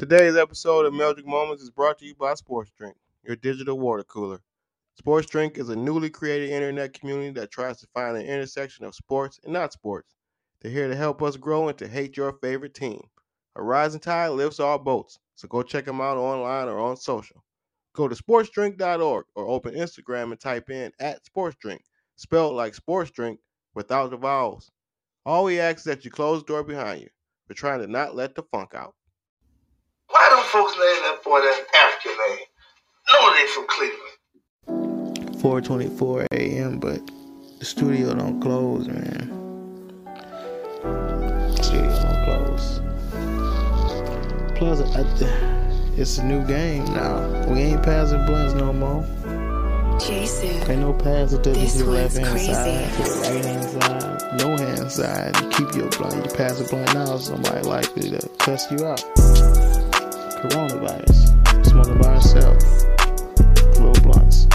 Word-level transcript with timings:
Today's 0.00 0.34
episode 0.34 0.86
of 0.86 0.94
Meldrick 0.94 1.26
Moments 1.26 1.62
is 1.62 1.68
brought 1.68 1.98
to 1.98 2.06
you 2.06 2.14
by 2.14 2.32
Sports 2.32 2.70
Drink, 2.74 2.96
your 3.22 3.36
digital 3.36 3.78
water 3.78 4.02
cooler. 4.02 4.40
Sports 4.94 5.28
Drink 5.28 5.58
is 5.58 5.68
a 5.68 5.76
newly 5.76 6.08
created 6.08 6.48
internet 6.48 6.94
community 6.94 7.32
that 7.32 7.50
tries 7.50 7.80
to 7.80 7.86
find 7.88 8.16
an 8.16 8.24
intersection 8.24 8.86
of 8.86 8.94
sports 8.94 9.38
and 9.44 9.52
not 9.52 9.74
sports. 9.74 10.14
They're 10.58 10.72
here 10.72 10.88
to 10.88 10.96
help 10.96 11.20
us 11.20 11.36
grow 11.36 11.68
and 11.68 11.76
to 11.76 11.86
hate 11.86 12.16
your 12.16 12.32
favorite 12.32 12.72
team. 12.72 13.02
A 13.56 13.62
rising 13.62 14.00
tide 14.00 14.28
lifts 14.28 14.58
all 14.58 14.78
boats, 14.78 15.18
so 15.34 15.46
go 15.48 15.62
check 15.62 15.84
them 15.84 16.00
out 16.00 16.16
online 16.16 16.68
or 16.68 16.78
on 16.78 16.96
social. 16.96 17.44
Go 17.92 18.08
to 18.08 18.14
sportsdrink.org 18.14 19.26
or 19.34 19.46
open 19.48 19.74
Instagram 19.74 20.30
and 20.30 20.40
type 20.40 20.70
in 20.70 20.92
at 20.98 21.26
sportsdrink, 21.26 21.80
spelled 22.16 22.54
like 22.54 22.74
sports 22.74 23.10
drink 23.10 23.38
without 23.74 24.08
the 24.08 24.16
vowels. 24.16 24.70
All 25.26 25.44
we 25.44 25.60
ask 25.60 25.80
is 25.80 25.84
that 25.84 26.06
you 26.06 26.10
close 26.10 26.40
the 26.40 26.46
door 26.46 26.64
behind 26.64 27.02
you. 27.02 27.10
We're 27.50 27.54
trying 27.54 27.80
to 27.80 27.86
not 27.86 28.16
let 28.16 28.34
the 28.34 28.44
funk 28.44 28.74
out. 28.74 28.94
Why 30.10 30.28
don't 30.30 30.44
folks 30.46 30.72
name 30.72 31.02
that 31.04 31.22
boy 31.24 31.40
that 31.40 31.66
African 31.74 32.12
name? 32.28 32.46
No, 33.12 33.32
they 33.34 33.46
from 33.46 33.66
Cleveland. 33.68 34.16
4:24 35.40 36.26
a.m. 36.32 36.78
But 36.78 37.00
the 37.58 37.64
studio 37.64 38.14
don't 38.14 38.40
close, 38.40 38.86
man. 38.88 39.30
Studio 41.62 41.90
don't 42.02 42.24
close. 42.24 42.80
Plus, 44.58 44.80
I, 44.94 45.04
it's 45.96 46.18
a 46.18 46.24
new 46.24 46.44
game 46.46 46.84
now. 46.86 47.46
We 47.48 47.60
ain't 47.60 47.82
passing 47.82 48.24
blunts 48.26 48.54
no 48.54 48.72
more. 48.72 49.04
Jason. 49.98 50.48
Ain't 50.70 50.80
no 50.80 50.92
passing 50.94 51.42
to 51.42 51.50
This 51.50 51.74
the 51.74 51.84
one's 51.86 52.16
left 52.16 52.16
hand 52.16 52.30
crazy. 52.30 52.52
side, 52.52 52.92
to 52.94 53.02
the 53.02 53.20
right 53.20 53.44
hand 53.44 53.64
side, 53.82 54.38
no 54.40 54.56
hand 54.56 54.90
side. 54.90 55.36
You 55.42 55.48
keep 55.50 55.74
your 55.76 55.88
blunt. 55.90 56.24
You 56.24 56.30
pass 56.36 56.60
a 56.60 56.64
blunt 56.64 56.92
now, 56.94 57.16
somebody 57.18 57.62
likely 57.66 58.10
to 58.10 58.28
cuss 58.38 58.70
you 58.70 58.86
out. 58.86 59.04
Coronavirus. 60.40 61.66
Smoking 61.66 61.98
by 61.98 62.14
yourself. 62.14 62.56
Little 63.76 64.00
blunts. 64.00 64.46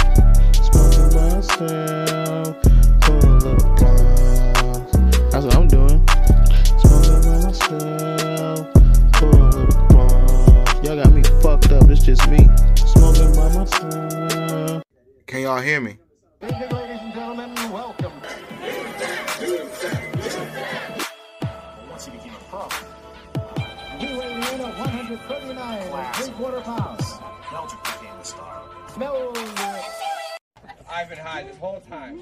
Smoking 0.66 1.09
by 1.14 1.28
yourself. 1.30 2.58
Pull 3.02 3.19
a 3.22 3.38
little 3.38 3.75
blunt. 3.75 4.91
That's 5.31 5.45
what 5.45 5.56
I'm 5.56 5.67
doing. 5.67 6.02
Smoking 6.80 7.22
by 7.22 7.38
myself. 7.45 8.73
Pull 9.13 9.30
a 9.30 9.45
little 9.45 9.88
blunt. 9.89 10.83
Y'all 10.83 10.95
got 10.95 11.13
me 11.13 11.22
fucked 11.44 11.72
up. 11.72 11.88
It's 11.88 12.03
just 12.03 12.28
me. 12.31 12.50
Smoking 12.75 13.31
by 13.36 13.47
myself. 13.56 14.81
Can 15.28 15.41
y'all 15.41 15.61
hear 15.61 15.81
me? 15.81 16.00
Ladies 16.41 16.61
and 16.72 17.13
gentlemen, 17.13 17.53
welcome. 17.72 18.11
Once 21.91 22.06
he 22.06 22.11
became 22.11 22.33
a 22.33 22.39
pro. 22.50 22.67
He 24.00 24.08
weighing 24.17 24.38
in 24.38 24.44
at 24.44 24.78
139 24.78 25.11
and 25.16 25.19
three 25.28 25.44
quarter 26.36 26.59
pounds. 26.61 27.14
Meldrick 27.44 27.81
became 27.83 28.17
the 28.17 28.23
star. 28.25 28.61
Meldrick. 28.97 29.83
I've 30.91 31.08
been 31.08 31.17
high 31.17 31.44
this 31.44 31.55
whole 31.58 31.80
time. 31.80 32.22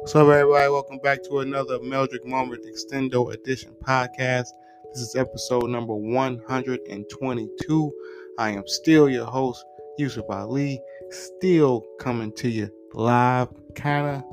What's 0.00 0.16
up, 0.16 0.26
everybody? 0.26 0.68
Welcome 0.72 0.98
back 0.98 1.22
to 1.24 1.38
another 1.38 1.78
Meldrick 1.78 2.24
Moment 2.24 2.64
Extendo 2.66 3.32
Edition 3.32 3.76
podcast. 3.84 4.48
This 4.92 5.02
is 5.02 5.14
episode 5.14 5.70
number 5.70 5.94
122. 5.94 7.92
I 8.38 8.50
am 8.50 8.66
still 8.66 9.08
your 9.08 9.26
host, 9.26 9.64
Yusuf 9.98 10.24
Ali, 10.30 10.80
still 11.10 11.84
coming 11.98 12.32
to 12.32 12.48
you 12.48 12.70
live, 12.94 13.48
kinda, 13.74 14.24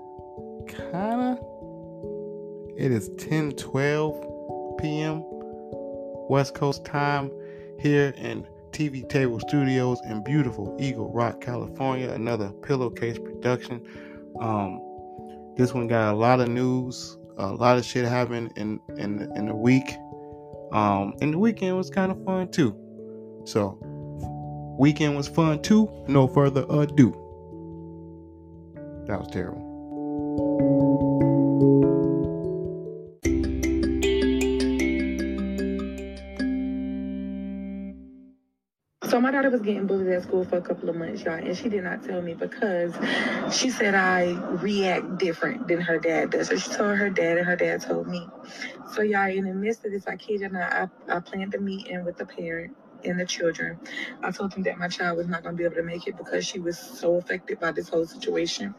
kinda. 0.67 1.37
It 2.77 2.91
is 2.91 3.09
10 3.17 3.51
12 3.53 4.77
p.m. 4.77 5.23
West 6.29 6.55
Coast 6.55 6.85
time 6.85 7.31
here 7.79 8.13
in 8.17 8.47
TV 8.71 9.07
Table 9.09 9.39
Studios 9.39 9.99
in 10.05 10.23
beautiful 10.23 10.77
Eagle 10.79 11.11
Rock, 11.11 11.41
California. 11.41 12.11
Another 12.11 12.51
pillowcase 12.61 13.17
production. 13.17 13.85
Um, 14.39 14.81
this 15.57 15.73
one 15.73 15.87
got 15.87 16.13
a 16.13 16.17
lot 16.17 16.39
of 16.39 16.47
news, 16.47 17.17
a 17.37 17.51
lot 17.51 17.77
of 17.77 17.83
shit 17.83 18.05
happened 18.05 18.53
in 18.55 18.79
in 18.97 19.29
in 19.35 19.47
the 19.47 19.55
week. 19.55 19.95
Um, 20.71 21.13
and 21.21 21.33
the 21.33 21.39
weekend 21.39 21.75
was 21.75 21.89
kind 21.89 22.11
of 22.11 22.23
fun 22.23 22.51
too. 22.51 22.75
So, 23.45 23.79
weekend 24.79 25.15
was 25.15 25.27
fun 25.27 25.61
too. 25.61 25.91
No 26.07 26.27
further 26.27 26.65
ado. 26.69 27.11
That 29.05 29.19
was 29.19 29.27
terrible. 29.31 29.67
So 39.09 39.19
my 39.19 39.31
daughter 39.31 39.49
was 39.49 39.61
getting 39.61 39.87
bullied 39.87 40.07
at 40.09 40.21
school 40.21 40.45
for 40.45 40.57
a 40.57 40.61
couple 40.61 40.87
of 40.87 40.95
months, 40.95 41.23
y'all, 41.23 41.33
and 41.33 41.57
she 41.57 41.67
did 41.67 41.83
not 41.83 42.03
tell 42.03 42.21
me 42.21 42.35
because 42.35 42.93
she 43.51 43.71
said 43.71 43.95
I 43.95 44.33
react 44.61 45.17
different 45.17 45.67
than 45.67 45.81
her 45.81 45.97
dad 45.97 46.29
does. 46.29 46.47
So 46.47 46.57
she 46.57 46.69
told 46.69 46.95
her 46.95 47.09
dad, 47.09 47.39
and 47.39 47.45
her 47.47 47.55
dad 47.55 47.81
told 47.81 48.07
me. 48.07 48.27
So 48.93 49.01
y'all, 49.01 49.29
in 49.29 49.45
the 49.45 49.53
midst 49.53 49.83
of 49.83 49.91
this, 49.91 50.07
I 50.07 50.15
kid 50.15 50.41
you 50.41 50.49
not, 50.49 50.71
I, 50.71 50.87
I 51.09 51.19
planned 51.21 51.55
a 51.55 51.59
meeting 51.59 52.05
with 52.05 52.17
the 52.17 52.25
parent 52.25 52.75
and 53.05 53.19
the 53.19 53.25
children. 53.25 53.79
I 54.23 54.31
told 54.31 54.53
them 54.53 54.63
that 54.63 54.77
my 54.79 54.89
child 54.89 55.17
was 55.17 55.27
not 55.27 55.43
going 55.43 55.55
to 55.55 55.59
be 55.59 55.65
able 55.65 55.75
to 55.75 55.83
make 55.83 56.07
it 56.07 56.17
because 56.17 56.45
she 56.45 56.59
was 56.59 56.79
so 56.79 57.17
affected 57.17 57.59
by 57.59 57.71
this 57.71 57.89
whole 57.89 58.05
situation. 58.05 58.75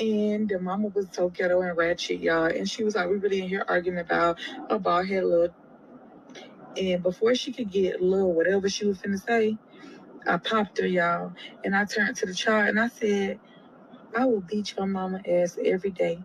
And 0.00 0.48
the 0.48 0.60
mama 0.60 0.88
was 0.88 1.08
so 1.12 1.30
ghetto 1.30 1.62
and 1.62 1.76
ratchet, 1.76 2.20
y'all, 2.20 2.46
and 2.46 2.68
she 2.68 2.84
was 2.84 2.96
like, 2.96 3.08
"We 3.08 3.16
really 3.16 3.42
in 3.42 3.48
here 3.48 3.64
arguing 3.68 3.98
about 3.98 4.38
a 4.70 4.78
bald 4.78 5.08
head 5.08 5.24
little." 5.24 5.54
And 6.76 7.02
before 7.02 7.34
she 7.34 7.52
could 7.52 7.70
get 7.70 8.00
little 8.02 8.34
whatever 8.34 8.68
she 8.68 8.86
was 8.86 8.98
finna 8.98 9.22
say, 9.24 9.58
I 10.26 10.38
popped 10.38 10.78
her, 10.80 10.86
y'all. 10.86 11.32
And 11.64 11.76
I 11.76 11.84
turned 11.84 12.16
to 12.16 12.26
the 12.26 12.34
child 12.34 12.68
and 12.68 12.80
I 12.80 12.88
said, 12.88 13.40
I 14.16 14.26
will 14.26 14.42
beat 14.42 14.76
your 14.76 14.86
mama 14.86 15.22
ass 15.28 15.58
every 15.64 15.90
day. 15.90 16.20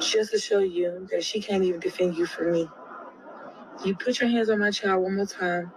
Just 0.00 0.32
to 0.32 0.38
show 0.38 0.60
you 0.60 1.08
that 1.12 1.24
she 1.24 1.40
can't 1.40 1.64
even 1.64 1.80
defend 1.80 2.16
you 2.16 2.26
from 2.26 2.52
me. 2.52 2.68
You 3.84 3.94
put 3.94 4.20
your 4.20 4.28
hands 4.28 4.48
on 4.48 4.58
my 4.58 4.70
child 4.70 5.02
one 5.02 5.16
more 5.16 5.26
time. 5.26 5.70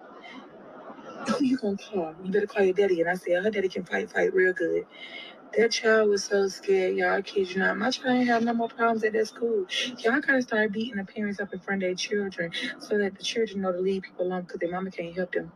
Who 1.27 1.43
you 1.45 1.57
gonna 1.57 1.77
call? 1.77 2.15
You 2.23 2.31
better 2.31 2.47
call 2.47 2.63
your 2.63 2.73
daddy. 2.73 3.01
And 3.01 3.09
I 3.09 3.15
said, 3.15 3.43
her 3.43 3.51
daddy 3.51 3.69
can 3.69 3.83
fight, 3.83 4.09
fight 4.11 4.33
real 4.33 4.53
good. 4.53 4.85
That 5.57 5.71
child 5.71 6.09
was 6.09 6.23
so 6.23 6.47
scared, 6.47 6.95
y'all. 6.95 7.15
I 7.15 7.21
kid 7.21 7.51
you 7.51 7.59
not. 7.59 7.77
My 7.77 7.89
child 7.89 8.17
ain't 8.17 8.27
have 8.27 8.43
no 8.43 8.53
more 8.53 8.69
problems 8.69 9.03
at 9.03 9.13
that 9.13 9.27
school. 9.27 9.65
Y'all 9.97 10.21
gotta 10.21 10.41
start 10.41 10.71
beating 10.71 10.97
the 10.97 11.03
parents 11.03 11.39
up 11.39 11.53
in 11.53 11.59
front 11.59 11.83
of 11.83 11.87
their 11.87 11.95
children 11.95 12.51
so 12.79 12.97
that 12.97 13.15
the 13.17 13.23
children 13.23 13.61
know 13.61 13.71
to 13.71 13.79
leave 13.79 14.03
people 14.03 14.27
alone 14.27 14.43
because 14.43 14.59
their 14.59 14.71
mama 14.71 14.91
can't 14.91 15.15
help 15.15 15.31
them. 15.33 15.51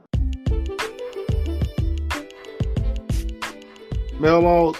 Melmos. 4.19 4.77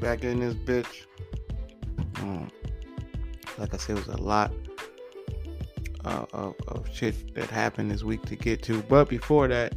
Back 0.00 0.24
in 0.24 0.40
this 0.40 0.54
bitch. 0.54 1.06
Um, 2.16 2.50
like 3.58 3.74
I 3.74 3.76
said, 3.76 3.98
it 3.98 4.06
was 4.06 4.14
a 4.14 4.20
lot 4.20 4.52
uh, 6.04 6.26
of, 6.32 6.54
of 6.68 6.88
shit 6.92 7.34
that 7.34 7.50
happened 7.50 7.90
this 7.90 8.02
week 8.02 8.22
to 8.26 8.36
get 8.36 8.62
to. 8.64 8.82
But 8.82 9.08
before 9.08 9.48
that, 9.48 9.74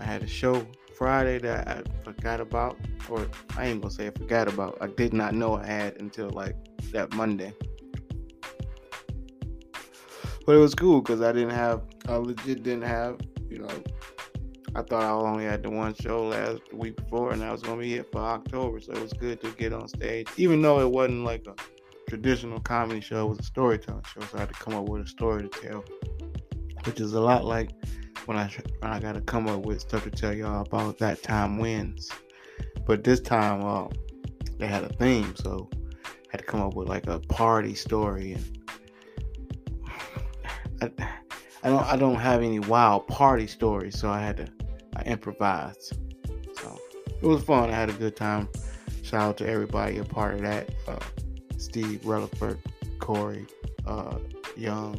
I 0.00 0.04
had 0.04 0.22
a 0.22 0.26
show 0.26 0.66
Friday 0.94 1.38
that 1.38 1.68
I 1.68 1.82
forgot 2.04 2.40
about. 2.40 2.78
Or 3.08 3.26
I 3.56 3.66
ain't 3.66 3.80
gonna 3.80 3.92
say 3.92 4.08
I 4.08 4.10
forgot 4.10 4.48
about. 4.48 4.78
I 4.80 4.88
did 4.88 5.12
not 5.12 5.34
know 5.34 5.56
I 5.56 5.66
had 5.66 6.00
until 6.00 6.30
like 6.30 6.56
that 6.92 7.12
Monday. 7.14 7.54
But 10.44 10.56
it 10.56 10.58
was 10.58 10.74
cool 10.74 11.02
because 11.02 11.20
I 11.20 11.32
didn't 11.32 11.50
have, 11.50 11.82
I 12.08 12.16
legit 12.16 12.62
didn't 12.62 12.82
have, 12.82 13.18
you 13.50 13.58
know, 13.58 13.68
I 14.74 14.82
thought 14.82 15.02
I 15.02 15.10
only 15.10 15.44
had 15.44 15.62
the 15.62 15.70
one 15.70 15.94
show 15.94 16.26
last 16.28 16.60
week 16.72 16.96
before, 16.96 17.32
and 17.32 17.42
I 17.42 17.52
was 17.52 17.62
gonna 17.62 17.80
be 17.80 17.94
it 17.94 18.10
for 18.12 18.20
October. 18.20 18.80
So 18.80 18.92
it 18.92 19.02
was 19.02 19.12
good 19.12 19.40
to 19.42 19.50
get 19.52 19.72
on 19.72 19.88
stage, 19.88 20.28
even 20.36 20.62
though 20.62 20.80
it 20.80 20.90
wasn't 20.90 21.24
like 21.24 21.46
a 21.46 21.54
traditional 22.08 22.60
comedy 22.60 23.00
show. 23.00 23.26
Was 23.26 23.38
a 23.38 23.42
storytelling 23.42 24.04
show, 24.04 24.20
so 24.20 24.36
I 24.36 24.40
had 24.40 24.48
to 24.48 24.54
come 24.54 24.74
up 24.74 24.88
with 24.88 25.02
a 25.02 25.06
story 25.06 25.48
to 25.48 25.48
tell, 25.48 25.84
which 26.84 27.00
is 27.00 27.12
a 27.12 27.20
lot 27.20 27.44
like 27.44 27.70
when 28.26 28.36
I 28.36 28.50
when 28.80 28.90
I 28.90 28.98
got 28.98 29.14
to 29.14 29.20
come 29.20 29.48
up 29.48 29.64
with 29.64 29.80
stuff 29.80 30.04
to 30.04 30.10
tell 30.10 30.32
y'all 30.32 30.62
about 30.62 30.98
that 30.98 31.22
time 31.22 31.58
wins. 31.58 32.10
But 32.86 33.04
this 33.04 33.20
time, 33.20 33.64
uh, 33.64 33.88
they 34.58 34.66
had 34.66 34.84
a 34.84 34.88
theme, 34.88 35.34
so 35.36 35.68
I 36.04 36.30
had 36.30 36.38
to 36.38 36.46
come 36.46 36.62
up 36.62 36.74
with 36.74 36.88
like 36.88 37.06
a 37.06 37.20
party 37.20 37.74
story 37.74 38.32
and. 38.32 38.58
I, 40.98 41.08
I 41.64 41.70
don't 41.70 41.84
I 41.84 41.96
don't 41.96 42.14
have 42.14 42.42
any 42.42 42.60
wild 42.60 43.08
party 43.08 43.46
stories, 43.46 43.98
so 43.98 44.08
I 44.08 44.20
had 44.20 44.36
to 44.36 44.46
I 44.96 45.02
improvised. 45.02 45.98
So 46.60 46.78
it 47.20 47.26
was 47.26 47.42
fun. 47.42 47.70
I 47.70 47.74
had 47.74 47.90
a 47.90 47.94
good 47.94 48.16
time. 48.16 48.48
Shout 49.02 49.22
out 49.22 49.36
to 49.38 49.48
everybody 49.48 49.98
a 49.98 50.04
part 50.04 50.34
of 50.34 50.42
that. 50.42 50.70
Uh, 50.86 50.98
Steve 51.58 52.04
Rutherford, 52.06 52.58
Corey, 52.98 53.46
uh, 53.86 54.16
Young. 54.56 54.98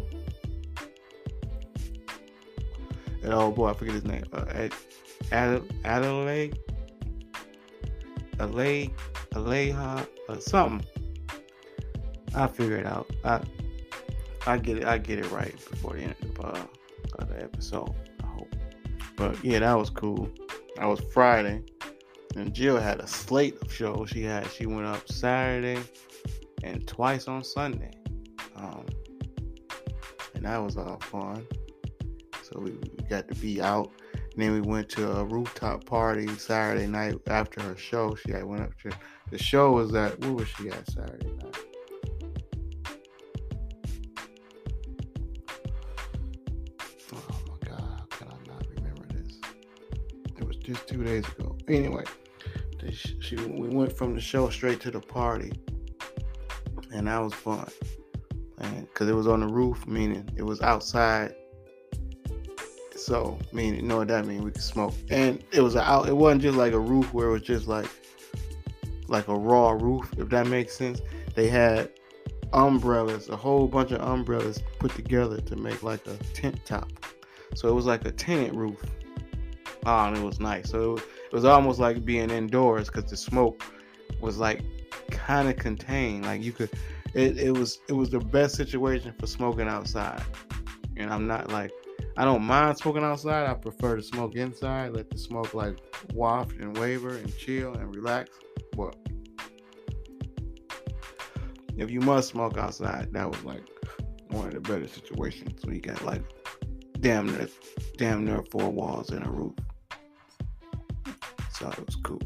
And 3.24 3.34
oh 3.34 3.52
boy, 3.52 3.70
I 3.70 3.74
forget 3.74 3.96
his 3.96 4.06
name. 4.06 4.24
Uh, 4.32 4.46
Ad- 4.50 4.74
Ad- 5.32 5.74
Adelaide, 5.84 6.60
Alay, 8.38 8.92
Aleha, 9.34 10.08
uh, 10.28 10.40
something. 10.40 10.86
I 12.36 12.48
figure 12.48 12.78
it 12.78 12.86
out. 12.86 13.10
I 13.24 13.42
I 14.46 14.58
get 14.58 14.78
it. 14.78 14.86
I 14.86 14.98
get 14.98 15.20
it 15.20 15.30
right 15.32 15.54
before 15.70 15.94
the 15.94 16.04
end 16.04 16.16
of, 16.22 16.46
uh, 16.46 16.66
of 17.20 17.30
the 17.30 17.44
episode. 17.44 17.94
I 18.24 18.28
hope. 18.28 18.56
But 19.16 19.44
yeah, 19.44 19.60
that 19.60 19.74
was 19.74 19.90
cool. 19.90 20.30
That 20.76 20.86
was 20.86 21.02
Friday, 21.12 21.64
and 22.36 22.54
Jill 22.54 22.78
had 22.78 23.00
a 23.00 23.08
slate 23.08 23.58
of 23.62 23.74
shows. 23.74 24.10
She 24.10 24.24
had. 24.24 24.50
She 24.52 24.66
went 24.66 24.86
up 24.86 25.12
Saturday 25.12 25.82
and 26.64 26.88
twice 26.88 27.28
on 27.28 27.44
Sunday. 27.44 27.92
Um, 28.56 28.86
and 30.36 30.46
that 30.46 30.58
was 30.58 30.78
all 30.78 31.00
fun. 31.00 31.46
So 32.44 32.60
we, 32.60 32.72
got 33.10 33.28
to 33.28 33.36
be 33.36 33.62
out. 33.62 33.92
And 34.14 34.44
then 34.44 34.54
we 34.54 34.62
went 34.62 34.90
to 34.90 35.12
a 35.12 35.26
rooftop 35.26 35.86
party 35.86 36.28
Saturday 36.38 36.88
night 36.88 37.16
after 37.28 37.62
her 37.62 37.76
show. 37.76 38.16
She 38.16 38.32
had 38.32 38.44
went 38.44 38.62
up 38.62 38.72
to 38.84 38.92
the 39.32 39.38
show 39.38 39.72
was 39.72 39.94
at 39.94 40.20
where 40.20 40.34
was 40.34 40.48
she 40.48 40.70
at 40.70 40.90
Saturday 40.90 41.28
night? 41.28 41.56
Oh 47.14 47.40
my 47.48 47.70
god, 47.70 48.10
can 48.10 48.28
I 48.28 48.52
not 48.52 48.66
remember 48.76 49.06
this? 49.14 49.40
It 50.38 50.48
was 50.48 50.58
just 50.58 50.88
two 50.88 51.04
days 51.04 51.28
ago. 51.28 51.56
Anyway, 51.68 52.04
she 53.20 53.36
we 53.36 53.68
went 53.68 53.96
from 53.96 54.16
the 54.16 54.22
show 54.22 54.50
straight 54.50 54.80
to 54.82 54.92
the 54.92 55.00
party, 55.02 55.52
and 56.92 57.08
that 57.08 57.20
was 57.20 57.34
fun. 57.34 57.70
Because 58.58 59.08
it 59.08 59.14
was 59.14 59.28
on 59.28 59.40
the 59.40 59.48
roof, 59.48 59.88
meaning 59.88 60.30
it 60.36 60.44
was 60.44 60.62
outside. 60.62 61.34
So, 62.96 63.40
meaning, 63.54 63.80
you 63.80 63.88
know 63.88 63.98
what 63.98 64.10
that 64.10 64.26
means? 64.26 64.44
We 64.44 64.52
could 64.52 64.62
smoke, 64.62 64.94
and 65.10 65.42
it 65.52 65.62
was 65.62 65.76
out. 65.76 66.10
It 66.10 66.16
wasn't 66.16 66.42
just 66.42 66.58
like 66.58 66.74
a 66.74 66.80
roof 66.80 67.14
where 67.14 67.30
it 67.30 67.32
was 67.32 67.42
just 67.42 67.68
like, 67.68 67.88
like 69.08 69.28
a 69.30 69.36
raw 69.36 69.72
roof, 69.72 70.14
if 70.18 70.30
that 70.30 70.48
makes 70.48 70.76
sense. 70.76 71.02
They 71.36 71.48
had 71.48 71.90
umbrellas, 72.52 73.30
a 73.30 73.36
whole 73.36 73.68
bunch 73.68 73.92
of 73.92 74.02
umbrellas 74.02 74.62
put 74.80 74.94
together 74.96 75.40
to 75.40 75.56
make 75.56 75.82
like 75.82 76.06
a 76.08 76.18
tent 76.34 76.60
top. 76.66 76.92
So 77.56 77.70
it 77.70 77.74
was 77.74 77.86
like 77.86 78.06
a 78.06 78.12
tenant 78.12 78.54
roof. 78.56 78.84
Oh, 79.86 80.06
and 80.06 80.18
it 80.18 80.24
was 80.24 80.40
nice. 80.40 80.70
So 80.70 80.98
it 80.98 81.34
was 81.34 81.46
almost 81.46 81.80
like 81.80 82.04
being 82.04 82.30
indoors 82.30 82.88
because 82.88 83.10
the 83.10 83.18
smoke 83.18 83.64
was 84.20 84.38
like 84.38 84.62
kind 85.12 85.48
of 85.50 85.58
contained. 85.58 86.26
Like 86.26 86.44
you 86.44 86.52
could, 86.52 86.70
it, 87.14 87.38
it 87.38 87.52
was 87.52 87.80
it 87.88 87.94
was 87.94 88.10
the 88.10 88.20
best 88.20 88.56
situation 88.56 89.14
for 89.20 89.28
smoking 89.28 89.68
outside. 89.68 90.24
And 90.98 91.12
I'm 91.12 91.28
not 91.28 91.50
like 91.52 91.72
I 92.18 92.26
don't 92.26 92.44
mind 92.44 92.78
smoking 92.78 93.04
outside. 93.04 93.50
I 93.50 93.54
prefer 93.54 93.96
to 93.96 94.04
smoke 94.04 94.36
inside. 94.36 94.94
Let 94.94 95.10
the 95.10 95.18
smoke 95.18 95.54
like 95.54 95.78
waft 96.14 96.52
and 96.60 96.78
waver 96.78 97.16
and 97.16 97.36
chill 97.38 97.74
and 97.74 97.96
relax. 97.96 98.32
But 98.76 98.96
if 101.78 101.90
you 101.90 102.02
must 102.02 102.30
smoke 102.30 102.58
outside, 102.58 103.14
that 103.14 103.30
was 103.30 103.42
like 103.44 103.64
one 104.32 104.48
of 104.48 104.54
the 104.54 104.60
better 104.60 104.88
situations. 104.88 105.62
You 105.66 105.80
got 105.80 106.04
like 106.04 106.24
damn 107.00 107.28
near 107.28 107.48
damn 107.98 108.26
near 108.26 108.44
four 108.52 108.70
walls 108.70 109.12
and 109.12 109.26
a 109.26 109.30
roof. 109.30 109.56
So 111.54 111.70
it 111.70 111.86
was 111.86 111.96
cool. 112.04 112.22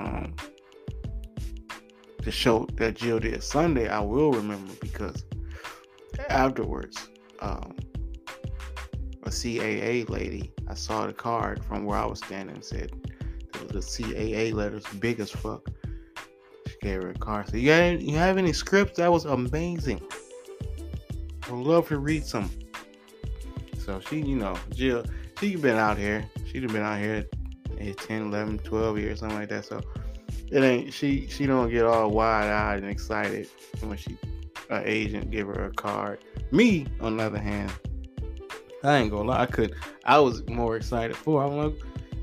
Um 0.00 0.34
the 2.22 2.30
show 2.30 2.66
that 2.74 2.94
Jill 2.94 3.18
did 3.18 3.42
Sunday, 3.42 3.88
I 3.88 4.00
will 4.00 4.32
remember 4.32 4.72
because 4.80 5.24
afterwards, 6.28 7.08
um, 7.40 7.76
a 9.24 9.30
CAA 9.30 10.08
lady, 10.08 10.52
I 10.68 10.74
saw 10.74 11.06
the 11.06 11.12
card 11.12 11.64
from 11.64 11.84
where 11.84 11.98
I 11.98 12.06
was 12.06 12.18
standing 12.18 12.56
and 12.56 12.64
said 12.64 12.92
the 13.68 13.78
CAA 13.78 14.52
letters 14.52 14.84
big 14.98 15.20
as 15.20 15.30
fuck. 15.30 15.68
She 16.66 16.74
gave 16.80 17.02
her 17.02 17.10
a 17.10 17.14
card. 17.14 17.48
So 17.48 17.56
you 17.56 17.68
got 17.68 18.00
you 18.00 18.16
have 18.16 18.38
any 18.38 18.52
scripts? 18.52 18.98
That 18.98 19.10
was 19.10 19.24
amazing. 19.24 20.00
I 21.48 21.52
would 21.52 21.66
love 21.66 21.88
to 21.88 21.98
read 21.98 22.24
some. 22.24 22.50
So 23.78 24.00
she, 24.00 24.20
you 24.20 24.36
know, 24.36 24.56
Jill, 24.70 25.04
she 25.38 25.56
been 25.56 25.76
out 25.76 25.98
here. 25.98 26.28
She'd 26.46 26.66
been 26.68 26.82
out 26.82 26.98
here 26.98 27.26
10, 27.78 28.22
11, 28.22 28.58
12 28.60 28.98
years, 28.98 29.20
something 29.20 29.38
like 29.38 29.48
that. 29.48 29.64
So 29.64 29.80
it 30.52 30.62
ain't 30.62 30.92
she 30.92 31.26
she 31.28 31.46
don't 31.46 31.70
get 31.70 31.84
all 31.84 32.10
wide 32.10 32.50
eyed 32.50 32.82
and 32.82 32.90
excited 32.90 33.48
when 33.80 33.96
she 33.96 34.18
her 34.68 34.82
agent 34.84 35.30
give 35.30 35.46
her 35.48 35.64
a 35.64 35.72
card. 35.72 36.18
Me, 36.50 36.86
on 37.00 37.16
the 37.16 37.24
other 37.24 37.38
hand, 37.38 37.72
I 38.84 38.98
ain't 38.98 39.10
gonna 39.10 39.30
lie, 39.30 39.40
I 39.40 39.46
could 39.46 39.74
I 40.04 40.18
was 40.18 40.46
more 40.48 40.76
excited 40.76 41.16
for. 41.16 41.42
I'm 41.42 41.56
like, 41.56 41.74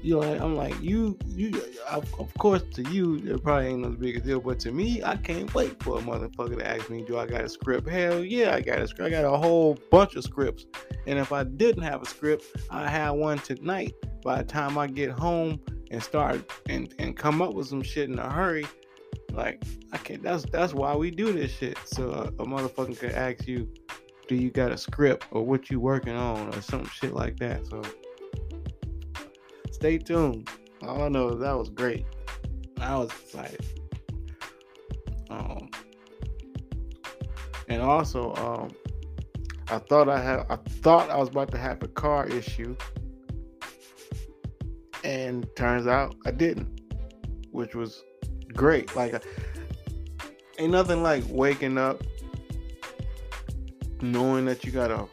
you 0.04 0.20
know, 0.20 0.22
I'm 0.22 0.56
like 0.56 0.80
you 0.80 1.18
you 1.26 1.60
of 1.90 2.32
course 2.38 2.62
to 2.76 2.84
you 2.84 3.16
it 3.16 3.44
probably 3.44 3.70
ain't 3.70 3.80
no 3.80 3.90
big 3.90 4.24
deal, 4.24 4.40
but 4.40 4.60
to 4.60 4.72
me, 4.72 5.04
I 5.04 5.16
can't 5.16 5.52
wait 5.56 5.82
for 5.82 5.98
a 5.98 6.02
motherfucker 6.02 6.60
to 6.60 6.68
ask 6.68 6.88
me, 6.90 7.04
do 7.04 7.18
I 7.18 7.26
got 7.26 7.42
a 7.42 7.50
script? 7.50 7.90
Hell 7.90 8.24
yeah, 8.24 8.54
I 8.54 8.62
got 8.62 8.80
a 8.80 8.88
script. 8.88 9.08
I 9.08 9.10
got 9.10 9.26
a 9.26 9.38
whole 9.38 9.76
bunch 9.90 10.16
of 10.16 10.24
scripts, 10.24 10.68
and 11.08 11.18
if 11.18 11.32
I 11.32 11.46
didn't 11.46 11.84
have 11.84 12.04
a 12.04 12.06
script, 12.06 12.46
I 12.70 12.88
have 12.88 13.16
one 13.16 13.40
tonight. 13.40 13.96
By 14.22 14.38
the 14.38 14.44
time 14.44 14.78
I 14.78 14.86
get 14.86 15.10
home 15.10 15.62
and 15.92 16.02
start 16.02 16.52
and, 16.68 16.94
and 17.00 17.18
come 17.18 17.42
up 17.42 17.54
with 17.54 17.68
some 17.68 17.82
shit 17.82 18.10
in 18.10 18.20
a 18.20 18.30
hurry, 18.30 18.66
like 19.32 19.64
I 19.92 19.98
can't. 19.98 20.22
That's 20.22 20.44
that's 20.46 20.74
why 20.74 20.96
we 20.96 21.12
do 21.12 21.32
this 21.32 21.52
shit. 21.52 21.78
So 21.86 22.10
a, 22.12 22.24
a 22.42 22.46
motherfucker 22.46 22.98
could 22.98 23.12
ask 23.12 23.48
you, 23.48 23.68
do 24.30 24.36
you 24.36 24.52
got 24.52 24.72
a 24.72 24.78
script 24.78 25.26
or 25.32 25.44
what 25.44 25.72
you 25.72 25.80
working 25.80 26.16
on 26.16 26.54
or 26.54 26.62
some 26.62 26.86
shit 26.86 27.14
like 27.14 27.38
that. 27.40 27.66
So 27.66 27.82
stay 29.72 29.98
tuned. 29.98 30.48
All 30.84 31.02
I 31.02 31.10
know 31.10 31.30
is 31.30 31.40
that 31.40 31.58
was 31.58 31.70
great. 31.70 32.06
I 32.80 32.96
was 32.96 33.10
excited. 33.10 33.66
Um, 35.32 35.70
and 37.68 37.82
also, 37.82 38.34
um, 38.36 38.70
I 39.68 39.80
thought 39.80 40.10
I 40.10 40.22
had, 40.22 40.46
I 40.50 40.58
thought 40.82 41.10
I 41.10 41.18
was 41.18 41.30
about 41.30 41.52
to 41.52 41.58
have 41.58 41.82
a 41.82 41.88
car 41.88 42.28
issue, 42.28 42.76
and 45.04 45.48
turns 45.56 45.88
out 45.88 46.16
I 46.26 46.32
didn't, 46.32 46.82
which 47.52 47.76
was 47.76 48.04
great. 48.54 48.96
Like, 48.96 49.24
ain't 50.58 50.72
nothing 50.72 51.04
like 51.04 51.24
waking 51.30 51.78
up 51.78 52.04
knowing 54.02 54.46
that 54.46 54.64
you 54.64 54.72
gotta 54.72 55.06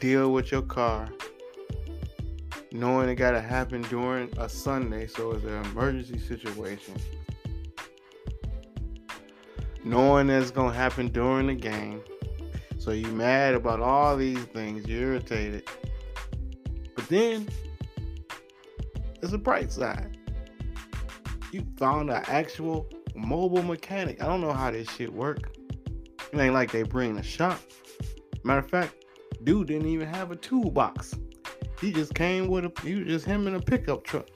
deal 0.00 0.32
with 0.32 0.52
your 0.52 0.62
car, 0.62 1.08
knowing 2.72 3.08
it 3.08 3.14
gotta 3.14 3.40
happen 3.40 3.82
during 3.82 4.30
a 4.38 4.48
Sunday, 4.48 5.06
so 5.06 5.32
it's 5.32 5.44
an 5.44 5.64
emergency 5.66 6.18
situation, 6.18 6.94
knowing 9.82 10.26
that 10.26 10.42
it's 10.42 10.50
gonna 10.50 10.74
happen 10.74 11.08
during 11.08 11.46
the 11.46 11.54
game, 11.54 12.02
so 12.78 12.90
you 12.90 13.06
mad 13.08 13.54
about 13.54 13.80
all 13.80 14.16
these 14.16 14.44
things, 14.44 14.86
you're 14.86 15.12
irritated. 15.12 15.66
But 16.94 17.08
then 17.08 17.48
there's 19.24 19.32
a 19.32 19.38
bright 19.38 19.72
side. 19.72 20.18
You 21.50 21.66
found 21.78 22.10
an 22.10 22.22
actual 22.26 22.86
mobile 23.14 23.62
mechanic. 23.62 24.22
I 24.22 24.26
don't 24.26 24.42
know 24.42 24.52
how 24.52 24.70
this 24.70 24.86
shit 24.90 25.10
work. 25.10 25.56
It 26.30 26.38
ain't 26.38 26.52
like 26.52 26.70
they 26.70 26.82
bring 26.82 27.16
a 27.16 27.22
shop. 27.22 27.58
Matter 28.44 28.58
of 28.58 28.68
fact, 28.68 29.06
dude 29.42 29.68
didn't 29.68 29.88
even 29.88 30.08
have 30.08 30.30
a 30.30 30.36
toolbox. 30.36 31.14
He 31.80 31.90
just 31.90 32.14
came 32.14 32.48
with 32.48 32.66
a 32.66 32.72
he 32.82 32.96
was 32.96 33.06
just 33.06 33.24
him 33.24 33.46
in 33.46 33.54
a 33.54 33.60
pickup 33.60 34.04
truck. 34.04 34.28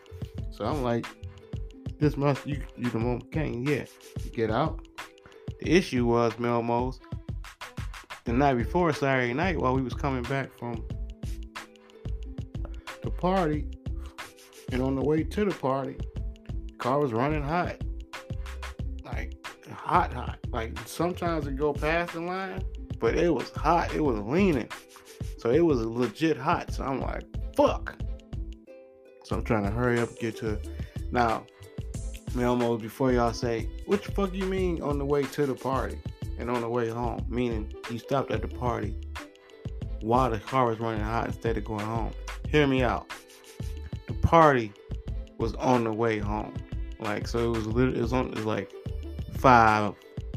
So 0.52 0.64
I'm 0.64 0.82
like, 0.82 1.04
this 2.00 2.16
must 2.16 2.46
you 2.46 2.62
you 2.78 2.88
the 2.88 2.98
mobile 2.98 3.26
mechanic. 3.26 3.68
Yeah. 3.68 3.84
You 4.24 4.30
get 4.30 4.50
out. 4.50 4.88
The 5.60 5.70
issue 5.70 6.06
was 6.06 6.32
Melmos. 6.36 6.98
The 8.24 8.32
night 8.32 8.54
before 8.54 8.94
Saturday 8.94 9.34
night 9.34 9.58
while 9.58 9.74
we 9.74 9.82
was 9.82 9.92
coming 9.92 10.22
back 10.22 10.58
from 10.58 10.82
the 13.02 13.10
party 13.10 13.66
and 14.72 14.82
on 14.82 14.94
the 14.94 15.02
way 15.02 15.22
to 15.22 15.44
the 15.44 15.54
party, 15.54 15.96
car 16.78 16.98
was 17.00 17.12
running 17.12 17.42
hot. 17.42 17.76
Like 19.04 19.34
hot, 19.70 20.12
hot. 20.12 20.38
Like 20.50 20.78
sometimes 20.86 21.46
it 21.46 21.56
go 21.56 21.72
past 21.72 22.12
the 22.12 22.20
line, 22.20 22.62
but 22.98 23.16
it 23.16 23.32
was 23.32 23.50
hot. 23.50 23.94
It 23.94 24.02
was 24.02 24.20
leaning. 24.20 24.68
So 25.38 25.50
it 25.50 25.60
was 25.60 25.78
legit 25.78 26.36
hot. 26.36 26.72
So 26.72 26.84
I'm 26.84 27.00
like, 27.00 27.24
fuck. 27.56 27.96
So 29.24 29.36
I'm 29.36 29.44
trying 29.44 29.64
to 29.64 29.70
hurry 29.70 30.00
up 30.00 30.16
get 30.18 30.36
to 30.38 30.58
now. 31.10 31.44
Melmo, 32.32 32.78
before 32.78 33.10
y'all 33.10 33.32
say, 33.32 33.70
what 33.86 34.04
the 34.04 34.12
fuck 34.12 34.34
you 34.34 34.44
mean 34.44 34.82
on 34.82 34.98
the 34.98 35.04
way 35.04 35.22
to 35.22 35.46
the 35.46 35.54
party 35.54 35.98
and 36.38 36.50
on 36.50 36.60
the 36.60 36.68
way 36.68 36.88
home? 36.90 37.24
Meaning 37.26 37.72
you 37.90 37.98
stopped 37.98 38.30
at 38.30 38.42
the 38.42 38.48
party 38.48 38.94
while 40.02 40.30
the 40.30 40.38
car 40.38 40.66
was 40.66 40.78
running 40.78 41.02
hot 41.02 41.26
instead 41.26 41.56
of 41.56 41.64
going 41.64 41.86
home. 41.86 42.12
Hear 42.50 42.66
me 42.66 42.82
out. 42.82 43.10
The 44.08 44.14
party 44.14 44.72
was 45.38 45.54
on 45.54 45.84
the 45.84 45.92
way 45.92 46.18
home. 46.18 46.54
Like 46.98 47.28
so 47.28 47.38
it 47.38 47.56
was 47.56 47.66
literally 47.66 47.98
it 47.98 48.02
was 48.02 48.12
on 48.12 48.28
it 48.28 48.36
was 48.36 48.44
like 48.44 48.72
five, 49.36 49.94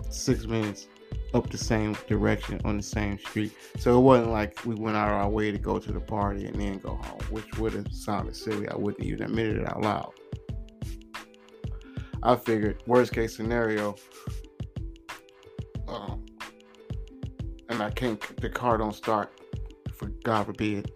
six 0.09 0.45
minutes 0.45 0.87
up 1.33 1.49
the 1.49 1.57
same 1.57 1.95
direction 2.07 2.59
on 2.65 2.77
the 2.77 2.83
same 2.83 3.17
street. 3.17 3.53
So 3.79 3.97
it 3.97 4.01
wasn't 4.01 4.31
like 4.31 4.63
we 4.65 4.75
went 4.75 4.97
out 4.97 5.07
of 5.07 5.15
our 5.15 5.29
way 5.29 5.51
to 5.51 5.57
go 5.57 5.79
to 5.79 5.91
the 5.91 5.99
party 5.99 6.45
and 6.45 6.59
then 6.59 6.77
go 6.79 6.95
home, 6.95 7.19
which 7.29 7.57
would 7.57 7.73
have 7.73 7.87
sounded 7.91 8.35
silly. 8.35 8.67
I 8.67 8.75
wouldn't 8.75 9.03
even 9.03 9.23
admit 9.23 9.47
it 9.47 9.67
out 9.67 9.81
loud. 9.81 10.13
I 12.23 12.35
figured 12.35 12.83
worst 12.85 13.13
case 13.13 13.35
scenario, 13.35 13.95
um, 15.87 16.23
and 17.69 17.81
I 17.81 17.89
can't. 17.89 18.21
The 18.37 18.49
car 18.49 18.77
don't 18.77 18.93
start. 18.93 19.31
For 19.95 20.07
God 20.23 20.45
forbid, 20.45 20.91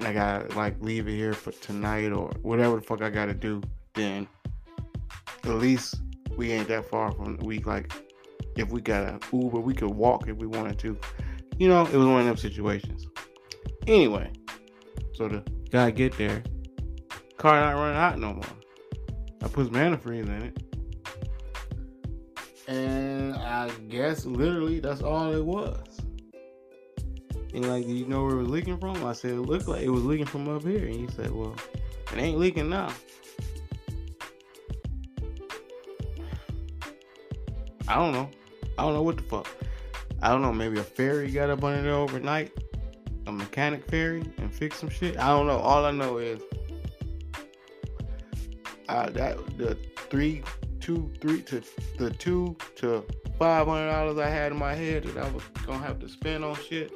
I 0.00 0.12
gotta 0.12 0.54
like 0.56 0.80
leave 0.80 1.08
it 1.08 1.12
here 1.12 1.32
for 1.32 1.52
tonight 1.52 2.12
or 2.12 2.30
whatever 2.42 2.76
the 2.76 2.82
fuck 2.82 3.02
I 3.02 3.10
gotta 3.10 3.34
do. 3.34 3.62
Then 3.94 4.28
at 5.44 5.50
least 5.50 6.00
we 6.36 6.52
ain't 6.52 6.68
that 6.68 6.84
far 6.84 7.12
from 7.12 7.36
the 7.36 7.44
we 7.44 7.58
like 7.60 7.92
if 8.56 8.70
we 8.70 8.80
got 8.80 9.04
an 9.04 9.20
Uber, 9.32 9.60
we 9.60 9.74
could 9.74 9.90
walk 9.90 10.28
if 10.28 10.36
we 10.36 10.46
wanted 10.46 10.78
to. 10.80 10.98
You 11.58 11.68
know, 11.68 11.82
it 11.86 11.94
was 11.94 12.06
one 12.06 12.20
of 12.20 12.26
them 12.26 12.36
situations. 12.36 13.06
Anyway, 13.86 14.30
so 15.12 15.28
the 15.28 15.44
guy 15.70 15.90
get 15.90 16.16
there, 16.16 16.42
car 17.36 17.60
not 17.60 17.74
running 17.74 17.96
hot 17.96 18.18
no 18.18 18.32
more. 18.34 18.44
I 19.42 19.48
put 19.48 19.70
antifreeze 19.72 20.26
in 20.26 20.42
it. 20.42 20.62
And 22.66 23.34
I 23.34 23.68
guess 23.88 24.24
literally 24.24 24.80
that's 24.80 25.02
all 25.02 25.32
it 25.32 25.44
was. 25.44 26.03
And 27.54 27.68
like, 27.68 27.86
do 27.86 27.92
you 27.92 28.04
know 28.06 28.24
where 28.24 28.34
it 28.34 28.38
was 28.38 28.48
leaking 28.48 28.78
from? 28.78 29.04
I 29.04 29.12
said 29.12 29.30
it 29.30 29.40
looked 29.42 29.68
like 29.68 29.82
it 29.82 29.88
was 29.88 30.04
leaking 30.04 30.26
from 30.26 30.48
up 30.48 30.64
here. 30.64 30.86
And 30.86 30.94
he 30.94 31.08
said, 31.08 31.30
Well, 31.30 31.54
it 32.12 32.18
ain't 32.18 32.38
leaking 32.38 32.68
now. 32.68 32.92
I 37.86 37.94
don't 37.94 38.12
know. 38.12 38.28
I 38.76 38.82
don't 38.82 38.94
know 38.94 39.02
what 39.02 39.16
the 39.16 39.22
fuck. 39.22 39.48
I 40.20 40.30
don't 40.30 40.42
know. 40.42 40.52
Maybe 40.52 40.80
a 40.80 40.82
fairy 40.82 41.30
got 41.30 41.48
up 41.48 41.62
under 41.62 41.82
there 41.82 41.92
overnight, 41.92 42.50
a 43.26 43.32
mechanic 43.32 43.88
fairy, 43.88 44.24
and 44.38 44.52
fixed 44.52 44.80
some 44.80 44.88
shit. 44.88 45.16
I 45.16 45.28
don't 45.28 45.46
know. 45.46 45.58
All 45.58 45.84
I 45.84 45.92
know 45.92 46.18
is 46.18 46.40
uh, 48.88 49.10
that 49.10 49.58
the 49.58 49.76
three, 50.10 50.42
two, 50.80 51.12
three 51.20 51.42
to 51.42 51.62
the 51.98 52.10
two 52.10 52.56
to 52.76 53.04
five 53.38 53.68
hundred 53.68 53.90
dollars 53.90 54.18
I 54.18 54.28
had 54.28 54.50
in 54.50 54.58
my 54.58 54.74
head 54.74 55.04
that 55.04 55.18
I 55.18 55.30
was 55.30 55.44
gonna 55.66 55.78
have 55.78 56.00
to 56.00 56.08
spend 56.08 56.44
on 56.44 56.56
shit. 56.56 56.90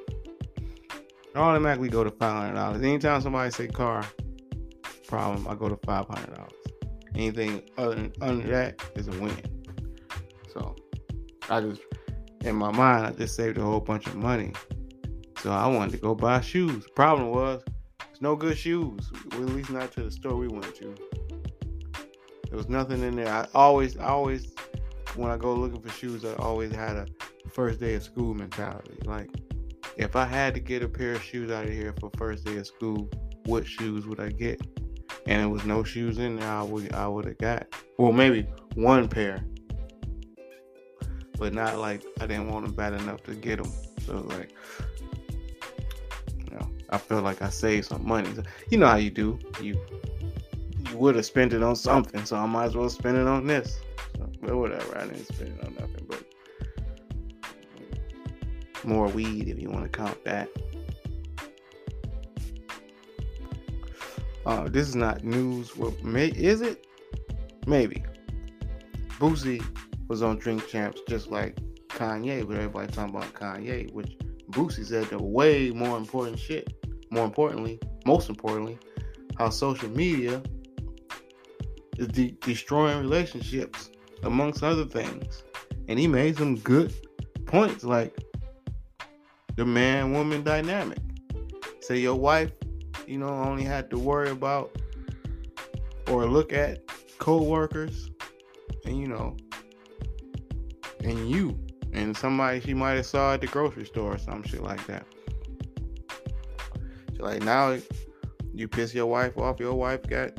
Automatically 1.37 1.89
go 1.89 2.05
to 2.05 2.11
five 2.11 2.43
hundred 2.43 2.55
dollars. 2.55 2.83
Anytime 2.83 3.21
somebody 3.21 3.51
say 3.51 3.69
car 3.69 4.05
problem, 5.07 5.47
I 5.49 5.55
go 5.55 5.69
to 5.69 5.79
five 5.87 6.07
hundred 6.09 6.35
dollars. 6.35 6.53
Anything 7.15 7.63
other 7.77 7.95
than 7.95 8.13
under 8.21 8.47
that 8.49 8.83
is 8.95 9.09
a 9.09 9.13
win. 9.13 9.37
So 10.53 10.75
I 11.49 11.61
just 11.61 11.83
in 12.41 12.57
my 12.57 12.71
mind 12.71 13.07
I 13.07 13.11
just 13.13 13.37
saved 13.37 13.59
a 13.59 13.63
whole 13.63 13.81
bunch 13.81 14.07
of 14.07 14.17
money. 14.17 14.53
So 15.41 15.53
I 15.53 15.67
wanted 15.69 15.93
to 15.93 15.99
go 15.99 16.15
buy 16.15 16.41
shoes. 16.41 16.87
Problem 16.97 17.31
was, 17.31 17.63
it's 18.11 18.21
no 18.21 18.35
good 18.35 18.59
shoes. 18.59 19.11
At 19.33 19.39
least 19.39 19.71
not 19.71 19.93
to 19.93 20.03
the 20.03 20.11
store 20.11 20.35
we 20.35 20.49
went 20.49 20.75
to. 20.77 20.95
There 22.49 22.57
was 22.57 22.69
nothing 22.69 23.03
in 23.03 23.15
there. 23.15 23.33
I 23.33 23.47
always, 23.55 23.97
I 23.99 24.07
always, 24.07 24.55
when 25.15 25.31
I 25.31 25.37
go 25.37 25.55
looking 25.55 25.81
for 25.81 25.91
shoes, 25.91 26.25
I 26.25 26.35
always 26.35 26.73
had 26.73 26.97
a 26.97 27.07
first 27.51 27.79
day 27.79 27.95
of 27.95 28.03
school 28.03 28.35
mentality. 28.35 28.99
Like, 29.05 29.31
if 29.99 30.15
I 30.15 30.25
had 30.25 30.55
to 30.55 30.61
get 30.61 30.83
a 30.83 30.89
pair 30.89 31.13
of 31.13 31.23
shoes 31.23 31.51
out 31.51 31.65
of 31.65 31.73
here 31.73 31.93
for 32.01 32.11
first 32.17 32.45
day 32.45 32.57
of 32.57 32.67
school, 32.67 33.11
what 33.47 33.67
shoes 33.67 34.07
would 34.07 34.21
I 34.21 34.31
get? 34.31 34.61
And 35.27 35.41
there 35.43 35.49
was 35.49 35.65
no 35.65 35.83
shoes 35.83 36.19
in 36.19 36.37
there. 36.37 36.49
I 36.49 36.63
would, 36.63 36.95
I 36.95 37.09
would 37.09 37.25
have 37.25 37.39
got. 37.39 37.67
Well, 37.99 38.13
maybe 38.13 38.47
one 38.75 39.09
pair, 39.09 39.45
but 41.37 41.53
not 41.53 41.79
like 41.79 42.05
I 42.21 42.27
didn't 42.27 42.51
want 42.51 42.65
them 42.65 42.75
bad 42.75 42.93
enough 42.95 43.25
to 43.25 43.35
get 43.35 43.63
them. 43.63 43.73
So 44.07 44.21
like, 44.29 44.53
you 46.39 46.57
know, 46.57 46.71
I 46.91 46.99
feel 46.99 47.21
like 47.21 47.43
I 47.43 47.49
saved 47.49 47.89
some 47.89 48.07
money. 48.07 48.31
You 48.71 48.79
know 48.79 48.87
how 48.87 48.97
you 48.97 49.11
do. 49.11 49.39
You 49.61 49.79
you 50.89 50.97
would 50.97 51.17
have 51.17 51.27
spent 51.27 51.53
it 51.53 51.63
on 51.63 51.75
something, 51.75 52.25
so 52.25 52.37
I 52.37 52.47
might 52.47 52.67
as 52.67 52.77
well 52.77 52.89
spend 52.89 53.19
it 53.19 53.27
on 53.27 53.47
this. 53.47 53.81
So, 54.17 54.31
but 54.41 54.57
whatever, 54.57 54.97
I 54.97 55.07
didn't 55.07 55.27
spend 55.27 55.59
it 55.59 55.67
on 55.67 55.75
nothing 55.75 55.98
more 58.89 59.07
weed 59.09 59.49
if 59.49 59.61
you 59.61 59.71
want 59.71 59.85
to 59.85 59.91
count 59.91 60.25
that. 60.25 60.49
Uh, 64.47 64.67
this 64.69 64.89
is 64.89 64.97
not 64.97 65.23
news. 65.23 65.77
Well, 65.77 65.95
may, 66.03 66.29
is 66.29 66.63
it? 66.63 66.87
Maybe. 67.67 68.03
Boosie 69.21 69.63
was 70.09 70.23
on 70.23 70.39
Drink 70.39 70.67
Champs 70.69 71.03
just 71.07 71.31
like 71.31 71.59
Kanye, 71.89 72.47
but 72.49 72.57
everybody 72.57 72.91
talking 72.91 73.15
about 73.15 73.35
Kanye, 73.35 73.93
which 73.93 74.17
Boosie 74.51 74.87
said 74.87 75.05
the 75.11 75.23
way 75.23 75.71
more 75.71 75.99
important 75.99 76.39
shit. 76.39 76.73
More 77.11 77.27
importantly, 77.27 77.79
most 78.07 78.31
importantly, 78.31 78.79
how 79.37 79.51
social 79.51 79.91
media 79.91 80.43
is 81.99 82.09
de- 82.09 82.37
destroying 82.41 83.01
relationships, 83.01 83.91
amongst 84.23 84.63
other 84.63 84.87
things. 84.87 85.43
And 85.89 85.99
he 85.99 86.07
made 86.07 86.39
some 86.39 86.57
good 86.57 86.93
points, 87.45 87.85
like 87.85 88.17
the 89.59 89.65
man 89.65 90.13
woman 90.13 90.45
dynamic. 90.45 91.01
Say 91.81 91.99
your 91.99 92.15
wife, 92.15 92.53
you 93.09 93.19
know, 93.19 93.29
only 93.29 93.65
had 93.65 93.91
to 93.91 93.99
worry 93.99 94.31
about 94.31 94.71
or 96.09 96.27
look 96.27 96.53
at 96.53 96.87
co 97.19 97.43
workers 97.43 98.09
and, 98.85 98.97
you 98.97 99.09
know, 99.09 99.37
and 101.03 101.29
you 101.29 101.59
and 101.93 102.17
somebody 102.17 102.61
she 102.61 102.73
might 102.73 102.93
have 102.93 103.07
saw 103.07 103.35
at 103.35 103.41
the 103.41 103.49
grocery 103.49 103.85
store 103.85 104.15
or 104.15 104.19
some 104.19 104.45
shit 104.45 104.63
like 104.63 104.87
that. 104.87 105.05
So 107.17 107.25
like 107.25 107.43
now 107.43 107.79
you 108.55 108.69
piss 108.69 108.95
your 108.95 109.07
wife 109.07 109.37
off, 109.37 109.59
your 109.59 109.75
wife 109.75 110.05
got 110.05 110.39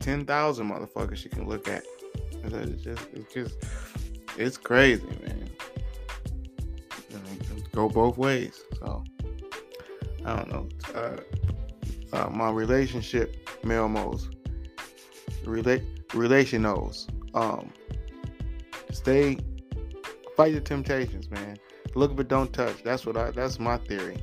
ten 0.00 0.24
thousand 0.24 0.70
motherfuckers 0.70 1.16
she 1.16 1.28
can 1.28 1.46
look 1.46 1.68
at. 1.68 1.84
It's 2.42 2.82
just, 2.82 3.06
it's 3.12 3.34
just, 3.34 3.56
it's 4.38 4.56
crazy, 4.56 5.04
man. 5.04 5.45
Go 7.76 7.88
both 7.88 8.18
ways. 8.18 8.60
So 8.80 9.04
I 10.24 10.34
don't 10.34 10.50
know. 10.50 10.68
Uh, 10.94 11.16
uh, 12.12 12.28
my 12.30 12.50
relationship 12.50 13.36
Melmos, 13.62 14.34
relate 15.44 15.84
relationals. 16.08 17.08
Um, 17.34 17.70
stay, 18.90 19.38
fight 20.36 20.54
the 20.54 20.60
temptations, 20.60 21.30
man. 21.30 21.56
Look 21.94 22.16
but 22.16 22.26
don't 22.26 22.52
touch. 22.52 22.82
That's 22.82 23.06
what 23.06 23.16
I. 23.16 23.30
That's 23.30 23.60
my 23.60 23.76
theory. 23.76 24.16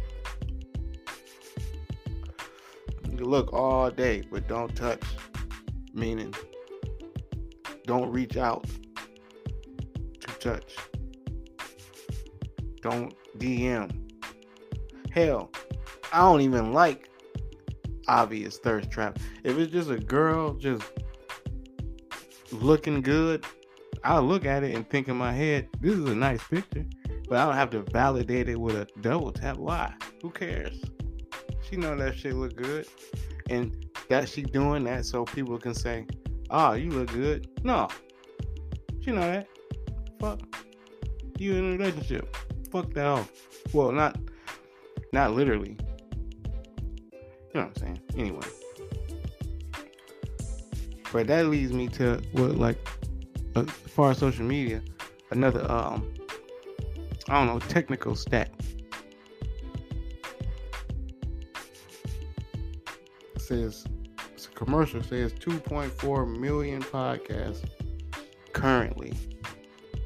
You 3.10 3.26
look 3.26 3.54
all 3.54 3.90
day, 3.90 4.24
but 4.30 4.50
don't 4.50 4.76
touch 4.76 5.04
meaning 5.94 6.34
don't 7.86 8.12
reach 8.12 8.38
out 8.38 8.66
to 10.20 10.28
touch. 10.40 10.76
Don't 12.82 13.14
DM. 13.38 13.92
Hell, 15.12 15.52
I 16.12 16.20
don't 16.20 16.42
even 16.42 16.74
like 16.74 17.10
obvious 18.08 18.58
thirst 18.58 18.92
trap. 18.92 19.20
If 19.44 19.58
it's 19.58 19.72
just 19.72 19.90
a 19.90 19.98
girl 19.98 20.54
just 20.54 20.84
looking 22.52 23.02
good, 23.02 23.46
I'll 24.04 24.24
look 24.24 24.46
at 24.46 24.64
it 24.64 24.76
and 24.76 24.90
think 24.90 25.08
in 25.08 25.16
my 25.16 25.32
head, 25.32 25.70
this 25.80 25.94
is 25.94 26.10
a 26.10 26.16
nice 26.16 26.44
picture. 26.44 26.86
But 27.30 27.40
I 27.40 27.46
don't 27.46 27.56
have 27.56 27.70
to 27.72 27.82
validate 27.92 28.50
it 28.50 28.60
with 28.60 28.76
a 28.76 28.88
double 29.02 29.32
tap. 29.32 29.58
Why? 29.58 29.94
Who 30.22 30.30
cares? 30.30 30.82
She 31.62 31.78
know 31.78 31.96
that 31.96 32.18
shit 32.18 32.36
look 32.36 32.56
good. 32.56 32.88
And 33.50 33.86
that 34.10 34.28
she 34.30 34.42
doing 34.42 34.84
that 34.86 35.06
so 35.06 35.26
people 35.26 35.58
can 35.58 35.74
say, 35.74 36.06
"Oh, 36.50 36.74
you 36.74 36.92
look 36.92 37.12
good." 37.12 37.48
No, 37.64 37.88
she 39.02 39.12
know 39.12 39.22
that. 39.22 39.48
Fuck 40.20 40.42
you 41.38 41.56
in 41.56 41.74
a 41.74 41.78
relationship. 41.78 42.36
Fuck 42.74 42.98
off. 42.98 43.32
Well, 43.72 43.92
not 43.92 44.18
not 45.12 45.34
literally. 45.34 45.78
You 47.12 47.54
know 47.54 47.68
what 47.68 47.68
I'm 47.68 47.76
saying? 47.76 48.02
Anyway, 48.18 48.48
but 51.12 51.28
that 51.28 51.46
leads 51.46 51.72
me 51.72 51.88
to 51.90 52.20
what 52.32 52.56
like 52.56 52.80
uh, 53.56 53.60
as 53.60 53.70
far 53.92 54.10
as 54.10 54.18
social 54.18 54.44
media, 54.44 54.82
another 55.30 55.72
um 55.72 56.12
I 57.30 57.34
don't 57.34 57.46
know 57.46 57.60
technical 57.60 58.16
stat. 58.16 58.50
says 63.38 63.86
it's 64.34 64.48
a 64.48 64.50
commercial 64.50 65.04
says 65.04 65.32
2.4 65.34 66.40
million 66.40 66.82
podcasts 66.82 67.70
currently. 68.52 69.14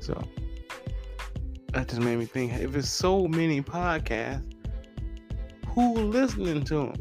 So 0.01 0.21
that 1.77 1.89
just 1.89 2.01
made 2.01 2.17
me 2.17 2.25
think 2.25 2.53
if 2.53 2.75
it's 2.75 2.89
so 2.89 3.27
many 3.27 3.61
podcasts, 3.61 4.43
who 5.69 5.93
listening 5.93 6.63
to 6.65 6.75
them? 6.75 6.93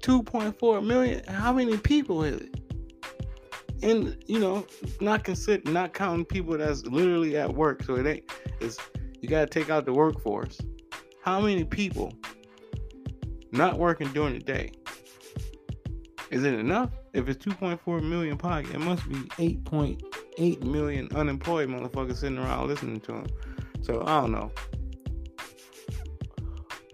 2.4 0.00 0.86
million. 0.86 1.22
How 1.26 1.52
many 1.52 1.76
people 1.76 2.22
is 2.22 2.40
it? 2.40 2.58
and 3.82 4.16
you 4.26 4.38
know, 4.38 4.66
not 5.00 5.24
consider 5.24 5.70
not 5.70 5.94
counting 5.94 6.24
people 6.24 6.56
that's 6.58 6.84
literally 6.86 7.36
at 7.36 7.52
work. 7.52 7.82
So 7.84 7.96
it 7.96 8.06
ain't 8.06 8.30
it's 8.60 8.78
you 9.20 9.28
gotta 9.28 9.46
take 9.46 9.70
out 9.70 9.84
the 9.84 9.92
workforce. 9.92 10.58
How 11.22 11.40
many 11.40 11.64
people 11.64 12.12
not 13.52 13.78
working 13.78 14.08
during 14.12 14.34
the 14.34 14.40
day? 14.40 14.72
Is 16.30 16.44
it 16.44 16.54
enough? 16.54 16.90
If 17.14 17.28
it's 17.28 17.44
2.4 17.44 18.02
million 18.02 18.36
pocket, 18.36 18.74
it 18.74 18.80
must 18.80 19.08
be 19.08 19.28
8.8 20.38 20.62
million 20.64 21.08
unemployed 21.14 21.68
motherfuckers 21.68 22.16
sitting 22.16 22.38
around 22.38 22.68
listening 22.68 23.00
to 23.00 23.14
him. 23.14 23.26
So 23.82 24.02
I 24.06 24.20
don't 24.20 24.32
know. 24.32 24.52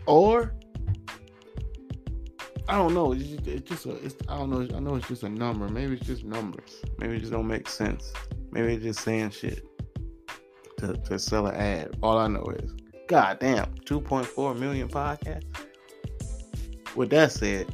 Or 0.06 0.54
I 2.68 2.76
don't 2.76 2.94
know. 2.94 3.12
It's 3.12 3.24
just, 3.24 3.46
it's 3.46 3.68
just 3.68 3.86
a. 3.86 3.90
It's, 4.04 4.16
I 4.28 4.38
don't 4.38 4.50
know. 4.50 4.76
I 4.76 4.80
know 4.80 4.94
it's 4.94 5.08
just 5.08 5.22
a 5.22 5.28
number. 5.28 5.68
Maybe 5.68 5.94
it's 5.94 6.06
just 6.06 6.24
numbers. 6.24 6.82
Maybe 6.98 7.16
it 7.16 7.20
just 7.20 7.32
don't 7.32 7.46
make 7.46 7.68
sense. 7.68 8.12
Maybe 8.50 8.74
it's 8.74 8.84
just 8.84 9.00
saying 9.00 9.30
shit 9.30 9.66
to, 10.78 10.94
to 10.94 11.18
sell 11.18 11.46
an 11.46 11.56
ad. 11.56 11.96
All 12.02 12.18
I 12.18 12.28
know 12.28 12.44
is, 12.58 12.72
god 13.08 13.38
damn, 13.40 13.66
2.4 13.84 14.58
million 14.58 14.88
podcasts. 14.88 15.44
With 16.94 17.10
that 17.10 17.32
said, 17.32 17.66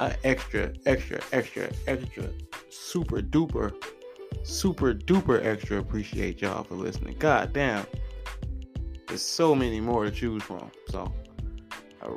I 0.00 0.16
extra, 0.24 0.72
extra, 0.84 1.20
extra, 1.32 1.70
extra, 1.86 2.28
super 2.68 3.20
duper, 3.20 3.72
super 4.42 4.94
duper 4.94 5.44
extra 5.44 5.78
appreciate 5.78 6.40
y'all 6.40 6.64
for 6.64 6.74
listening. 6.74 7.16
God 7.18 7.52
damn, 7.52 7.86
there's 9.08 9.22
so 9.22 9.54
many 9.54 9.80
more 9.80 10.04
to 10.04 10.10
choose 10.10 10.42
from. 10.42 10.70
So 10.90 11.12
I 12.02 12.08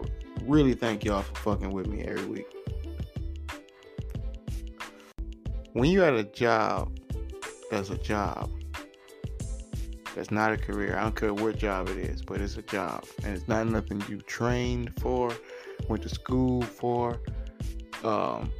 really 0.43 0.73
thank 0.73 1.03
y'all 1.03 1.21
for 1.21 1.35
fucking 1.35 1.71
with 1.71 1.87
me 1.87 2.01
every 2.03 2.25
week. 2.25 2.47
When 5.73 5.89
you're 5.91 6.05
at 6.05 6.15
a 6.15 6.23
job 6.23 6.97
that's 7.69 7.89
a 7.89 7.97
job, 7.97 8.49
that's 10.15 10.31
not 10.31 10.51
a 10.51 10.57
career. 10.57 10.97
I 10.97 11.03
don't 11.03 11.15
care 11.15 11.33
what 11.33 11.57
job 11.57 11.87
it 11.89 11.97
is, 11.97 12.21
but 12.21 12.41
it's 12.41 12.57
a 12.57 12.61
job. 12.63 13.05
And 13.23 13.35
it's 13.35 13.47
not 13.47 13.67
nothing 13.67 14.03
you 14.09 14.17
trained 14.21 14.91
for, 14.99 15.31
went 15.87 16.03
to 16.03 16.09
school 16.09 16.63
for, 16.63 17.21
um, 18.03 18.51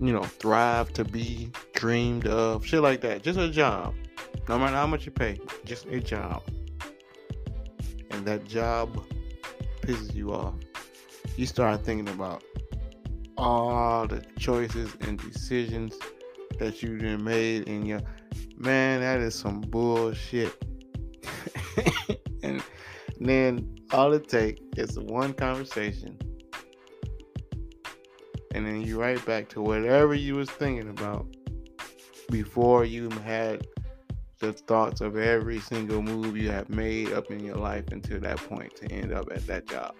you 0.00 0.12
know, 0.12 0.22
thrive 0.22 0.92
to 0.94 1.04
be, 1.04 1.50
dreamed 1.74 2.26
of, 2.26 2.64
shit 2.64 2.82
like 2.82 3.00
that. 3.02 3.22
Just 3.22 3.38
a 3.38 3.50
job. 3.50 3.94
No 4.48 4.58
matter 4.58 4.76
how 4.76 4.86
much 4.86 5.06
you 5.06 5.12
pay, 5.12 5.40
just 5.64 5.86
a 5.86 6.00
job. 6.00 6.42
And 8.10 8.24
that 8.26 8.44
job 8.44 9.02
pisses 9.80 10.14
you 10.14 10.32
off. 10.32 10.54
You 11.36 11.46
start 11.46 11.84
thinking 11.84 12.08
about 12.08 12.42
all 13.36 14.06
the 14.06 14.24
choices 14.38 14.96
and 15.00 15.18
decisions 15.18 15.94
that 16.58 16.82
you 16.82 16.96
done 16.98 17.24
made 17.24 17.68
in 17.68 17.84
your 17.84 18.00
man, 18.56 19.00
that 19.00 19.20
is 19.20 19.34
some 19.34 19.60
bullshit. 19.60 20.54
and 22.42 22.62
then 23.20 23.76
all 23.92 24.12
it 24.12 24.28
takes 24.28 24.60
is 24.76 24.98
one 24.98 25.32
conversation. 25.34 26.18
And 28.56 28.66
then 28.66 28.80
you 28.80 28.98
right 28.98 29.22
back 29.26 29.50
to 29.50 29.60
whatever 29.60 30.14
you 30.14 30.34
was 30.34 30.48
thinking 30.48 30.88
about 30.88 31.26
before 32.30 32.86
you 32.86 33.10
had 33.10 33.66
the 34.38 34.54
thoughts 34.54 35.02
of 35.02 35.18
every 35.18 35.60
single 35.60 36.00
move 36.00 36.38
you 36.38 36.50
have 36.50 36.70
made 36.70 37.12
up 37.12 37.30
in 37.30 37.44
your 37.44 37.56
life 37.56 37.84
until 37.92 38.18
that 38.20 38.38
point 38.38 38.74
to 38.76 38.90
end 38.90 39.12
up 39.12 39.30
at 39.30 39.46
that 39.46 39.66
job. 39.66 39.94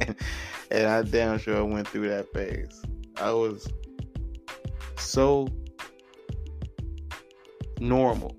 and, 0.00 0.14
and 0.70 0.86
I 0.86 1.02
damn 1.02 1.40
sure 1.40 1.64
went 1.64 1.88
through 1.88 2.10
that 2.10 2.32
phase. 2.32 2.80
I 3.16 3.32
was 3.32 3.66
so 4.98 5.48
normal. 7.80 8.36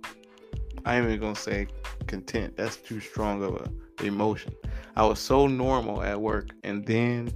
I 0.86 0.96
ain't 0.96 1.08
even 1.08 1.20
gonna 1.20 1.36
say 1.36 1.68
content. 2.08 2.56
That's 2.56 2.78
too 2.78 3.02
strong 3.02 3.44
of 3.44 3.56
a 3.56 4.06
emotion. 4.06 4.54
I 4.96 5.06
was 5.06 5.20
so 5.20 5.46
normal 5.46 6.02
at 6.04 6.22
work, 6.22 6.52
and 6.64 6.86
then 6.86 7.30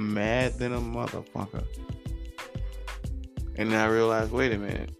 mad 0.00 0.58
than 0.58 0.72
a 0.72 0.80
motherfucker. 0.80 1.64
And 3.56 3.70
then 3.70 3.78
I 3.78 3.86
realized, 3.86 4.32
wait 4.32 4.52
a 4.52 4.58
minute, 4.58 4.90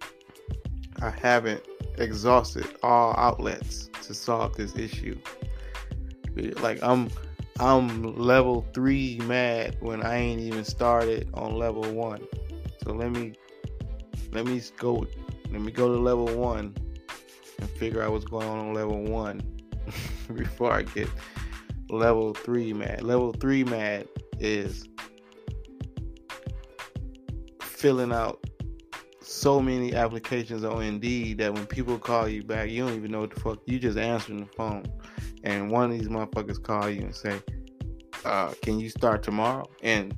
I 1.00 1.10
haven't 1.10 1.64
exhausted 1.98 2.66
all 2.82 3.14
outlets 3.16 3.88
to 4.02 4.14
solve 4.14 4.54
this 4.56 4.76
issue. 4.76 5.18
Like 6.36 6.78
I'm 6.82 7.10
I'm 7.58 8.16
level 8.16 8.66
three 8.72 9.18
mad 9.24 9.76
when 9.80 10.02
I 10.02 10.16
ain't 10.16 10.40
even 10.40 10.64
started 10.64 11.28
on 11.34 11.56
level 11.56 11.84
one. 11.92 12.26
So 12.82 12.92
let 12.92 13.10
me 13.10 13.34
let 14.32 14.46
me 14.46 14.62
go 14.78 15.06
let 15.50 15.60
me 15.60 15.72
go 15.72 15.88
to 15.88 16.00
level 16.00 16.26
one 16.26 16.74
and 17.58 17.70
figure 17.70 18.02
out 18.02 18.12
what's 18.12 18.24
going 18.24 18.46
on 18.46 18.58
on 18.58 18.74
level 18.74 19.02
one 19.02 19.42
before 20.34 20.72
I 20.72 20.82
get 20.82 21.08
level 21.88 22.32
three 22.34 22.72
mad. 22.72 23.02
Level 23.02 23.32
three 23.32 23.64
mad 23.64 24.06
is 24.40 24.88
filling 27.62 28.12
out 28.12 28.44
so 29.20 29.60
many 29.60 29.94
applications 29.94 30.64
on 30.64 30.82
Indeed 30.82 31.38
that 31.38 31.54
when 31.54 31.66
people 31.66 31.98
call 31.98 32.28
you 32.28 32.42
back, 32.42 32.68
you 32.68 32.84
don't 32.84 32.94
even 32.94 33.10
know 33.10 33.20
what 33.20 33.34
the 33.34 33.40
fuck. 33.40 33.58
You 33.66 33.78
just 33.78 33.96
answering 33.96 34.40
the 34.40 34.46
phone, 34.56 34.84
and 35.44 35.70
one 35.70 35.90
of 35.90 35.98
these 35.98 36.08
motherfuckers 36.08 36.62
call 36.62 36.90
you 36.90 37.02
and 37.02 37.14
say, 37.14 37.40
uh, 38.24 38.52
"Can 38.62 38.80
you 38.80 38.90
start 38.90 39.22
tomorrow?" 39.22 39.64
And 39.82 40.16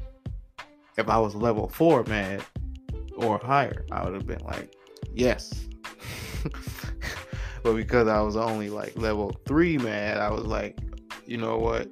if 0.97 1.09
I 1.09 1.19
was 1.19 1.35
level 1.35 1.69
four 1.69 2.05
mad 2.05 2.45
or 3.17 3.39
higher, 3.39 3.85
I 3.93 4.05
would 4.05 4.15
have 4.15 4.27
been 4.27 4.45
like, 4.45 4.75
"Yes." 5.13 5.69
but 7.63 7.75
because 7.75 8.09
I 8.09 8.21
was 8.21 8.37
only 8.37 8.71
like 8.71 8.97
level 8.97 9.31
three 9.47 9.79
mad, 9.79 10.19
I 10.19 10.31
was 10.31 10.45
like, 10.45 10.79
you 11.27 11.37
know 11.37 11.59
what? 11.59 11.89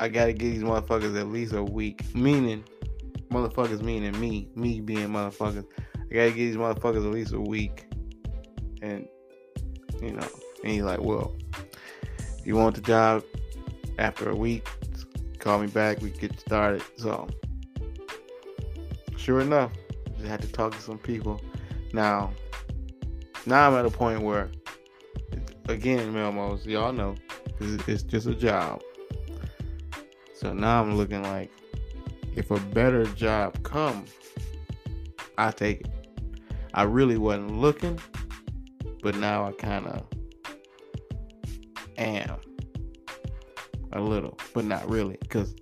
I 0.00 0.08
gotta 0.08 0.32
give 0.32 0.52
these 0.52 0.62
motherfuckers 0.62 1.18
at 1.18 1.28
least 1.28 1.52
a 1.52 1.62
week. 1.62 2.14
Meaning, 2.14 2.64
motherfuckers 3.30 3.82
meaning 3.82 4.18
me, 4.18 4.48
me 4.54 4.80
being 4.80 5.08
motherfuckers. 5.08 5.66
I 6.10 6.14
gotta 6.14 6.28
give 6.28 6.36
these 6.36 6.56
motherfuckers 6.56 7.04
at 7.04 7.12
least 7.12 7.32
a 7.32 7.40
week. 7.40 7.86
And 8.80 9.08
you 10.00 10.12
know, 10.12 10.28
and 10.62 10.72
he's 10.72 10.82
like, 10.82 11.00
well, 11.00 11.36
you 12.44 12.54
want 12.54 12.76
the 12.76 12.80
job 12.80 13.24
after 13.98 14.30
a 14.30 14.36
week, 14.36 14.68
call 15.38 15.58
me 15.58 15.66
back, 15.66 16.00
we 16.00 16.10
get 16.10 16.38
started. 16.38 16.82
So 16.96 17.28
sure 19.16 19.40
enough, 19.40 19.72
just 20.16 20.28
had 20.28 20.40
to 20.42 20.48
talk 20.48 20.72
to 20.74 20.80
some 20.80 20.98
people. 20.98 21.40
Now 21.92 22.32
now 23.46 23.68
I'm 23.68 23.74
at 23.74 23.84
a 23.84 23.90
point 23.90 24.22
where 24.22 24.50
again, 25.68 26.12
Melmos, 26.14 26.64
y'all 26.64 26.92
know, 26.92 27.14
it's 27.60 28.02
just 28.04 28.26
a 28.26 28.34
job. 28.34 28.82
So 30.38 30.52
now 30.52 30.80
I'm 30.80 30.96
looking 30.96 31.24
like 31.24 31.50
if 32.36 32.52
a 32.52 32.60
better 32.60 33.04
job 33.06 33.60
come, 33.64 34.04
I 35.36 35.50
take 35.50 35.80
it. 35.80 35.88
I 36.72 36.84
really 36.84 37.18
wasn't 37.18 37.58
looking, 37.58 37.98
but 39.02 39.16
now 39.16 39.48
I 39.48 39.52
kind 39.52 39.86
of 39.88 40.06
am 41.96 42.38
a 43.92 44.00
little, 44.00 44.38
but 44.54 44.64
not 44.64 44.88
really, 44.88 45.16
because 45.20 45.56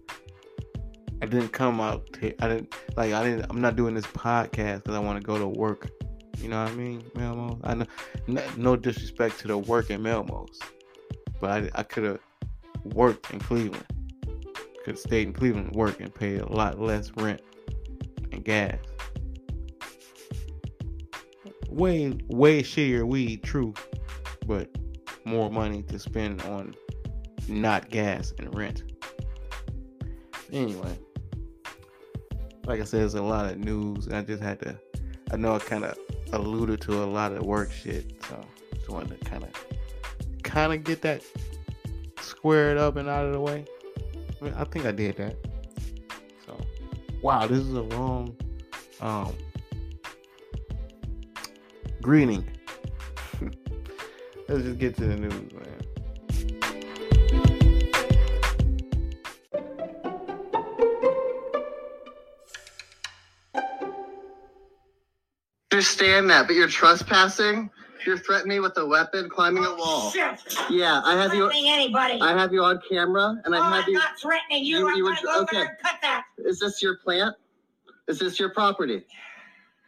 I 1.23 1.27
didn't 1.27 1.55
come 1.55 1.81
out. 1.81 2.13
To, 2.15 2.45
I 2.45 2.49
didn't 2.49 2.75
like. 2.97 3.15
I 3.15 3.25
didn't. 3.25 3.47
I'm 3.49 3.63
not 3.63 3.77
doing 3.77 3.95
this 3.95 4.07
podcast 4.07 4.85
because 4.85 4.95
I 4.95 4.99
want 4.99 5.19
to 5.19 5.27
go 5.27 5.39
to 5.39 5.49
work. 5.49 5.89
You 6.37 6.51
know 6.51 6.63
what 6.63 6.73
I 6.73 6.75
mean, 6.75 7.01
Melmos? 7.15 7.61
I 7.65 7.73
know. 7.73 7.87
No, 8.27 8.43
no 8.59 8.77
disrespect 8.77 9.41
to 9.41 9.49
the 9.49 9.57
work 9.57 9.89
working 9.89 10.01
Melmos, 10.01 10.59
but 11.41 11.51
I, 11.51 11.71
I 11.77 11.83
could 11.83 12.05
have 12.05 12.21
worked 12.85 13.31
in 13.31 13.39
Cleveland 13.41 13.87
could 14.87 14.97
stayed 14.97 15.27
in 15.27 15.33
Cleveland 15.33 15.73
work 15.75 16.01
and 16.01 16.15
pay 16.15 16.37
a 16.37 16.47
lot 16.47 16.79
less 16.79 17.11
rent 17.17 17.43
and 18.31 18.45
gas. 18.45 18.79
Way, 21.69 22.17
way 22.29 22.63
shittier 22.63 23.05
weed, 23.05 23.43
true, 23.43 23.75
but 24.47 24.71
more 25.25 25.51
money 25.51 25.83
to 25.83 25.99
spend 25.99 26.41
on 26.43 26.77
not 27.49 27.91
gas 27.91 28.33
and 28.39 28.55
rent. 28.57 28.85
Anyway, 30.53 30.97
like 32.65 32.81
I 32.81 32.85
said, 32.85 33.01
there's 33.01 33.15
a 33.15 33.23
lot 33.23 33.51
of 33.51 33.59
news, 33.59 34.07
and 34.07 34.15
I 34.15 34.23
just 34.23 34.41
had 34.41 34.61
to. 34.61 34.79
I 35.33 35.37
know 35.37 35.57
I 35.57 35.59
kind 35.59 35.85
of 35.85 35.99
alluded 36.33 36.81
to 36.83 37.03
a 37.03 37.07
lot 37.07 37.33
of 37.33 37.43
work 37.43 37.73
shit, 37.73 38.23
so 38.29 38.41
just 38.73 38.89
wanted 38.89 39.21
to 39.21 39.29
kind 39.29 39.43
of, 39.43 39.51
kind 40.45 40.73
of 40.73 40.85
get 40.85 41.03
that 41.03 41.25
squared 42.21 42.79
up 42.79 42.95
and 42.95 43.09
out 43.09 43.27
of 43.27 43.33
the 43.33 43.41
way. 43.41 43.65
I 44.55 44.65
think 44.65 44.87
I 44.87 44.93
did 44.93 45.17
that. 45.17 45.37
So, 46.47 46.59
wow, 47.23 47.47
this 47.47 47.59
is 47.59 47.73
a 47.73 47.83
long 47.83 48.37
um, 49.01 49.35
greeting. 52.03 52.47
Let's 54.49 54.63
just 54.63 54.79
get 54.79 54.97
to 54.97 55.07
the 55.07 55.17
news, 55.17 55.53
man. 55.53 55.77
Understand 65.73 66.31
that, 66.31 66.47
but 66.47 66.57
you're 66.57 66.69
trespassing? 66.69 67.71
You're 68.07 68.19
threatening 68.19 68.57
me 68.57 68.61
with 68.61 68.77
a 68.79 68.87
weapon, 68.87 69.29
climbing 69.29 69.65
a 69.65 69.71
oh, 69.71 69.77
wall. 69.77 70.11
Shit. 70.11 70.41
Yeah, 70.71 71.01
I 71.05 71.15
have 71.21 71.35
you. 71.35 71.47
Threatening 71.47 71.71
anybody. 71.71 72.21
I 72.21 72.39
have 72.39 72.53
you 72.53 72.63
on 72.63 72.81
camera, 72.89 73.35
and 73.45 73.55
oh, 73.55 73.59
I 73.61 73.77
have 73.77 73.85
I'm 73.85 73.91
you. 73.91 73.99
not 73.99 74.19
threatening 74.21 74.65
you. 74.65 74.79
you- 74.79 74.89
I'm 74.89 74.97
you 74.97 75.05
gonna 75.05 75.21
go 75.23 75.35
over 75.35 75.43
okay. 75.43 75.57
there 75.57 75.67
and 75.67 75.79
cut 75.83 75.97
that. 76.03 76.25
Is 76.39 76.61
this 76.61 76.81
your 76.83 76.99
plant? 76.99 77.35
Is 78.09 78.19
this 78.21 78.39
your 78.39 78.51
property? 78.51 79.05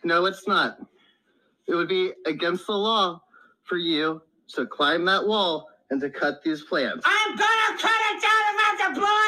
No, 0.03 0.27
it's 0.27 0.49
not. 0.49 0.79
It 1.69 1.75
would 1.75 1.89
be 1.89 2.13
against 2.27 2.67
the 2.67 2.73
law 2.73 3.21
for 3.63 3.77
you 3.77 4.23
to 4.55 4.67
climb 4.67 5.05
that 5.05 5.27
wall 5.27 5.69
and 5.91 6.01
to 6.01 6.11
cut 6.11 6.43
these 6.43 6.63
plants. 6.63 7.05
I'm 7.07 7.31
gonna 7.37 7.79
cut 7.79 7.91
it 8.11 8.23
down. 8.23 8.43
I'm 8.49 8.55
about 8.57 8.95
to 8.95 9.01
blow 9.01 9.07
up 9.07 9.28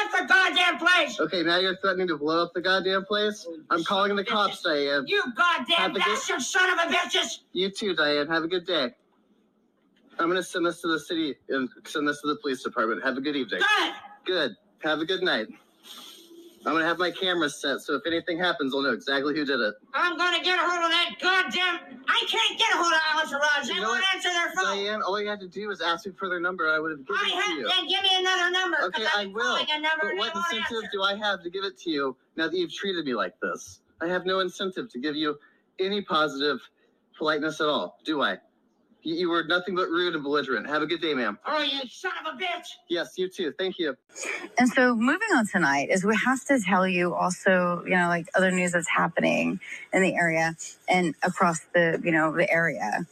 place. 0.85 1.19
Okay, 1.19 1.43
now 1.43 1.59
you're 1.59 1.77
threatening 1.77 2.07
to 2.09 2.17
blow 2.17 2.43
up 2.43 2.53
the 2.53 2.61
goddamn 2.61 3.05
place? 3.05 3.47
I'm 3.69 3.83
calling 3.83 4.15
the 4.15 4.23
cops, 4.25 4.61
Diane. 4.61 5.05
You 5.07 5.23
goddamn 5.35 5.77
Have 5.77 5.91
a 5.91 5.93
good- 5.95 6.03
bastard 6.05 6.41
son 6.41 6.69
of 6.71 6.79
a 6.79 6.93
bitches. 6.93 7.39
You 7.53 7.69
too, 7.69 7.93
Diane. 7.95 8.27
Have 8.27 8.43
a 8.43 8.47
good 8.47 8.65
day. 8.65 8.91
I'm 10.19 10.27
gonna 10.27 10.43
send 10.43 10.65
this 10.65 10.81
to 10.81 10.87
the 10.87 10.99
city 10.99 11.35
and 11.49 11.69
send 11.85 12.07
this 12.07 12.21
to 12.21 12.27
the 12.27 12.35
police 12.37 12.61
department. 12.63 13.03
Have 13.03 13.17
a 13.17 13.21
good 13.21 13.35
evening. 13.35 13.61
Good. 13.61 13.93
Good. 14.25 14.55
Have 14.83 14.99
a 14.99 15.05
good 15.05 15.23
night. 15.23 15.47
I'm 16.65 16.73
gonna 16.73 16.85
have 16.85 16.99
my 16.99 17.11
cameras 17.11 17.59
set 17.61 17.79
so 17.81 17.95
if 17.95 18.03
anything 18.05 18.37
happens, 18.37 18.73
I'll 18.75 18.83
know 18.83 18.91
exactly 18.93 19.35
who 19.35 19.45
did 19.45 19.59
it. 19.59 19.73
I'm 19.95 20.17
gonna 20.17 20.43
get 20.43 20.59
a 20.59 20.61
hold 20.61 20.85
of 20.85 20.91
that 20.91 21.09
goddamn. 21.21 21.97
I 22.07 22.25
can't 22.27 22.59
get 22.59 22.69
a 22.73 22.77
hold 22.77 22.93
of 22.93 22.99
Alice 23.13 23.33
Raj. 23.33 23.67
They 23.67 23.73
You 23.75 23.81
know 23.81 23.89
won't 23.89 24.01
what, 24.03 24.15
answer 24.15 24.29
their 24.29 24.51
phone. 24.53 24.77
Diane, 24.77 25.01
all 25.01 25.19
you 25.19 25.27
had 25.29 25.39
to 25.39 25.47
do 25.47 25.67
was 25.69 25.81
ask 25.81 26.05
me 26.05 26.11
for 26.19 26.29
their 26.29 26.39
number. 26.39 26.69
I 26.69 26.79
would 26.79 26.91
have 26.91 26.99
given 27.07 27.15
I 27.19 27.27
it 27.27 27.45
to 27.45 27.51
you. 27.53 27.67
I 27.67 27.71
have. 27.71 27.77
Then 27.77 27.87
give 27.89 28.03
me 28.03 28.09
another 28.19 28.51
number. 28.51 28.77
Okay, 28.85 29.05
I've 29.05 29.27
I 29.27 29.31
will. 29.31 29.41
calling 29.43 29.67
a 29.71 29.79
number 29.81 30.09
But 30.09 30.17
what 30.17 30.35
incentive 30.35 30.77
answer. 30.83 30.89
do 30.93 31.03
I 31.03 31.15
have 31.15 31.43
to 31.43 31.49
give 31.49 31.63
it 31.63 31.79
to 31.79 31.89
you 31.89 32.17
now 32.37 32.47
that 32.47 32.55
you've 32.57 32.73
treated 32.73 33.05
me 33.05 33.15
like 33.15 33.33
this? 33.41 33.81
I 34.01 34.07
have 34.07 34.25
no 34.25 34.39
incentive 34.39 34.89
to 34.91 34.99
give 34.99 35.15
you 35.15 35.37
any 35.79 36.01
positive 36.03 36.59
politeness 37.17 37.59
at 37.61 37.67
all, 37.67 37.97
do 38.05 38.21
I? 38.21 38.37
You, 39.03 39.15
you 39.15 39.29
were 39.29 39.43
nothing 39.43 39.75
but 39.75 39.89
rude 39.89 40.13
and 40.13 40.23
belligerent. 40.23 40.67
Have 40.67 40.81
a 40.81 40.85
good 40.85 41.01
day, 41.01 41.13
ma'am. 41.13 41.39
Oh, 41.45 41.61
you 41.61 41.79
son 41.89 42.11
of 42.25 42.35
a 42.35 42.37
bitch. 42.37 42.67
Yes, 42.89 43.13
you 43.17 43.29
too. 43.29 43.53
Thank 43.57 43.79
you. 43.79 43.95
And 44.59 44.69
so 44.69 44.95
moving 44.95 45.29
on 45.33 45.47
tonight 45.47 45.89
is 45.89 46.03
we 46.03 46.15
have 46.25 46.43
to 46.45 46.59
tell 46.59 46.87
you 46.87 47.13
also, 47.13 47.83
you 47.85 47.95
know, 47.95 48.07
like 48.07 48.27
other 48.35 48.51
news 48.51 48.73
that's 48.73 48.89
happening 48.89 49.59
in 49.93 50.01
the 50.01 50.15
area 50.15 50.55
and 50.87 51.15
across 51.23 51.61
the, 51.73 51.99
you 52.03 52.11
know, 52.11 52.31
the 52.31 52.49
area. 52.51 53.05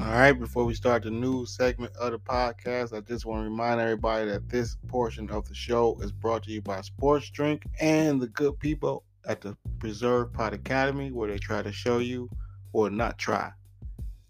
All 0.00 0.10
right, 0.10 0.32
before 0.32 0.64
we 0.64 0.74
start 0.74 1.02
the 1.02 1.10
news 1.10 1.56
segment 1.56 1.96
of 1.96 2.12
the 2.12 2.18
podcast, 2.18 2.94
I 2.94 3.00
just 3.00 3.24
want 3.24 3.40
to 3.40 3.44
remind 3.44 3.80
everybody 3.80 4.30
that 4.30 4.48
this 4.48 4.76
portion 4.86 5.30
of 5.30 5.48
the 5.48 5.54
show 5.54 5.98
is 6.02 6.12
brought 6.12 6.42
to 6.44 6.50
you 6.50 6.60
by 6.60 6.82
Sports 6.82 7.30
Drink 7.30 7.64
and 7.80 8.20
the 8.20 8.26
good 8.26 8.58
people 8.58 9.02
at 9.26 9.40
the 9.40 9.56
Preserve 9.78 10.32
Pot 10.32 10.52
Academy, 10.52 11.10
where 11.10 11.28
they 11.28 11.38
try 11.38 11.62
to 11.62 11.72
show 11.72 11.98
you, 11.98 12.28
or 12.72 12.90
not 12.90 13.18
try, 13.18 13.50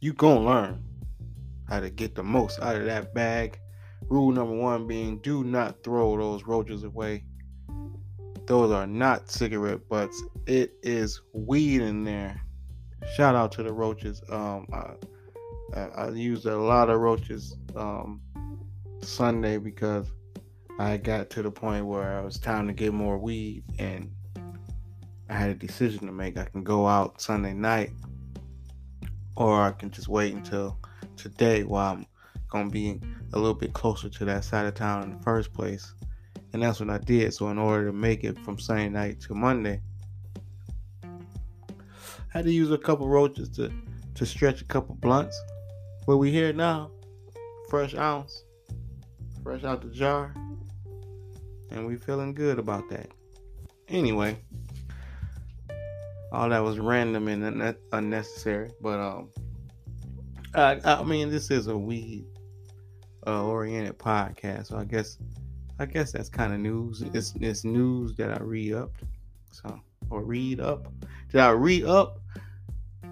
you 0.01 0.13
gonna 0.13 0.41
learn 0.41 0.85
how 1.69 1.81
to 1.81 1.91
get 1.91 2.15
the 2.15 2.23
most 2.23 2.61
out 2.61 2.77
of 2.77 2.85
that 2.85 3.15
bag. 3.15 3.59
Rule 4.09 4.33
number 4.33 4.55
one 4.55 4.87
being 4.87 5.19
do 5.19 5.45
not 5.45 5.83
throw 5.83 6.17
those 6.17 6.45
roaches 6.45 6.85
away. 6.85 7.25
Those 8.47 8.71
are 8.71 8.87
not 8.87 9.31
cigarette 9.31 9.89
butts. 9.89 10.23
It 10.47 10.75
is 10.83 11.23
weed 11.33 11.81
in 11.81 12.05
there. 12.05 12.39
Shout 13.17 13.35
out 13.35 13.53
to 13.53 13.63
the 13.63 13.73
roaches. 13.73 14.23
Um, 14.29 14.67
I, 14.73 15.79
I, 15.79 15.87
I 15.87 16.11
used 16.11 16.45
a 16.45 16.57
lot 16.57 16.91
of 16.91 17.01
roaches 17.01 17.57
um, 17.75 18.21
Sunday 19.01 19.57
because 19.57 20.13
I 20.79 20.99
got 20.99 21.31
to 21.31 21.43
the 21.43 21.51
point 21.51 21.87
where 21.87 22.19
it 22.19 22.25
was 22.25 22.39
time 22.39 22.67
to 22.67 22.75
get 22.75 22.93
more 22.93 23.17
weed 23.17 23.65
and 23.79 24.11
I 25.29 25.35
had 25.35 25.51
a 25.51 25.55
decision 25.55 26.07
to 26.07 26.13
make. 26.13 26.37
I 26.37 26.45
can 26.45 26.63
go 26.63 26.87
out 26.87 27.21
Sunday 27.21 27.55
night 27.55 27.91
or 29.37 29.63
I 29.63 29.73
can 29.73 29.91
just 29.91 30.09
wait 30.09 30.35
until 30.35 30.79
today 31.17 31.65
while 31.65 31.95
I'm 31.95 32.07
to 32.63 32.71
be 32.71 33.01
a 33.33 33.37
little 33.37 33.55
bit 33.55 33.73
closer 33.73 34.09
to 34.09 34.25
that 34.27 34.45
side 34.45 34.67
of 34.67 34.75
town 34.75 35.03
in 35.03 35.17
the 35.17 35.23
first 35.25 35.53
place. 35.53 35.93
And 36.53 36.63
that's 36.63 36.79
what 36.79 36.89
I 36.89 36.99
did. 36.99 37.35
So, 37.35 37.49
in 37.49 37.59
order 37.59 37.87
to 37.87 37.93
make 37.93 38.23
it 38.23 38.39
from 38.39 38.61
Sunday 38.61 38.89
night 38.89 39.21
to 39.23 39.35
Monday, 39.35 39.81
I 41.03 41.09
had 42.29 42.45
to 42.45 42.53
use 42.53 42.71
a 42.71 42.79
couple 42.79 43.09
roaches 43.09 43.49
to, 43.51 43.73
to 44.15 44.27
stretch 44.27 44.61
a 44.61 44.65
couple 44.65 44.95
blunts. 44.95 45.41
But 46.07 46.19
we 46.19 46.31
here 46.31 46.53
now, 46.53 46.93
fresh 47.69 47.95
ounce, 47.95 48.45
fresh 49.43 49.65
out 49.65 49.83
the 49.83 49.89
jar, 49.89 50.33
and 51.71 51.87
we 51.87 51.97
feeling 51.97 52.35
good 52.35 52.61
about 52.61 52.89
that. 52.91 53.09
Anyway, 53.89 54.39
all 56.35 56.49
that 56.49 56.63
was 56.63 56.79
random 56.79 57.29
and 57.29 57.43
unne- 57.43 57.77
unnecessary, 57.93 58.71
but 58.81 58.99
um, 58.99 59.31
I, 60.55 60.81
I 60.85 61.03
mean 61.03 61.31
this 61.31 61.51
is 61.51 61.67
a 61.67 61.77
weed 61.77 62.27
uh, 63.27 63.45
oriented 63.45 63.99
podcast, 63.99 64.67
so 64.67 64.79
I 64.79 64.85
guess 64.85 65.19
I 65.79 65.87
guess 65.87 66.13
that's 66.13 66.29
kind 66.29 66.53
of 66.53 66.61
news. 66.61 67.03
It's 67.13 67.35
it's 67.41 67.65
news 67.65 68.15
that 68.17 68.39
I 68.39 68.43
read 68.43 68.75
up, 68.75 68.93
so 69.51 69.81
or 70.11 70.23
read 70.23 70.61
up. 70.61 70.93
Did 71.31 71.41
I 71.41 71.51
read 71.51 71.85
up? 71.85 72.21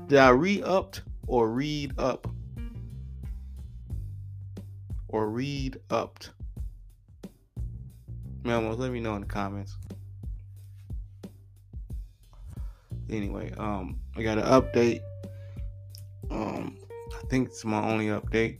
Did 0.06 0.18
I 0.18 0.30
read 0.30 0.64
upped 0.64 1.02
or 1.26 1.50
read 1.50 1.92
up? 1.98 2.26
or 5.12 5.28
read 5.28 5.78
upped? 5.90 6.30
Melmos, 8.42 8.78
let 8.78 8.90
me 8.90 8.98
know 8.98 9.14
in 9.14 9.20
the 9.20 9.26
comments. 9.26 9.76
Anyway, 13.12 13.52
um, 13.58 14.00
I 14.16 14.22
got 14.22 14.38
an 14.38 14.44
update. 14.44 15.00
Um, 16.30 16.78
I 17.14 17.26
think 17.28 17.48
it's 17.48 17.64
my 17.64 17.82
only 17.82 18.06
update. 18.06 18.58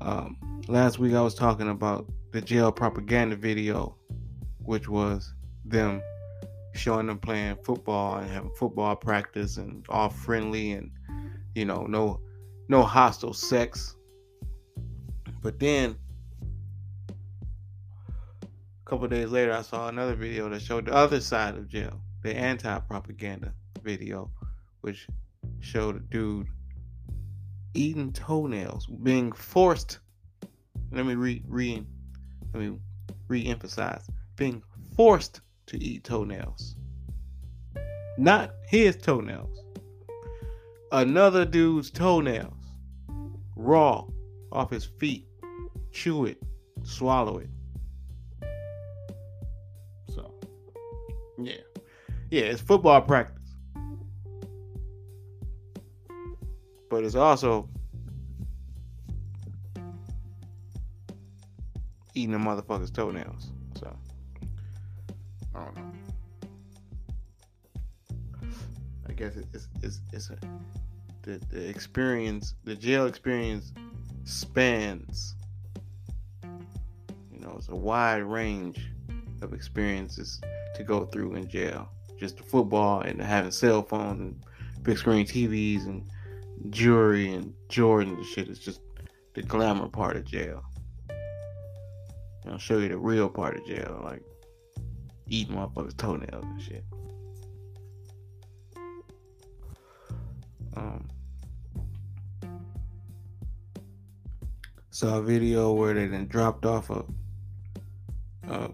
Um, 0.00 0.62
last 0.68 0.98
week 0.98 1.14
I 1.14 1.20
was 1.22 1.34
talking 1.34 1.70
about 1.70 2.06
the 2.32 2.40
jail 2.40 2.70
propaganda 2.70 3.36
video, 3.36 3.96
which 4.58 4.88
was 4.88 5.34
them 5.64 6.02
showing 6.74 7.06
them 7.06 7.18
playing 7.18 7.56
football 7.64 8.16
and 8.16 8.30
having 8.30 8.50
football 8.50 8.94
practice 8.94 9.56
and 9.56 9.86
all 9.88 10.10
friendly 10.10 10.72
and 10.72 10.90
you 11.54 11.64
know 11.64 11.86
no 11.86 12.20
no 12.68 12.82
hostile 12.82 13.32
sex 13.32 13.94
but 15.44 15.60
then 15.60 15.96
a 18.84 18.90
couple 18.90 19.06
days 19.08 19.30
later, 19.30 19.52
I 19.52 19.60
saw 19.60 19.88
another 19.88 20.14
video 20.14 20.48
that 20.48 20.62
showed 20.62 20.86
the 20.86 20.94
other 20.94 21.20
side 21.20 21.54
of 21.54 21.68
jail, 21.68 22.00
the 22.24 22.34
anti-propaganda 22.34 23.52
video, 23.82 24.30
which 24.80 25.06
showed 25.60 25.96
a 25.96 26.00
dude 26.00 26.48
eating 27.74 28.12
toenails, 28.12 28.86
being 28.86 29.30
forced. 29.30 30.00
Let 30.90 31.06
me 31.06 31.14
re 31.14 31.42
re 31.46 31.86
let 32.52 32.62
me 32.62 32.78
re-emphasize, 33.28 34.08
being 34.36 34.62
forced 34.96 35.42
to 35.66 35.76
eat 35.82 36.04
toenails, 36.04 36.74
not 38.18 38.52
his 38.68 38.96
toenails, 38.96 39.62
another 40.90 41.44
dude's 41.44 41.90
toenails, 41.90 42.64
raw 43.54 44.04
off 44.50 44.70
his 44.70 44.86
feet 44.98 45.28
chew 45.94 46.26
it, 46.26 46.42
swallow 46.82 47.38
it. 47.38 47.48
Yeah, 52.34 52.46
it's 52.46 52.60
football 52.60 53.00
practice. 53.00 53.54
But 56.90 57.04
it's 57.04 57.14
also 57.14 57.68
eating 62.12 62.34
a 62.34 62.38
motherfucker's 62.40 62.90
toenails. 62.90 63.52
So, 63.78 63.96
I 65.54 65.64
don't 65.64 65.76
know. 65.76 65.92
I 69.08 69.12
guess 69.12 69.36
it's 69.36 69.68
it's 69.84 70.00
it's 70.12 70.30
a 70.30 70.38
the, 71.22 71.40
the 71.52 71.68
experience, 71.68 72.56
the 72.64 72.74
jail 72.74 73.06
experience 73.06 73.72
spans 74.24 75.36
you 76.42 77.38
know 77.38 77.54
it's 77.56 77.68
a 77.68 77.76
wide 77.76 78.24
range 78.24 78.90
of 79.40 79.54
experiences 79.54 80.40
to 80.74 80.82
go 80.82 81.04
through 81.04 81.36
in 81.36 81.46
jail 81.46 81.88
just 82.24 82.38
the 82.38 82.42
football 82.42 83.02
and 83.02 83.20
having 83.20 83.50
cell 83.50 83.82
phones 83.82 84.18
and 84.18 84.44
big 84.82 84.96
screen 84.96 85.26
tvs 85.26 85.84
and 85.84 86.08
jewelry 86.70 87.34
and 87.34 87.52
jordan 87.68 88.14
and 88.14 88.24
shit 88.24 88.48
is 88.48 88.58
just 88.58 88.80
the 89.34 89.42
glamour 89.42 89.88
part 89.88 90.16
of 90.16 90.24
jail. 90.24 90.62
I'll 92.48 92.58
show 92.58 92.78
you 92.78 92.88
the 92.88 92.96
real 92.96 93.28
part 93.28 93.56
of 93.56 93.66
jail 93.66 94.00
like 94.02 94.22
eating 95.28 95.56
motherfuckers 95.56 95.96
toenails 95.96 96.44
and 96.44 96.62
shit. 96.62 96.84
Um 100.76 101.08
saw 104.90 105.18
a 105.18 105.22
video 105.22 105.72
where 105.72 105.92
they 105.92 106.06
then 106.06 106.26
dropped 106.28 106.64
off 106.64 106.88
a 106.88 107.04
a, 108.48 108.70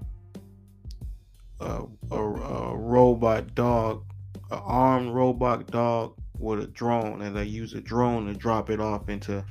a, 1.61 1.85
a, 2.11 2.77
robot 2.77 3.55
dog, 3.55 4.05
an 4.51 4.59
armed 4.63 5.15
robot 5.15 5.71
dog 5.71 6.15
with 6.39 6.61
a 6.61 6.67
drone, 6.67 7.23
and 7.23 7.37
they 7.37 7.45
use 7.45 7.75
a 7.75 7.81
drone 7.81 8.27
to 8.27 8.35
drop 8.35 8.71
it 8.71 8.81
off 8.81 9.09
into 9.09 9.45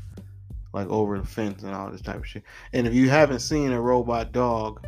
like 0.74 0.88
over 0.88 1.20
the 1.20 1.26
fence 1.26 1.64
and 1.64 1.74
all 1.74 1.90
this 1.92 2.02
type 2.02 2.18
of 2.18 2.28
shit. 2.28 2.44
And 2.74 2.88
if 2.88 2.94
you 2.94 3.10
haven't 3.10 3.40
seen 3.40 3.72
a 3.72 3.82
robot 3.82 4.32
dog, 4.32 4.86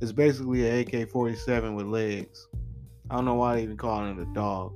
it's 0.00 0.12
basically 0.12 0.68
an 0.68 0.80
AK-47 0.80 1.74
with 1.74 1.86
legs. 1.86 2.48
I 3.10 3.16
don't 3.16 3.24
know 3.24 3.34
why 3.34 3.56
they 3.56 3.62
even 3.62 3.76
call 3.76 4.06
it 4.06 4.18
a 4.18 4.24
dog. 4.32 4.72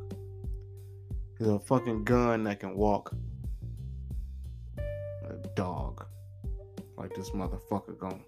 It's 1.38 1.48
a 1.48 1.58
fucking 1.58 2.04
gun 2.04 2.44
that 2.44 2.60
can 2.60 2.76
walk. 2.76 3.14
A 4.78 5.48
dog. 5.54 6.06
Like 6.96 7.14
this 7.14 7.30
motherfucker 7.30 7.98
gonna 7.98 8.20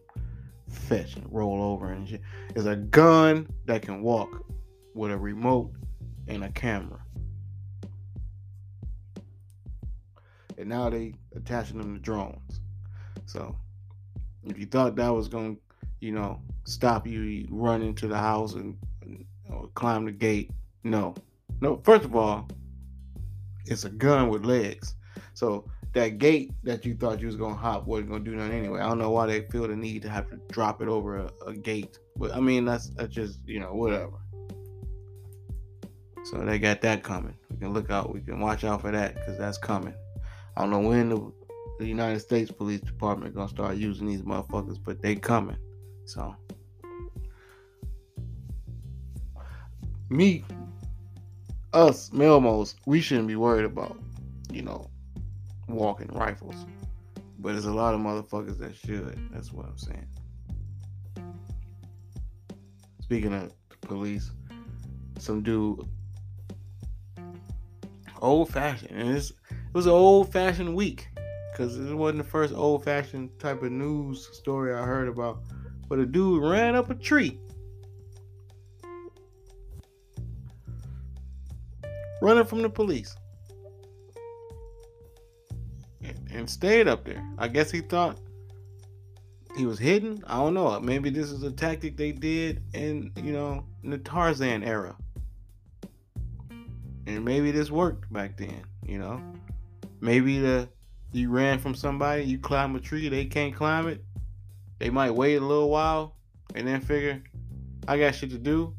fetch 0.88 1.16
and 1.16 1.26
roll 1.30 1.62
over 1.62 1.92
and 1.92 2.08
shit. 2.08 2.22
It's 2.56 2.64
a 2.64 2.76
gun 2.76 3.46
that 3.66 3.82
can 3.82 4.02
walk 4.02 4.44
with 4.94 5.10
a 5.10 5.16
remote 5.18 5.70
and 6.26 6.44
a 6.44 6.48
camera. 6.50 7.00
And 10.56 10.68
now 10.68 10.90
they 10.90 11.14
attaching 11.36 11.78
them 11.78 11.94
to 11.94 12.00
drones. 12.00 12.60
So 13.26 13.56
if 14.44 14.58
you 14.58 14.66
thought 14.66 14.96
that 14.96 15.10
was 15.10 15.28
gonna, 15.28 15.56
you 16.00 16.12
know, 16.12 16.40
stop 16.64 17.06
you, 17.06 17.20
you 17.20 17.48
run 17.50 17.82
into 17.82 18.08
the 18.08 18.18
house 18.18 18.54
and, 18.54 18.76
and 19.02 19.24
or 19.50 19.68
climb 19.74 20.06
the 20.06 20.12
gate, 20.12 20.50
no. 20.84 21.14
No, 21.60 21.80
first 21.84 22.04
of 22.04 22.16
all, 22.16 22.48
it's 23.66 23.84
a 23.84 23.90
gun 23.90 24.28
with 24.28 24.44
legs. 24.44 24.94
So 25.34 25.70
that 25.98 26.18
gate 26.18 26.52
that 26.62 26.84
you 26.84 26.94
thought 26.94 27.20
you 27.20 27.26
was 27.26 27.36
gonna 27.36 27.54
hop 27.54 27.86
wasn't 27.86 28.10
gonna 28.10 28.24
do 28.24 28.36
nothing 28.36 28.58
anyway. 28.58 28.80
I 28.80 28.88
don't 28.88 28.98
know 28.98 29.10
why 29.10 29.26
they 29.26 29.42
feel 29.42 29.66
the 29.66 29.76
need 29.76 30.02
to 30.02 30.08
have 30.08 30.30
to 30.30 30.36
drop 30.50 30.80
it 30.80 30.88
over 30.88 31.18
a, 31.18 31.30
a 31.46 31.54
gate, 31.54 31.98
but 32.16 32.34
I 32.34 32.40
mean 32.40 32.64
that's 32.64 32.88
that's 32.90 33.14
just 33.14 33.40
you 33.46 33.60
know 33.60 33.74
whatever. 33.74 34.18
So 36.24 36.38
they 36.38 36.58
got 36.58 36.80
that 36.82 37.02
coming. 37.02 37.36
We 37.50 37.56
can 37.56 37.72
look 37.72 37.90
out. 37.90 38.12
We 38.12 38.20
can 38.20 38.40
watch 38.40 38.64
out 38.64 38.82
for 38.82 38.90
that 38.90 39.14
because 39.14 39.38
that's 39.38 39.58
coming. 39.58 39.94
I 40.56 40.62
don't 40.62 40.70
know 40.70 40.80
when 40.80 41.08
the, 41.08 41.32
the 41.78 41.86
United 41.86 42.20
States 42.20 42.50
Police 42.50 42.80
Department 42.80 43.34
gonna 43.34 43.48
start 43.48 43.76
using 43.76 44.06
these 44.06 44.22
motherfuckers, 44.22 44.78
but 44.82 45.00
they 45.00 45.16
coming. 45.16 45.56
So 46.04 46.34
me, 50.10 50.44
us, 51.72 52.10
Melmos, 52.10 52.74
we 52.86 53.00
shouldn't 53.00 53.28
be 53.28 53.36
worried 53.36 53.64
about, 53.64 53.98
you 54.50 54.62
know, 54.62 54.90
walking 55.68 56.08
rifles. 56.08 56.66
But 57.38 57.52
there's 57.52 57.66
a 57.66 57.72
lot 57.72 57.94
of 57.94 58.00
motherfuckers 58.00 58.58
that 58.58 58.74
should. 58.74 59.18
That's 59.32 59.52
what 59.52 59.66
I'm 59.66 59.78
saying. 59.78 60.08
Speaking 63.00 63.32
of 63.32 63.52
police, 63.80 64.30
some 65.18 65.42
dude, 65.42 65.86
old 68.20 68.50
fashioned, 68.50 68.90
and 68.90 69.16
it's, 69.16 69.30
it 69.30 69.36
was 69.72 69.86
an 69.86 69.92
old 69.92 70.32
fashioned 70.32 70.74
week 70.74 71.08
because 71.52 71.78
it 71.78 71.94
wasn't 71.94 72.18
the 72.18 72.28
first 72.28 72.54
old 72.54 72.84
fashioned 72.84 73.30
type 73.38 73.62
of 73.62 73.72
news 73.72 74.28
story 74.32 74.74
I 74.74 74.82
heard 74.82 75.08
about. 75.08 75.42
But 75.88 76.00
a 76.00 76.06
dude 76.06 76.42
ran 76.42 76.74
up 76.74 76.90
a 76.90 76.94
tree. 76.94 77.40
Running 82.20 82.44
from 82.44 82.62
the 82.62 82.68
police 82.68 83.16
and 86.32 86.48
stayed 86.48 86.88
up 86.88 87.04
there. 87.04 87.24
I 87.38 87.48
guess 87.48 87.70
he 87.70 87.80
thought 87.80 88.18
he 89.56 89.66
was 89.66 89.78
hidden. 89.78 90.22
I 90.26 90.36
don't 90.36 90.54
know. 90.54 90.78
Maybe 90.80 91.10
this 91.10 91.30
is 91.30 91.42
a 91.42 91.50
tactic 91.50 91.96
they 91.96 92.12
did 92.12 92.62
in, 92.74 93.12
you 93.16 93.32
know, 93.32 93.64
in 93.82 93.90
the 93.90 93.98
Tarzan 93.98 94.62
era. 94.62 94.96
And 97.06 97.24
maybe 97.24 97.50
this 97.50 97.70
worked 97.70 98.12
back 98.12 98.36
then, 98.36 98.62
you 98.84 98.98
know. 98.98 99.20
Maybe 100.00 100.38
the 100.38 100.68
you 101.12 101.30
ran 101.30 101.58
from 101.58 101.74
somebody, 101.74 102.24
you 102.24 102.38
climb 102.38 102.76
a 102.76 102.80
tree, 102.80 103.08
they 103.08 103.24
can't 103.24 103.54
climb 103.54 103.88
it. 103.88 104.04
They 104.78 104.90
might 104.90 105.10
wait 105.10 105.36
a 105.36 105.40
little 105.44 105.70
while 105.70 106.14
and 106.54 106.68
then 106.68 106.80
figure, 106.80 107.22
I 107.88 107.98
got 107.98 108.14
shit 108.14 108.30
to 108.30 108.38
do. 108.38 108.74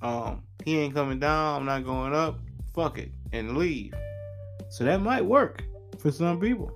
Um, 0.00 0.44
he 0.64 0.78
ain't 0.78 0.94
coming 0.94 1.18
down, 1.18 1.60
I'm 1.60 1.66
not 1.66 1.84
going 1.84 2.14
up. 2.14 2.38
Fuck 2.72 2.98
it. 2.98 3.10
And 3.32 3.58
leave. 3.58 3.94
So 4.70 4.84
that 4.84 5.00
might 5.00 5.24
work 5.24 5.64
for 5.98 6.12
some 6.12 6.40
people, 6.40 6.72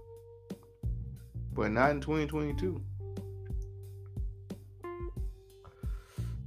but 1.53 1.71
not 1.71 1.91
in 1.91 2.01
2022. 2.01 2.83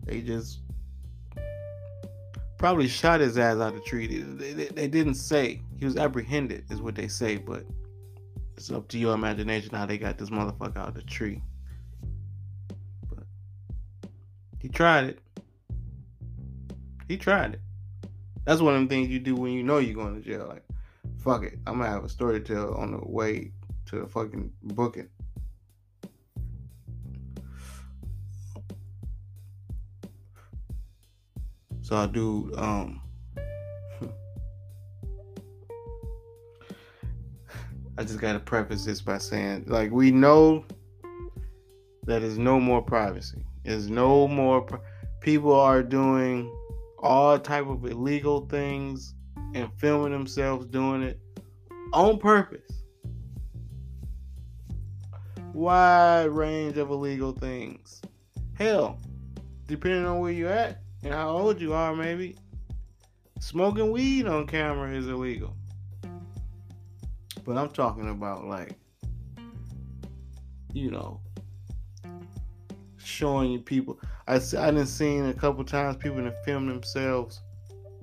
They 0.05 0.21
just 0.21 0.59
probably 2.57 2.87
shot 2.87 3.19
his 3.19 3.37
ass 3.37 3.55
out 3.55 3.69
of 3.69 3.75
the 3.75 3.79
tree. 3.81 4.07
They, 4.07 4.53
they, 4.53 4.65
they, 4.65 4.87
didn't 4.87 5.15
say 5.15 5.61
he 5.77 5.85
was 5.85 5.97
apprehended, 5.97 6.65
is 6.69 6.81
what 6.81 6.95
they 6.95 7.07
say, 7.07 7.37
but 7.37 7.65
it's 8.55 8.71
up 8.71 8.87
to 8.89 8.97
your 8.97 9.15
imagination 9.15 9.75
how 9.75 9.85
they 9.85 9.97
got 9.97 10.17
this 10.17 10.29
motherfucker 10.29 10.77
out 10.77 10.89
of 10.89 10.93
the 10.93 11.01
tree. 11.03 11.41
But 13.09 13.23
he 14.59 14.69
tried 14.69 15.05
it. 15.05 15.19
He 17.07 17.17
tried 17.17 17.55
it. 17.55 17.61
That's 18.45 18.61
one 18.61 18.75
of 18.75 18.81
the 18.81 18.87
things 18.87 19.09
you 19.09 19.19
do 19.19 19.35
when 19.35 19.53
you 19.53 19.63
know 19.63 19.79
you're 19.79 19.95
going 19.95 20.21
to 20.21 20.27
jail. 20.27 20.47
Like, 20.47 20.64
fuck 21.25 21.43
it, 21.43 21.57
I'm 21.65 21.79
gonna 21.79 21.89
have 21.89 22.05
a 22.05 22.09
story 22.09 22.39
to 22.39 22.53
tell 22.53 22.75
on 22.75 22.91
the 22.91 22.99
way 23.01 23.51
to 23.87 24.01
the 24.01 24.07
fucking 24.07 24.51
booking. 24.61 25.09
So 31.81 31.95
I 31.95 32.05
do 32.05 32.51
um 32.57 33.01
I 37.97 38.03
just 38.03 38.19
gotta 38.19 38.39
preface 38.39 38.85
this 38.85 39.01
by 39.01 39.17
saying 39.17 39.63
like 39.65 39.91
we 39.91 40.11
know 40.11 40.63
that 42.05 42.19
there's 42.19 42.37
no 42.37 42.59
more 42.59 42.83
privacy. 42.83 43.43
There's 43.63 43.89
no 43.89 44.27
more 44.27 44.61
pri- 44.61 44.79
people 45.21 45.53
are 45.53 45.81
doing 45.81 46.55
all 46.99 47.39
type 47.39 47.67
of 47.67 47.83
illegal 47.85 48.45
things 48.45 49.14
and 49.55 49.71
filming 49.77 50.11
themselves 50.11 50.65
doing 50.65 51.01
it 51.01 51.19
on 51.93 52.19
purpose. 52.19 52.83
Wide 55.53 56.25
range 56.25 56.77
of 56.77 56.89
illegal 56.89 57.31
things. 57.31 58.01
Hell, 58.55 58.99
depending 59.65 60.05
on 60.05 60.19
where 60.19 60.33
you're 60.33 60.51
at 60.51 60.81
and 61.03 61.13
how 61.13 61.29
old 61.29 61.61
you 61.61 61.73
are, 61.73 61.95
maybe 61.95 62.35
smoking 63.39 63.91
weed 63.91 64.27
on 64.27 64.45
camera 64.45 64.91
is 64.91 65.07
illegal. 65.07 65.55
But 67.45 67.57
I'm 67.57 67.69
talking 67.69 68.09
about 68.09 68.45
like, 68.45 68.75
you 70.73 70.91
know, 70.91 71.21
showing 72.97 73.63
people. 73.63 74.01
I 74.27 74.35
I 74.35 74.71
didn't 74.71 74.87
seen 74.87 75.27
a 75.27 75.33
couple 75.33 75.63
times 75.63 75.95
people 75.95 76.21
that 76.23 76.43
film 76.43 76.67
themselves 76.67 77.39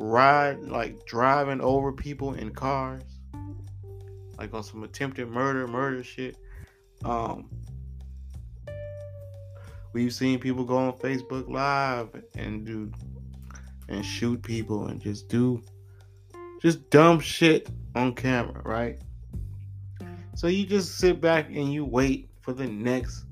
ride 0.03 0.61
like 0.65 1.07
driving 1.07 1.61
over 1.61 1.93
people 1.93 2.35
in 2.35 2.51
cars 2.51 3.05
like 4.37 4.53
on 4.53 4.65
some 4.65 4.83
attempted 4.83 5.29
murder 5.29 5.69
murder 5.69 6.03
shit. 6.03 6.37
Um 7.05 7.49
we've 9.93 10.13
seen 10.13 10.41
people 10.41 10.65
go 10.65 10.77
on 10.77 10.93
facebook 10.95 11.49
live 11.49 12.09
and 12.35 12.67
do 12.67 12.91
and 13.89 14.05
shoot 14.05 14.43
people 14.43 14.89
and 14.89 15.01
just 15.01 15.29
do 15.29 15.63
just 16.61 16.91
dumb 16.91 17.21
shit 17.21 17.69
on 17.95 18.13
camera 18.13 18.61
right? 18.65 19.01
So 20.35 20.49
you 20.49 20.67
just 20.67 20.99
sit 20.99 21.21
back 21.21 21.47
and 21.47 21.73
you 21.73 21.85
wait 21.85 22.29
for 22.41 22.53
the 22.53 22.67
next 22.67 23.27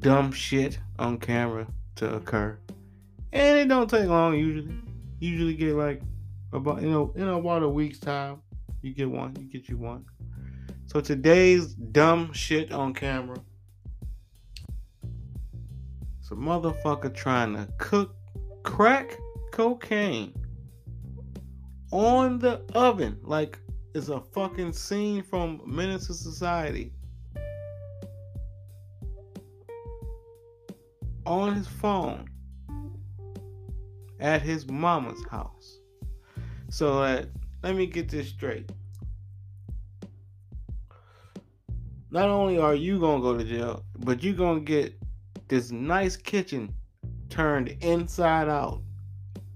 dumb 0.00 0.32
shit 0.32 0.78
on 0.98 1.16
camera 1.16 1.66
to 1.96 2.16
occur. 2.16 2.58
And 3.32 3.58
it 3.58 3.68
don't 3.68 3.88
take 3.88 4.06
long 4.06 4.34
usually 4.34 4.74
usually 5.24 5.54
get 5.54 5.74
like 5.74 6.02
about 6.52 6.82
you 6.82 6.90
know 6.90 7.12
in 7.16 7.28
about 7.28 7.62
a 7.62 7.68
week's 7.68 7.98
time 7.98 8.40
you 8.82 8.94
get 8.94 9.10
one 9.10 9.34
you 9.38 9.44
get 9.44 9.68
you 9.68 9.78
one. 9.78 10.04
So 10.86 11.00
today's 11.00 11.74
dumb 11.74 12.32
shit 12.32 12.70
on 12.72 12.94
camera. 12.94 13.38
It's 16.20 16.30
a 16.30 16.34
motherfucker 16.34 17.14
trying 17.14 17.54
to 17.54 17.68
cook 17.78 18.14
crack 18.62 19.18
cocaine 19.52 20.34
on 21.90 22.38
the 22.38 22.62
oven. 22.74 23.18
Like 23.22 23.58
it's 23.94 24.08
a 24.08 24.20
fucking 24.20 24.72
scene 24.72 25.22
from 25.22 25.62
Menace 25.64 26.08
to 26.08 26.14
Society. 26.14 26.92
On 31.26 31.54
his 31.54 31.66
phone 31.66 32.28
at 34.24 34.40
his 34.40 34.66
mama's 34.70 35.22
house. 35.26 35.80
So 36.70 37.02
uh, 37.02 37.24
let 37.62 37.76
me 37.76 37.86
get 37.86 38.08
this 38.08 38.28
straight. 38.28 38.72
Not 42.10 42.30
only 42.30 42.58
are 42.58 42.74
you 42.74 42.98
gonna 42.98 43.20
go 43.20 43.36
to 43.36 43.44
jail, 43.44 43.84
but 43.98 44.22
you're 44.22 44.32
gonna 44.32 44.60
get 44.60 44.98
this 45.48 45.70
nice 45.70 46.16
kitchen 46.16 46.72
turned 47.28 47.68
inside 47.82 48.48
out. 48.48 48.80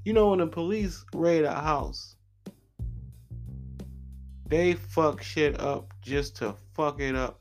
You 0.04 0.12
know 0.12 0.28
when 0.28 0.40
the 0.40 0.46
police 0.46 1.02
raid 1.14 1.44
a 1.44 1.54
house, 1.54 2.16
they 4.46 4.74
fuck 4.74 5.22
shit 5.22 5.58
up 5.58 5.94
just 6.02 6.36
to 6.36 6.54
fuck 6.74 7.00
it 7.00 7.14
up. 7.14 7.40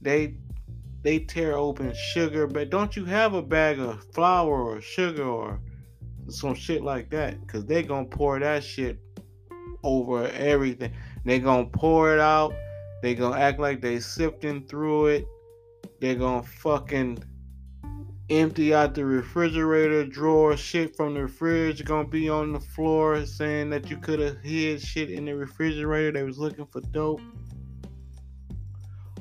They 0.00 0.36
they 1.02 1.18
tear 1.18 1.54
open 1.54 1.92
sugar, 2.14 2.46
but 2.46 2.70
don't 2.70 2.96
you 2.96 3.04
have 3.04 3.34
a 3.34 3.42
bag 3.42 3.78
of 3.78 4.02
flour 4.14 4.62
or 4.62 4.80
sugar 4.80 5.24
or 5.24 5.60
some 6.28 6.54
shit 6.54 6.82
like 6.82 7.10
that? 7.10 7.46
Cause 7.46 7.64
they 7.66 7.82
gonna 7.82 8.06
pour 8.06 8.38
that 8.38 8.64
shit 8.64 8.98
over 9.82 10.28
everything. 10.28 10.92
They 11.24 11.38
gonna 11.38 11.66
pour 11.66 12.12
it 12.14 12.20
out. 12.20 12.54
They 13.02 13.14
gonna 13.14 13.38
act 13.38 13.58
like 13.58 13.80
they 13.80 14.00
sifting 14.00 14.66
through 14.66 15.06
it. 15.06 15.26
They 16.00 16.14
gonna 16.14 16.42
fucking 16.42 17.22
empty 18.30 18.74
out 18.74 18.94
the 18.94 19.04
refrigerator 19.04 20.04
drawer. 20.06 20.56
Shit 20.56 20.96
from 20.96 21.14
the 21.14 21.28
fridge 21.28 21.84
gonna 21.84 22.08
be 22.08 22.28
on 22.28 22.52
the 22.52 22.60
floor 22.60 23.24
saying 23.26 23.70
that 23.70 23.90
you 23.90 23.96
could 23.96 24.20
have 24.20 24.40
hid 24.40 24.80
shit 24.80 25.10
in 25.10 25.24
the 25.24 25.34
refrigerator. 25.34 26.12
They 26.12 26.22
was 26.22 26.38
looking 26.38 26.66
for 26.66 26.80
dope. 26.80 27.20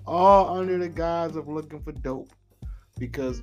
All 0.06 0.58
under 0.58 0.78
the 0.78 0.90
guise 0.90 1.36
of 1.36 1.48
looking 1.48 1.82
for 1.82 1.92
dope. 1.92 2.32
Because 2.98 3.42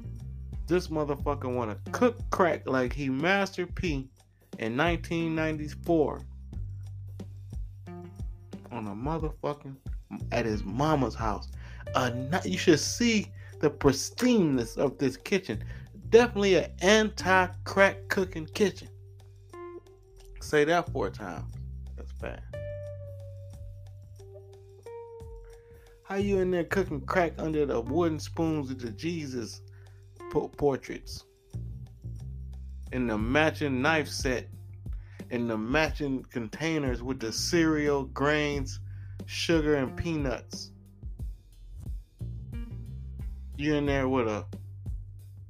this 0.68 0.88
motherfucker 0.88 1.52
wanna 1.52 1.78
cook 1.92 2.18
crack 2.30 2.68
like 2.68 2.92
he 2.92 3.08
Master 3.08 3.66
P 3.66 4.08
in 4.58 4.76
1994 4.76 6.20
on 8.70 8.86
a 8.86 8.90
motherfucking 8.90 9.74
at 10.30 10.44
his 10.44 10.62
mama's 10.64 11.14
house. 11.14 11.48
Uh, 11.94 12.10
you 12.44 12.58
should 12.58 12.78
see 12.78 13.26
the 13.60 13.70
pristineness 13.70 14.76
of 14.76 14.98
this 14.98 15.16
kitchen. 15.16 15.64
Definitely 16.10 16.56
an 16.56 16.70
anti-crack 16.82 18.08
cooking 18.08 18.46
kitchen. 18.46 18.88
Say 20.40 20.64
that 20.64 20.90
four 20.92 21.10
times. 21.10 21.54
That's 21.96 22.12
bad. 22.12 22.42
How 26.04 26.16
you 26.16 26.38
in 26.38 26.50
there 26.50 26.64
cooking 26.64 27.00
crack 27.02 27.32
under 27.38 27.66
the 27.66 27.80
wooden 27.80 28.18
spoons 28.18 28.70
of 28.70 28.78
the 28.78 28.90
Jesus 28.90 29.60
portraits? 30.30 31.24
In 32.92 33.06
the 33.06 33.18
matching 33.18 33.82
knife 33.82 34.08
set, 34.08 34.48
in 35.30 35.46
the 35.46 35.58
matching 35.58 36.24
containers 36.30 37.02
with 37.02 37.20
the 37.20 37.32
cereal, 37.32 38.04
grains, 38.04 38.80
sugar, 39.26 39.74
and 39.74 39.96
peanuts. 39.96 40.70
You're 43.56 43.76
in 43.76 43.86
there 43.86 44.08
with 44.08 44.28
a 44.28 44.46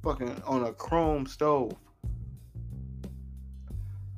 fucking 0.03 0.41
on 0.45 0.63
a 0.63 0.73
chrome 0.73 1.25
stove 1.25 1.73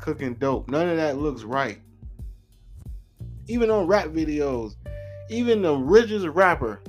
cooking 0.02 0.34
dope. 0.36 0.70
None 0.70 0.90
of 0.90 0.98
that 0.98 1.18
looks 1.18 1.44
right. 1.44 1.80
Even 3.48 3.70
on 3.70 3.88
rap 3.88 4.08
videos, 4.08 4.76
even 5.30 5.62
the 5.62 5.76
richest 5.76 6.26
rapper, 6.28 6.82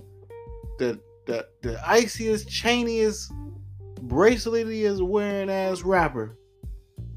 the 0.78 0.98
the 1.26 1.46
the 1.60 1.80
iciest, 1.88 2.48
chainiest, 2.48 3.30
braceletiest 4.12 5.00
wearing 5.00 5.48
ass 5.48 5.80
rapper, 5.80 6.36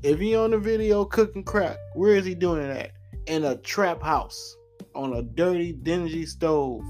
if 0.01 0.17
he 0.17 0.33
on 0.33 0.51
the 0.51 0.57
video 0.57 1.03
cooking 1.03 1.43
crack, 1.43 1.75
where 1.93 2.15
is 2.15 2.25
he 2.25 2.33
doing 2.33 2.61
it 2.61 2.69
at? 2.69 2.91
In 3.27 3.43
a 3.43 3.57
trap 3.57 4.01
house 4.01 4.55
on 4.95 5.11
a 5.11 5.21
dirty, 5.21 5.73
dingy 5.73 6.25
stove 6.25 6.85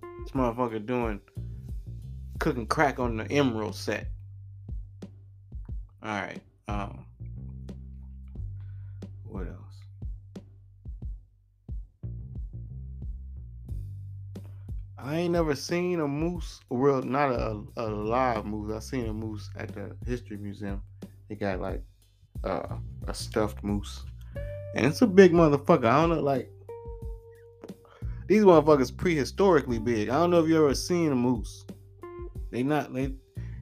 This 0.00 0.30
motherfucker 0.32 0.86
doing 0.86 1.20
cooking 2.38 2.66
crack 2.66 2.98
on 2.98 3.18
the 3.18 3.24
Emeril 3.24 3.74
set. 3.74 4.08
All 6.02 6.08
right. 6.08 6.40
Um, 6.68 7.04
I 15.04 15.16
ain't 15.16 15.32
never 15.32 15.54
seen 15.54 16.00
a 16.00 16.08
moose, 16.08 16.60
real 16.70 17.02
not 17.02 17.30
a, 17.30 17.60
a 17.76 17.86
live 17.86 18.46
moose. 18.46 18.72
I 18.74 18.78
seen 18.78 19.06
a 19.06 19.12
moose 19.12 19.50
at 19.54 19.74
the 19.74 19.94
history 20.06 20.38
museum. 20.38 20.80
They 21.28 21.34
got 21.34 21.60
like 21.60 21.82
uh, 22.42 22.76
a 23.06 23.12
stuffed 23.12 23.62
moose, 23.62 24.02
and 24.74 24.86
it's 24.86 25.02
a 25.02 25.06
big 25.06 25.32
motherfucker. 25.32 25.84
I 25.84 26.00
don't 26.00 26.08
know, 26.08 26.20
like 26.22 26.50
these 28.28 28.44
motherfuckers 28.44 28.90
prehistorically 28.90 29.84
big. 29.84 30.08
I 30.08 30.14
don't 30.14 30.30
know 30.30 30.42
if 30.42 30.48
you 30.48 30.56
ever 30.56 30.74
seen 30.74 31.12
a 31.12 31.14
moose. 31.14 31.66
They 32.50 32.62
not 32.62 32.94
they 32.94 33.12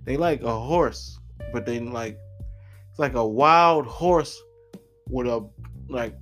they 0.05 0.17
like 0.17 0.43
a 0.43 0.61
horse, 0.61 1.19
but 1.53 1.67
they 1.67 1.81
like 1.81 2.19
it's 2.89 3.01
like 3.01 3.15
a 3.15 3.27
wild 3.27 3.85
horse 3.87 4.41
with 5.09 5.27
a 5.27 5.45
like 5.89 6.15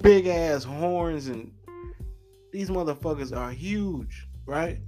big 0.00 0.26
ass 0.26 0.64
horns 0.64 1.28
and 1.28 1.52
these 2.52 2.68
motherfuckers 2.68 3.34
are 3.36 3.50
huge, 3.50 4.28
right? 4.46 4.78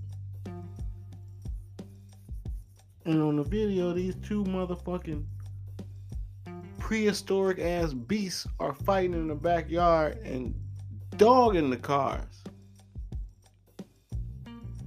And 3.06 3.22
on 3.22 3.36
the 3.36 3.42
video, 3.42 3.92
these 3.92 4.14
two 4.16 4.44
motherfucking 4.44 5.24
prehistoric 6.78 7.58
ass 7.58 7.94
beasts 7.94 8.46
are 8.60 8.74
fighting 8.74 9.14
in 9.14 9.28
the 9.28 9.34
backyard 9.34 10.18
and 10.18 10.54
dogging 11.16 11.70
the 11.70 11.76
cars. 11.76 12.44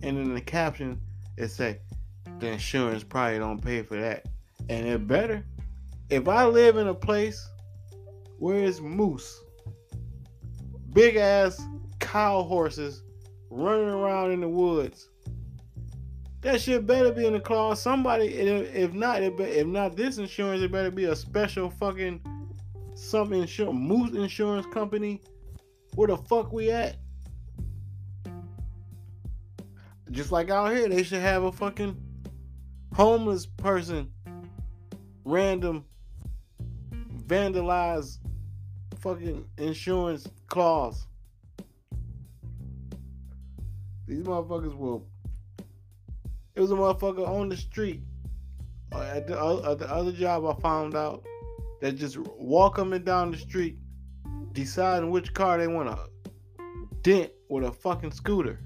And 0.03 0.17
in 0.17 0.35
the 0.35 0.41
caption, 0.41 1.01
it 1.35 1.49
say, 1.49 1.79
the 2.39 2.51
insurance 2.51 3.03
probably 3.03 3.39
don't 3.39 3.59
pay 3.59 3.81
for 3.81 3.99
that. 3.99 4.27
And 4.69 4.87
it 4.87 5.07
better. 5.07 5.43
If 6.11 6.27
I 6.27 6.45
live 6.45 6.77
in 6.77 6.87
a 6.87 6.93
place 6.93 7.49
where 8.37 8.63
it's 8.63 8.79
moose, 8.79 9.41
big 10.93 11.15
ass 11.15 11.59
cow 12.07 12.41
horses 12.43 13.03
running 13.49 13.89
around 13.89 14.31
in 14.31 14.39
the 14.39 14.47
woods, 14.47 15.09
that 16.41 16.61
shit 16.61 16.85
better 16.85 17.11
be 17.11 17.25
in 17.25 17.33
the 17.33 17.39
clause. 17.39 17.81
Somebody, 17.81 18.27
if 18.27 18.93
not, 18.93 19.21
if 19.21 19.67
not 19.67 19.97
this 19.97 20.17
insurance, 20.17 20.61
it 20.61 20.71
better 20.71 20.91
be 20.91 21.05
a 21.05 21.15
special 21.15 21.69
fucking 21.69 22.21
some 22.95 23.33
insurance, 23.33 23.77
moose 23.77 24.15
insurance 24.15 24.65
company 24.73 25.21
where 25.95 26.07
the 26.07 26.15
fuck 26.17 26.53
we 26.53 26.71
at? 26.71 26.95
Just 30.11 30.31
like 30.31 30.49
out 30.49 30.73
here, 30.73 30.87
they 30.87 31.03
should 31.03 31.21
have 31.21 31.43
a 31.43 31.51
fucking 31.51 32.01
homeless 32.93 33.45
person, 33.45 34.09
random, 35.25 35.83
vandalized 37.25 38.19
fucking 38.99 39.45
insurance 39.57 40.27
clause. 40.47 41.07
Motherfuckers 44.27 44.75
will. 44.75 45.07
It 46.55 46.61
was 46.61 46.71
a 46.71 46.75
motherfucker 46.75 47.27
on 47.27 47.49
the 47.49 47.57
street 47.57 48.01
uh, 48.91 49.01
at 49.01 49.27
the, 49.27 49.39
uh, 49.39 49.71
at 49.71 49.79
the 49.79 49.89
other 49.89 50.11
job. 50.11 50.45
I 50.45 50.59
found 50.61 50.95
out 50.95 51.23
that 51.81 51.93
just 51.93 52.17
walk 52.17 52.75
coming 52.75 53.03
down 53.03 53.31
the 53.31 53.37
street 53.37 53.77
deciding 54.53 55.11
which 55.11 55.33
car 55.33 55.57
they 55.57 55.67
want 55.67 55.89
to 55.89 56.31
dent 57.01 57.31
with 57.49 57.63
a 57.63 57.71
fucking 57.71 58.11
scooter. 58.11 58.59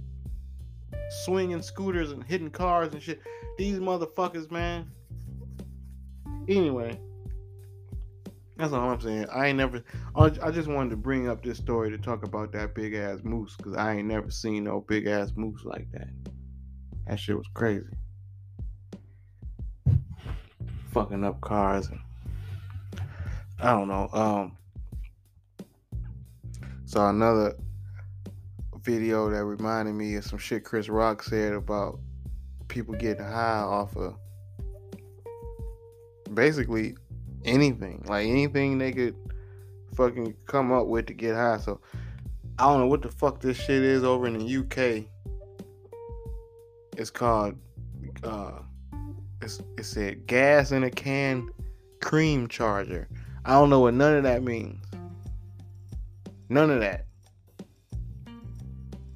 Swinging 1.25 1.61
scooters 1.61 2.11
and 2.11 2.23
hitting 2.23 2.49
cars 2.49 2.93
and 2.93 3.01
shit. 3.01 3.21
These 3.57 3.79
motherfuckers, 3.79 4.49
man. 4.49 4.89
Anyway, 6.47 6.99
that's 8.61 8.73
all 8.73 8.89
I'm 8.89 9.01
saying. 9.01 9.25
I 9.33 9.47
ain't 9.47 9.57
never. 9.57 9.83
I 10.15 10.51
just 10.51 10.67
wanted 10.67 10.91
to 10.91 10.97
bring 10.97 11.27
up 11.27 11.43
this 11.43 11.57
story 11.57 11.89
to 11.89 11.97
talk 11.97 12.23
about 12.23 12.51
that 12.53 12.75
big 12.75 12.93
ass 12.93 13.19
moose 13.23 13.55
because 13.57 13.75
I 13.75 13.95
ain't 13.95 14.07
never 14.07 14.29
seen 14.29 14.63
no 14.65 14.81
big 14.81 15.07
ass 15.07 15.31
moose 15.35 15.63
like 15.65 15.91
that. 15.93 16.09
That 17.07 17.19
shit 17.19 17.35
was 17.35 17.47
crazy. 17.53 17.85
Fucking 20.91 21.23
up 21.23 21.41
cars 21.41 21.87
and 21.87 21.99
I 23.59 23.71
don't 23.71 23.87
know. 23.87 24.09
Um, 24.13 24.57
Saw 26.85 27.09
another 27.09 27.55
video 28.83 29.29
that 29.29 29.45
reminded 29.45 29.93
me 29.95 30.15
of 30.15 30.25
some 30.25 30.37
shit 30.37 30.65
Chris 30.65 30.89
Rock 30.89 31.23
said 31.23 31.53
about 31.53 31.99
people 32.67 32.93
getting 32.95 33.23
high 33.23 33.61
off 33.61 33.95
of 33.95 34.15
basically 36.33 36.95
anything. 37.45 38.03
Like 38.05 38.27
anything 38.27 38.77
they 38.77 38.91
could 38.91 39.15
fucking 39.95 40.35
come 40.45 40.71
up 40.71 40.87
with 40.87 41.07
to 41.07 41.13
get 41.13 41.35
high. 41.35 41.57
So 41.57 41.79
I 42.59 42.65
don't 42.65 42.81
know 42.81 42.87
what 42.87 43.01
the 43.01 43.09
fuck 43.09 43.39
this 43.39 43.57
shit 43.57 43.83
is 43.83 44.03
over 44.03 44.27
in 44.27 44.37
the 44.37 44.57
UK. 44.57 45.05
It's 46.97 47.09
called 47.09 47.55
uh 48.23 48.59
it's 49.41 49.61
it 49.77 49.85
said 49.85 50.27
gas 50.27 50.71
in 50.71 50.83
a 50.83 50.91
can 50.91 51.49
cream 52.01 52.47
charger. 52.47 53.07
I 53.45 53.53
don't 53.53 53.69
know 53.69 53.79
what 53.79 53.93
none 53.93 54.15
of 54.15 54.23
that 54.23 54.43
means. 54.43 54.83
None 56.49 56.69
of 56.69 56.81
that. 56.81 57.05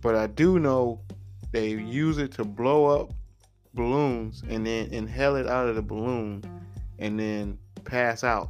But 0.01 0.15
I 0.15 0.27
do 0.27 0.59
know 0.59 1.01
they 1.51 1.69
use 1.69 2.17
it 2.17 2.31
to 2.33 2.43
blow 2.43 2.85
up 2.85 3.11
balloons 3.73 4.41
and 4.49 4.65
then 4.65 4.87
inhale 4.91 5.35
it 5.35 5.47
out 5.47 5.67
of 5.67 5.75
the 5.75 5.81
balloon 5.81 6.43
and 6.99 7.19
then 7.19 7.57
pass 7.85 8.23
out. 8.23 8.49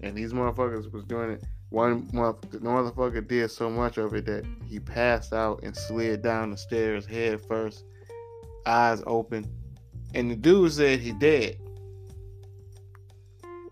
And 0.00 0.16
these 0.16 0.32
motherfuckers 0.32 0.90
was 0.92 1.04
doing 1.04 1.32
it. 1.32 1.44
One 1.70 2.02
motherfucker 2.06 3.26
did 3.26 3.50
so 3.50 3.68
much 3.68 3.98
of 3.98 4.14
it 4.14 4.24
that 4.26 4.46
he 4.64 4.80
passed 4.80 5.34
out 5.34 5.62
and 5.62 5.76
slid 5.76 6.22
down 6.22 6.50
the 6.50 6.56
stairs 6.56 7.04
head 7.04 7.40
first, 7.44 7.84
eyes 8.64 9.02
open. 9.06 9.46
And 10.14 10.30
the 10.30 10.36
dude 10.36 10.72
said 10.72 11.00
he 11.00 11.12
dead. 11.12 11.58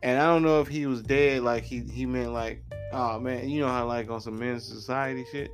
And 0.03 0.21
I 0.21 0.27
don't 0.27 0.43
know 0.43 0.61
if 0.61 0.69
he 0.69 0.87
was 0.87 1.03
dead 1.03 1.43
like 1.43 1.65
he 1.65 1.81
he 1.81 2.05
meant 2.05 2.33
like, 2.33 2.63
oh 2.93 3.19
man, 3.19 3.49
you 3.49 3.61
know 3.61 3.69
how 3.69 3.87
like 3.87 4.11
on 4.11 4.21
some 4.21 4.39
Menace 4.39 4.67
Society 4.67 5.25
shit. 5.33 5.51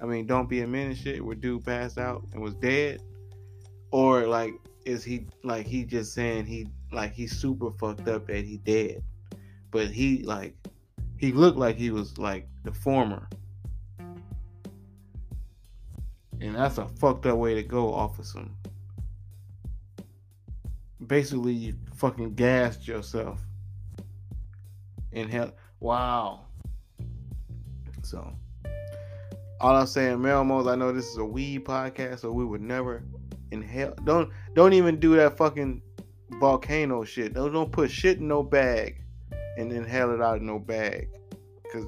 I 0.00 0.06
mean, 0.06 0.26
don't 0.26 0.48
be 0.48 0.60
a 0.62 0.66
man 0.66 0.86
and 0.86 0.96
shit 0.96 1.24
where 1.24 1.34
dude 1.34 1.64
passed 1.64 1.98
out 1.98 2.22
and 2.32 2.40
was 2.40 2.54
dead, 2.54 3.02
or 3.90 4.26
like 4.26 4.54
is 4.84 5.02
he 5.02 5.26
like 5.42 5.66
he 5.66 5.84
just 5.84 6.14
saying 6.14 6.46
he 6.46 6.68
like 6.92 7.12
he's 7.12 7.36
super 7.36 7.70
fucked 7.70 8.08
up 8.08 8.26
that 8.26 8.44
he 8.44 8.58
dead, 8.58 9.02
but 9.70 9.88
he 9.88 10.22
like 10.22 10.54
he 11.18 11.32
looked 11.32 11.58
like 11.58 11.76
he 11.76 11.90
was 11.90 12.18
like 12.18 12.48
the 12.64 12.72
former, 12.72 13.28
and 16.40 16.54
that's 16.54 16.78
a 16.78 16.88
fucked 16.88 17.26
up 17.26 17.36
way 17.38 17.54
to 17.54 17.62
go 17.62 17.92
off 17.92 18.18
of 18.18 18.26
some. 18.26 18.56
Basically, 21.06 21.52
you 21.52 21.74
fucking 21.94 22.34
gassed 22.34 22.86
yourself. 22.86 23.40
And 25.12 25.28
hell, 25.30 25.52
wow. 25.80 26.46
So 28.02 28.32
all 29.60 29.76
I'm 29.76 29.86
saying, 29.86 30.18
Melmos, 30.18 30.70
I 30.70 30.76
know 30.76 30.92
this 30.92 31.06
is 31.06 31.18
a 31.18 31.24
weed 31.24 31.64
podcast, 31.64 32.20
so 32.20 32.32
we 32.32 32.44
would 32.44 32.62
never 32.62 33.02
inhale. 33.50 33.94
Don't 34.04 34.30
don't 34.54 34.72
even 34.72 34.98
do 34.98 35.16
that 35.16 35.36
fucking 35.36 35.82
volcano 36.38 37.04
shit. 37.04 37.34
Don't 37.34 37.52
don't 37.52 37.72
put 37.72 37.90
shit 37.90 38.18
in 38.18 38.28
no 38.28 38.42
bag 38.42 39.02
and 39.56 39.72
inhale 39.72 40.12
it 40.12 40.20
out 40.20 40.38
in 40.38 40.46
no 40.46 40.58
bag. 40.58 41.08
Cause 41.72 41.86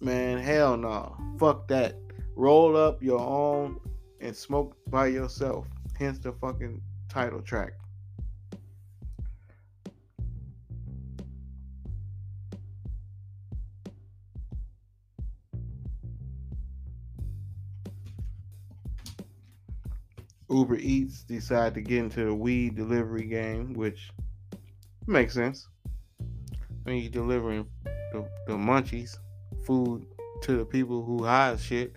man, 0.00 0.38
hell 0.38 0.76
no. 0.76 1.16
Fuck 1.38 1.68
that. 1.68 1.96
Roll 2.36 2.76
up 2.76 3.02
your 3.02 3.20
own 3.20 3.80
and 4.20 4.36
smoke 4.36 4.76
by 4.88 5.06
yourself. 5.06 5.66
Hence 5.98 6.18
the 6.18 6.32
fucking 6.32 6.80
title 7.08 7.40
track. 7.40 7.72
Uber 20.54 20.76
Eats 20.76 21.24
decide 21.24 21.74
to 21.74 21.80
get 21.80 21.98
into 21.98 22.24
the 22.26 22.34
weed 22.34 22.76
delivery 22.76 23.26
game, 23.26 23.72
which 23.74 24.10
makes 25.08 25.34
sense. 25.34 25.66
I 26.86 26.90
mean, 26.90 27.02
you're 27.02 27.10
delivering 27.10 27.66
the, 28.12 28.24
the 28.46 28.52
munchies, 28.52 29.16
food 29.66 30.06
to 30.42 30.56
the 30.56 30.64
people 30.64 31.04
who 31.04 31.24
hide 31.24 31.58
shit. 31.58 31.96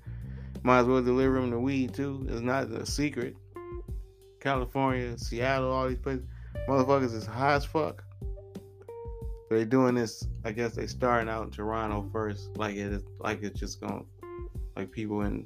Might 0.64 0.80
as 0.80 0.86
well 0.88 1.04
deliver 1.04 1.40
them 1.40 1.52
the 1.52 1.60
weed 1.60 1.94
too. 1.94 2.26
It's 2.30 2.42
not 2.42 2.72
a 2.72 2.84
secret. 2.84 3.36
California, 4.40 5.16
Seattle, 5.20 5.72
all 5.72 5.88
these 5.88 6.00
places, 6.00 6.26
motherfuckers 6.68 7.14
is 7.14 7.28
high 7.28 7.54
as 7.54 7.66
fuck. 7.66 8.04
But 9.50 9.58
they 9.58 9.66
doing 9.66 9.94
this. 9.94 10.28
I 10.44 10.52
guess 10.52 10.74
they 10.74 10.88
starting 10.88 11.30
out 11.30 11.44
in 11.44 11.52
Toronto 11.52 12.10
first, 12.12 12.58
like 12.58 12.76
it 12.76 12.92
is, 12.92 13.04
like 13.20 13.44
it's 13.44 13.60
just 13.60 13.82
going, 13.82 14.06
like 14.76 14.92
people 14.92 15.22
in 15.22 15.46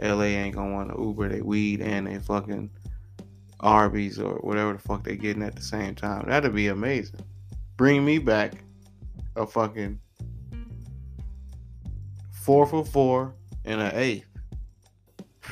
LA 0.00 0.24
ain't 0.24 0.54
gonna 0.54 0.72
want 0.72 0.90
to 0.90 1.00
Uber 1.00 1.28
they 1.28 1.40
weed 1.40 1.80
and 1.80 2.06
they 2.06 2.18
fucking 2.18 2.70
Arby's 3.60 4.18
or 4.18 4.34
whatever 4.36 4.72
the 4.74 4.78
fuck 4.78 5.04
they 5.04 5.16
getting 5.16 5.42
at 5.42 5.56
the 5.56 5.62
same 5.62 5.94
time. 5.94 6.28
That'd 6.28 6.54
be 6.54 6.68
amazing. 6.68 7.20
Bring 7.76 8.04
me 8.04 8.18
back 8.18 8.54
a 9.36 9.46
fucking 9.46 9.98
four 12.32 12.66
for 12.66 12.84
four 12.84 13.34
and 13.64 13.80
an 13.80 13.92
eighth. 13.94 14.28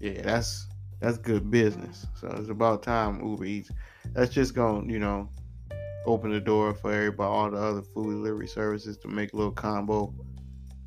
Yeah, 0.00 0.20
that's 0.22 0.66
that's 0.98 1.16
good 1.16 1.48
business. 1.48 2.06
So 2.20 2.26
it's 2.36 2.48
about 2.48 2.82
time 2.82 3.24
Uber 3.24 3.44
Eats. 3.44 3.70
That's 4.14 4.32
just 4.32 4.52
gonna, 4.52 4.90
you 4.92 4.98
know, 4.98 5.28
open 6.06 6.32
the 6.32 6.40
door 6.40 6.74
for 6.74 6.92
everybody, 6.92 7.28
all 7.28 7.48
the 7.48 7.56
other 7.56 7.82
food 7.82 8.14
delivery 8.14 8.48
services 8.48 8.98
to 8.98 9.08
make 9.08 9.32
a 9.32 9.36
little 9.36 9.52
combo 9.52 10.12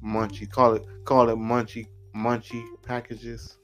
munchie. 0.04 0.50
Call 0.50 0.74
it 0.74 0.86
call 1.06 1.30
it 1.30 1.38
munchie 1.38 1.88
munchie 2.16 2.66
packages 2.84 3.58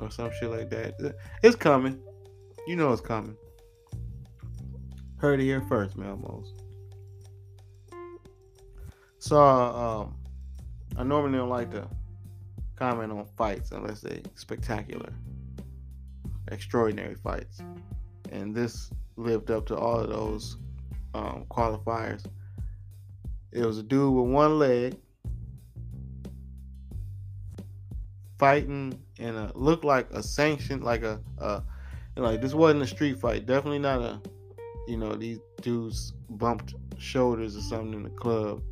or 0.00 0.10
some 0.10 0.30
shit 0.38 0.50
like 0.50 0.70
that. 0.70 1.14
It's 1.42 1.56
coming. 1.56 2.00
You 2.66 2.76
know 2.76 2.92
it's 2.92 3.00
coming. 3.00 3.36
Heard 5.16 5.40
it 5.40 5.44
here 5.44 5.60
first, 5.62 5.96
Melmos. 5.96 6.46
So, 9.18 9.38
um, 9.38 10.16
I 10.96 11.02
normally 11.02 11.38
don't 11.38 11.50
like 11.50 11.70
to 11.72 11.86
comment 12.76 13.12
on 13.12 13.26
fights 13.36 13.70
unless 13.72 14.00
they 14.00 14.22
spectacular, 14.34 15.12
extraordinary 16.50 17.14
fights, 17.16 17.60
and 18.32 18.54
this 18.54 18.90
lived 19.16 19.50
up 19.50 19.66
to 19.66 19.76
all 19.76 20.00
of 20.00 20.08
those 20.08 20.56
um, 21.12 21.44
qualifiers. 21.50 22.24
It 23.52 23.66
was 23.66 23.78
a 23.78 23.82
dude 23.82 24.14
with 24.14 24.32
one 24.32 24.58
leg 24.58 24.96
fighting 28.40 28.98
and 29.18 29.36
a 29.36 29.52
looked 29.54 29.84
like 29.84 30.10
a 30.12 30.22
sanction, 30.22 30.80
like 30.80 31.02
a, 31.02 31.20
a 31.38 31.62
like 32.16 32.40
this 32.40 32.54
wasn't 32.54 32.82
a 32.82 32.86
street 32.86 33.20
fight. 33.20 33.44
Definitely 33.44 33.80
not 33.80 34.00
a, 34.00 34.20
you 34.88 34.96
know, 34.96 35.14
these 35.14 35.38
dudes 35.60 36.14
bumped 36.30 36.74
shoulders 36.98 37.54
or 37.54 37.60
something 37.60 37.92
in 37.92 38.02
the 38.02 38.10
club. 38.10 38.62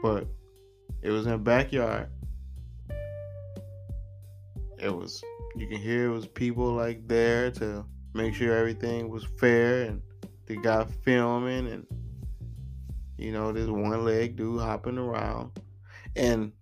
But 0.00 0.28
it 1.02 1.10
was 1.10 1.26
in 1.26 1.32
a 1.32 1.38
backyard. 1.38 2.08
It 4.78 4.94
was 4.94 5.22
you 5.56 5.66
can 5.66 5.78
hear 5.78 6.06
it 6.06 6.12
was 6.12 6.26
people 6.26 6.72
like 6.72 7.08
there 7.08 7.50
to 7.50 7.84
make 8.14 8.34
sure 8.34 8.56
everything 8.56 9.08
was 9.08 9.24
fair 9.38 9.82
and 9.82 10.00
the 10.46 10.56
guy 10.56 10.84
filming 11.04 11.66
and 11.66 11.86
you 13.16 13.32
know 13.32 13.50
this 13.50 13.66
one 13.66 14.04
leg 14.04 14.36
dude 14.36 14.60
hopping 14.60 14.96
around 14.96 15.50
and 16.14 16.52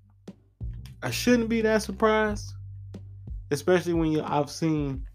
I 1.07 1.11
shouldn't 1.11 1.49
be 1.49 1.61
that 1.61 1.85
surprised, 1.85 2.53
especially 3.53 3.93
when 3.93 4.11
you 4.11 4.25
I've 4.25 4.51
seen 4.51 5.07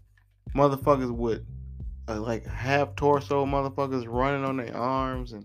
motherfuckers 0.56 1.14
with 1.14 1.44
uh, 2.08 2.18
like 2.18 2.46
half 2.46 2.96
torso 2.96 3.44
motherfuckers 3.44 4.06
running 4.08 4.42
on 4.42 4.56
their 4.56 4.74
arms 4.74 5.34
and 5.34 5.44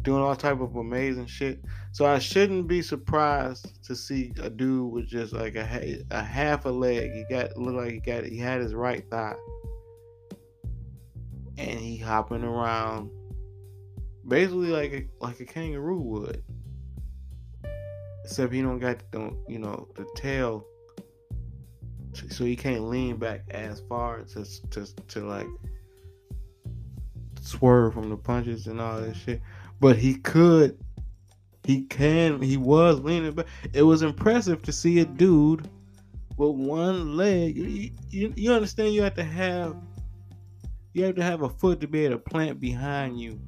doing 0.00 0.22
all 0.22 0.34
type 0.34 0.62
of 0.62 0.76
amazing 0.76 1.26
shit. 1.26 1.62
So 1.92 2.06
I 2.06 2.18
shouldn't 2.20 2.66
be 2.66 2.80
surprised 2.80 3.84
to 3.84 3.94
see 3.94 4.32
a 4.40 4.48
dude 4.48 4.90
with 4.90 5.08
just 5.08 5.34
like 5.34 5.56
a 5.56 6.02
a 6.10 6.22
half 6.22 6.64
a 6.64 6.70
leg. 6.70 7.10
He 7.12 7.26
got 7.28 7.54
looked 7.58 7.76
like 7.76 7.92
he 7.92 8.00
got 8.00 8.24
he 8.24 8.38
had 8.38 8.62
his 8.62 8.72
right 8.72 9.04
thigh, 9.10 9.36
and 11.58 11.78
he 11.78 11.98
hopping 11.98 12.44
around, 12.44 13.10
basically 14.26 14.68
like 14.68 14.92
a, 14.94 15.06
like 15.20 15.40
a 15.40 15.44
kangaroo 15.44 16.00
would. 16.00 16.42
Except 18.26 18.52
he 18.52 18.60
don't 18.60 18.80
got 18.80 18.98
the 19.12 19.30
you 19.46 19.60
know 19.60 19.86
the 19.94 20.04
tail, 20.16 20.66
so 22.12 22.44
he 22.44 22.56
can't 22.56 22.88
lean 22.88 23.18
back 23.18 23.44
as 23.52 23.82
far 23.88 24.22
to 24.22 24.44
to 24.70 24.84
to 25.06 25.20
like 25.20 25.46
swerve 27.40 27.94
from 27.94 28.10
the 28.10 28.16
punches 28.16 28.66
and 28.66 28.80
all 28.80 29.00
that 29.00 29.14
shit. 29.14 29.40
But 29.78 29.96
he 29.96 30.16
could, 30.16 30.76
he 31.62 31.82
can, 31.82 32.42
he 32.42 32.56
was 32.56 32.98
leaning 32.98 33.30
back. 33.30 33.46
It 33.72 33.82
was 33.82 34.02
impressive 34.02 34.60
to 34.62 34.72
see 34.72 34.98
a 34.98 35.04
dude 35.04 35.70
with 36.36 36.56
one 36.56 37.16
leg. 37.16 37.56
You, 37.56 37.92
you, 38.10 38.32
you 38.34 38.52
understand? 38.52 38.92
You 38.92 39.02
have 39.02 39.14
to 39.14 39.24
have 39.24 39.76
you 40.94 41.04
have 41.04 41.14
to 41.14 41.22
have 41.22 41.42
a 41.42 41.48
foot 41.48 41.80
to 41.82 41.86
be 41.86 42.06
able 42.06 42.16
to 42.16 42.18
plant 42.18 42.58
behind 42.58 43.20
you 43.20 43.38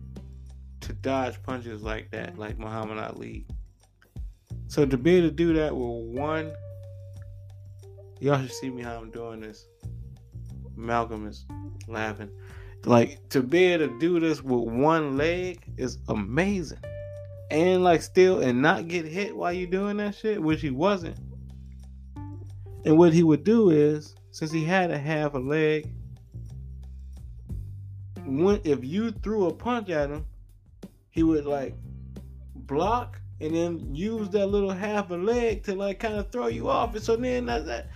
to 0.83 0.93
dodge 0.93 1.43
punches 1.43 1.83
like 1.83 2.13
that, 2.13 2.39
like 2.39 2.61
Muhammad 2.61 2.99
Ali. 2.99 3.45
So 4.69 4.85
to 4.85 4.99
be 4.99 5.17
able 5.17 5.29
to 5.29 5.35
do 5.35 5.55
that 5.55 5.75
with 5.75 6.19
one, 6.19 6.53
y'all 8.21 8.41
should 8.41 8.53
see 8.53 8.69
me 8.69 8.83
how 8.83 8.99
I'm 8.99 9.11
doing 9.11 9.41
this. 9.41 9.67
Malcolm 10.77 11.27
is 11.27 11.47
laughing. 11.89 12.31
Like 12.85 13.27
to 13.31 13.43
be 13.43 13.65
able 13.65 13.89
to 13.89 13.99
do 13.99 14.21
this 14.21 14.43
with 14.43 14.69
one 14.69 15.17
leg 15.17 15.63
is 15.79 15.99
amazing. 16.09 16.79
And 17.51 17.83
like 17.83 18.03
still 18.03 18.41
and 18.41 18.61
not 18.61 18.89
get 18.89 19.07
hit 19.07 19.35
while 19.35 19.55
you're 19.55 19.71
doing 19.71 19.97
that 19.97 20.15
shit, 20.15 20.41
which 20.41 20.61
he 20.61 20.71
wasn't. 20.71 21.19
And 22.85 22.99
what 22.99 23.15
he 23.15 23.23
would 23.23 23.45
do 23.45 23.71
is, 23.71 24.15
since 24.33 24.53
he 24.53 24.65
had 24.65 24.91
a 24.91 24.99
half 24.99 25.33
a 25.33 25.39
leg, 25.39 25.91
when 28.27 28.61
if 28.65 28.85
you 28.85 29.13
threw 29.13 29.47
a 29.47 29.55
punch 29.55 29.89
at 29.89 30.11
him, 30.11 30.27
he 31.09 31.23
would 31.23 31.47
like 31.47 31.75
block 32.55 33.19
and 33.41 33.55
then 33.55 33.95
use 33.95 34.29
that 34.31 34.47
little 34.49 34.71
half 34.71 35.11
a 35.11 35.15
leg 35.15 35.63
to 35.65 35.75
like 35.75 36.01
kind 36.01 36.15
of 36.15 36.31
throw 36.31 36.49
you 36.49 36.69
off. 36.69 36.95
And 36.95 37.03
so 37.03 37.17
then 37.17 37.47
that, 37.47 37.67
that 37.67 37.91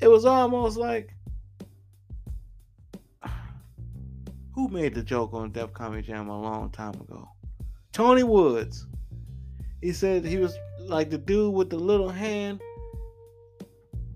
it 0.00 0.08
was 0.08 0.24
almost 0.24 0.76
like 0.76 1.14
who 4.54 4.68
made 4.68 4.94
the 4.94 5.02
joke 5.02 5.32
on 5.32 5.52
Def 5.52 5.72
Comedy 5.72 6.02
Jam 6.02 6.28
a 6.28 6.40
long 6.40 6.70
time 6.70 6.94
ago? 6.94 7.28
Tony 7.92 8.22
Woods. 8.22 8.86
He 9.80 9.92
said 9.92 10.24
he 10.24 10.38
was 10.38 10.56
like 10.80 11.10
the 11.10 11.18
dude 11.18 11.54
with 11.54 11.70
the 11.70 11.76
little 11.76 12.08
hand 12.08 12.60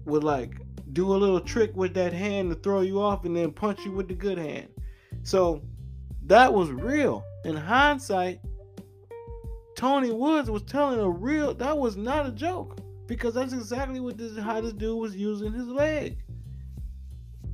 would 0.04 0.22
like 0.24 0.60
do 0.92 1.12
a 1.12 1.16
little 1.16 1.40
trick 1.40 1.76
with 1.76 1.92
that 1.94 2.12
hand 2.12 2.50
to 2.50 2.56
throw 2.56 2.80
you 2.80 3.00
off 3.00 3.24
and 3.24 3.36
then 3.36 3.50
punch 3.52 3.84
you 3.84 3.92
with 3.92 4.08
the 4.08 4.14
good 4.14 4.38
hand. 4.38 4.68
So 5.24 5.62
that 6.26 6.52
was 6.52 6.70
real. 6.70 7.24
In 7.44 7.56
hindsight, 7.56 8.40
Tony 9.76 10.10
Woods 10.10 10.50
was 10.50 10.62
telling 10.62 10.98
a 10.98 11.08
real 11.08 11.52
that 11.54 11.76
was 11.76 11.98
not 11.98 12.26
a 12.26 12.32
joke 12.32 12.80
because 13.06 13.34
that's 13.34 13.52
exactly 13.52 14.00
what 14.00 14.16
this 14.16 14.36
how 14.38 14.58
this 14.60 14.72
dude 14.72 14.98
was 14.98 15.14
using 15.14 15.52
his 15.52 15.68
leg. 15.68 16.18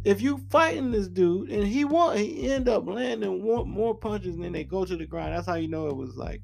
If 0.05 0.23
you 0.23 0.39
fighting 0.49 0.93
this 0.93 1.09
dude 1.09 1.51
and 1.51 1.67
he 1.67 1.85
want 1.85 2.19
he 2.19 2.51
end 2.51 2.69
up 2.69 2.87
landing 2.87 3.43
more, 3.43 3.67
more 3.67 3.95
punches 3.95 4.37
and 4.37 4.45
then 4.45 4.53
they 4.53 4.63
go 4.63 4.85
to 4.85 4.97
the 4.97 5.05
ground. 5.05 5.35
That's 5.35 5.49
how 5.49 5.55
you 5.55 5.67
know 5.67 5.89
it 5.89 5.97
was 5.97 6.17
like 6.17 6.43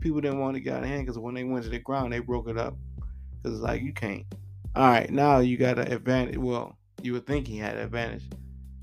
people 0.00 0.20
didn't 0.20 0.40
want 0.40 0.54
to 0.54 0.60
get 0.60 0.76
out 0.76 0.82
of 0.82 0.88
hand 0.88 1.06
because 1.06 1.18
when 1.18 1.34
they 1.34 1.44
went 1.44 1.64
to 1.64 1.70
the 1.70 1.78
ground 1.78 2.12
they 2.12 2.18
broke 2.18 2.48
it 2.48 2.58
up 2.58 2.76
because 3.36 3.58
it's 3.58 3.64
like 3.64 3.82
you 3.82 3.92
can't. 3.92 4.26
All 4.74 4.88
right, 4.88 5.10
now 5.10 5.38
you 5.38 5.56
got 5.56 5.78
an 5.78 5.92
advantage. 5.92 6.38
Well, 6.38 6.76
you 7.02 7.12
would 7.12 7.26
think 7.26 7.46
he 7.46 7.56
had 7.56 7.76
an 7.76 7.84
advantage 7.84 8.24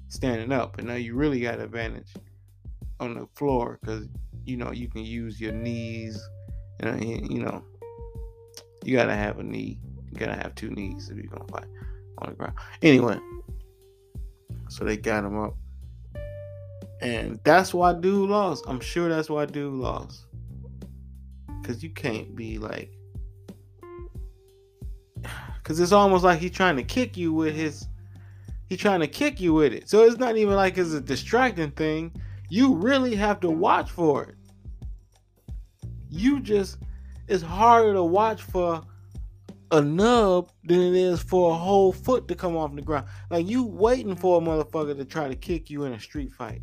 standing 0.07 0.53
up, 0.53 0.77
but 0.77 0.85
now 0.85 0.95
you 0.95 1.15
really 1.15 1.41
got 1.41 1.55
an 1.55 1.61
advantage 1.61 2.13
on 3.01 3.15
the 3.15 3.27
floor 3.35 3.79
because 3.81 4.07
you 4.45 4.55
know 4.55 4.71
you 4.71 4.87
can 4.87 5.03
use 5.03 5.41
your 5.41 5.51
knees 5.51 6.17
and 6.79 7.31
you 7.31 7.43
know 7.43 7.63
you 8.83 8.95
gotta 8.95 9.15
have 9.15 9.39
a 9.39 9.43
knee. 9.43 9.79
You 10.11 10.19
gotta 10.19 10.35
have 10.35 10.55
two 10.55 10.69
knees 10.69 11.09
if 11.09 11.17
you're 11.17 11.25
gonna 11.25 11.47
fight 11.47 11.67
on 12.19 12.29
the 12.29 12.35
ground. 12.35 12.53
Anyway 12.81 13.19
so 14.69 14.83
they 14.83 14.97
got 14.97 15.23
him 15.23 15.39
up. 15.39 15.55
And 17.01 17.39
that's 17.43 17.73
why 17.73 17.93
dude 17.93 18.29
lost. 18.29 18.65
I'm 18.67 18.79
sure 18.79 19.09
that's 19.09 19.29
why 19.29 19.45
dude 19.45 19.73
lost. 19.73 20.25
Because 21.61 21.83
you 21.83 21.89
can't 21.89 22.35
be 22.35 22.57
like 22.57 22.91
because 25.61 25.79
it's 25.79 25.91
almost 25.91 26.23
like 26.23 26.39
he's 26.39 26.51
trying 26.51 26.77
to 26.77 26.83
kick 26.83 27.17
you 27.17 27.33
with 27.33 27.53
his 27.53 27.87
he's 28.67 28.79
trying 28.79 29.01
to 29.01 29.07
kick 29.07 29.39
you 29.39 29.53
with 29.53 29.73
it. 29.73 29.89
So 29.89 30.03
it's 30.03 30.17
not 30.17 30.37
even 30.37 30.55
like 30.55 30.77
it's 30.77 30.93
a 30.93 31.01
distracting 31.01 31.71
thing. 31.71 32.13
You 32.49 32.75
really 32.75 33.15
have 33.15 33.39
to 33.41 33.49
watch 33.49 33.91
for 33.91 34.23
it. 34.23 34.35
You 36.09 36.39
just, 36.39 36.77
it's 37.27 37.43
harder 37.43 37.93
to 37.93 38.03
watch 38.03 38.41
for 38.41 38.81
a 39.71 39.81
nub 39.81 40.49
than 40.63 40.79
it 40.79 40.95
is 40.95 41.21
for 41.21 41.51
a 41.51 41.55
whole 41.55 41.91
foot 41.91 42.27
to 42.27 42.35
come 42.35 42.55
off 42.55 42.73
the 42.75 42.81
ground. 42.81 43.07
Like 43.29 43.47
you 43.47 43.63
waiting 43.65 44.15
for 44.15 44.41
a 44.41 44.41
motherfucker 44.41 44.95
to 44.95 45.05
try 45.05 45.27
to 45.27 45.35
kick 45.35 45.69
you 45.69 45.83
in 45.83 45.93
a 45.93 45.99
street 45.99 46.31
fight. 46.31 46.61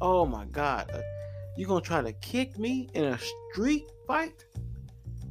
Oh 0.00 0.24
my 0.24 0.46
God. 0.46 0.90
Uh, 0.92 1.00
you 1.56 1.66
gonna 1.66 1.80
try 1.80 2.00
to 2.00 2.12
kick 2.14 2.58
me 2.58 2.88
in 2.94 3.04
a 3.04 3.18
street 3.52 3.84
fight? 4.06 4.44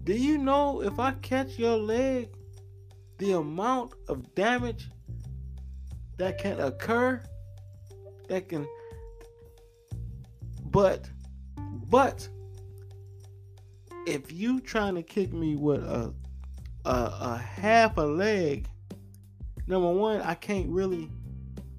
Do 0.04 0.14
you 0.14 0.38
know 0.38 0.84
if 0.84 1.00
I 1.00 1.12
catch 1.14 1.58
your 1.58 1.78
leg, 1.78 2.30
the 3.18 3.34
amount 3.34 3.94
of 4.08 4.34
damage 4.36 4.90
that 6.18 6.38
can 6.38 6.60
occur? 6.60 7.22
That 8.28 8.48
can 8.48 8.68
but, 10.70 11.10
but, 11.90 12.30
if 14.10 14.32
you 14.32 14.60
trying 14.60 14.96
to 14.96 15.04
kick 15.04 15.32
me 15.32 15.56
with 15.56 15.84
a, 15.84 16.14
a, 16.86 16.90
a 16.90 17.38
half 17.38 17.98
a 17.98 18.02
leg, 18.02 18.68
number 19.68 19.92
one, 19.92 20.22
I 20.22 20.34
can't 20.34 20.68
really, 20.68 21.10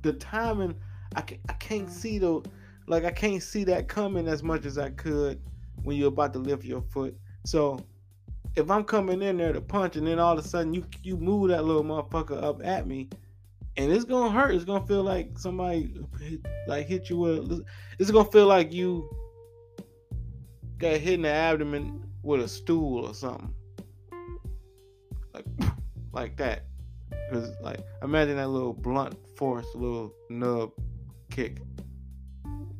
the 0.02 0.12
timing, 0.12 0.76
I 1.16 1.22
can't, 1.22 1.40
I 1.48 1.54
can't 1.54 1.90
see 1.90 2.18
the, 2.18 2.40
like 2.86 3.04
I 3.04 3.10
can't 3.10 3.42
see 3.42 3.64
that 3.64 3.88
coming 3.88 4.28
as 4.28 4.42
much 4.42 4.64
as 4.64 4.78
I 4.78 4.90
could 4.90 5.40
when 5.82 5.96
you're 5.96 6.08
about 6.08 6.32
to 6.34 6.38
lift 6.38 6.64
your 6.64 6.82
foot. 6.82 7.16
So 7.44 7.84
if 8.54 8.70
I'm 8.70 8.84
coming 8.84 9.22
in 9.22 9.36
there 9.36 9.52
to 9.52 9.60
punch 9.60 9.96
and 9.96 10.06
then 10.06 10.18
all 10.18 10.38
of 10.38 10.44
a 10.44 10.48
sudden 10.48 10.74
you 10.74 10.84
you 11.02 11.16
move 11.16 11.48
that 11.48 11.64
little 11.64 11.84
motherfucker 11.84 12.42
up 12.42 12.64
at 12.64 12.86
me, 12.86 13.08
and 13.76 13.92
it's 13.92 14.04
gonna 14.04 14.30
hurt. 14.30 14.54
It's 14.54 14.64
gonna 14.64 14.86
feel 14.86 15.02
like 15.02 15.38
somebody 15.38 15.94
hit, 16.20 16.46
like 16.66 16.86
hit 16.86 17.08
you 17.10 17.18
with. 17.18 17.64
It's 17.98 18.10
gonna 18.10 18.30
feel 18.30 18.46
like 18.46 18.72
you 18.72 19.08
got 20.78 20.96
hit 20.96 21.14
in 21.14 21.22
the 21.22 21.28
abdomen 21.28 22.09
with 22.22 22.40
a 22.42 22.48
stool 22.48 23.06
or 23.06 23.14
something, 23.14 23.54
like 25.34 25.46
like 26.12 26.36
that. 26.36 26.64
Cause 27.32 27.52
like 27.60 27.80
imagine 28.02 28.36
that 28.36 28.48
little 28.48 28.72
blunt 28.72 29.16
force, 29.36 29.66
little 29.74 30.12
nub 30.28 30.70
kick, 31.30 31.60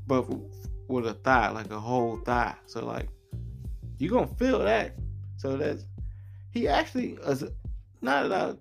but 0.06 0.26
with 0.88 1.06
a 1.06 1.14
thigh, 1.14 1.50
like 1.50 1.70
a 1.70 1.78
whole 1.78 2.18
thigh. 2.18 2.54
So 2.66 2.84
like 2.84 3.08
you 3.98 4.10
gonna 4.10 4.26
feel 4.26 4.60
that. 4.60 4.96
So 5.36 5.56
that's 5.56 5.84
he 6.50 6.68
actually 6.68 7.18
as 7.24 7.44
not 8.02 8.28
that 8.28 8.32
I 8.32 8.54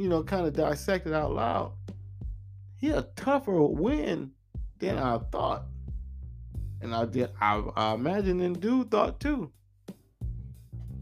you 0.00 0.08
know, 0.08 0.22
kind 0.22 0.46
of 0.46 0.54
dissected 0.54 1.12
out 1.12 1.34
loud, 1.34 1.72
he 2.78 2.88
a 2.88 3.02
tougher 3.16 3.60
win 3.60 4.30
than 4.78 4.96
I 4.96 5.18
thought. 5.30 5.64
And 6.80 6.94
I 6.94 7.04
did 7.04 7.30
I, 7.38 7.62
I 7.76 7.92
imagine 7.92 8.40
and 8.40 8.58
dude 8.58 8.90
thought 8.90 9.20
too. 9.20 9.52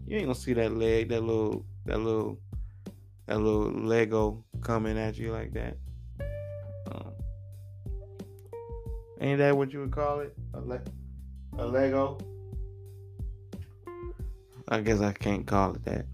You 0.09 0.17
ain't 0.17 0.25
gonna 0.25 0.35
see 0.35 0.55
that 0.55 0.75
leg, 0.75 1.11
that 1.11 1.23
little 1.23 1.67
that 1.85 1.99
little 1.99 2.41
that 3.27 3.37
little 3.37 3.71
Lego 3.71 4.43
coming 4.63 4.97
at 4.97 5.19
you 5.19 5.33
like 5.33 5.53
that. 5.53 5.77
Um, 6.91 7.13
ain't 9.21 9.37
that 9.37 9.55
what 9.55 9.71
you 9.71 9.81
would 9.81 9.91
call 9.91 10.21
it? 10.21 10.35
A, 10.55 10.61
le- 10.61 10.81
a 11.59 11.67
Lego? 11.67 12.17
I 14.69 14.81
guess 14.81 15.03
I 15.03 15.13
can't 15.13 15.47
call 15.47 15.75
it 15.75 15.85
that. 15.85 16.07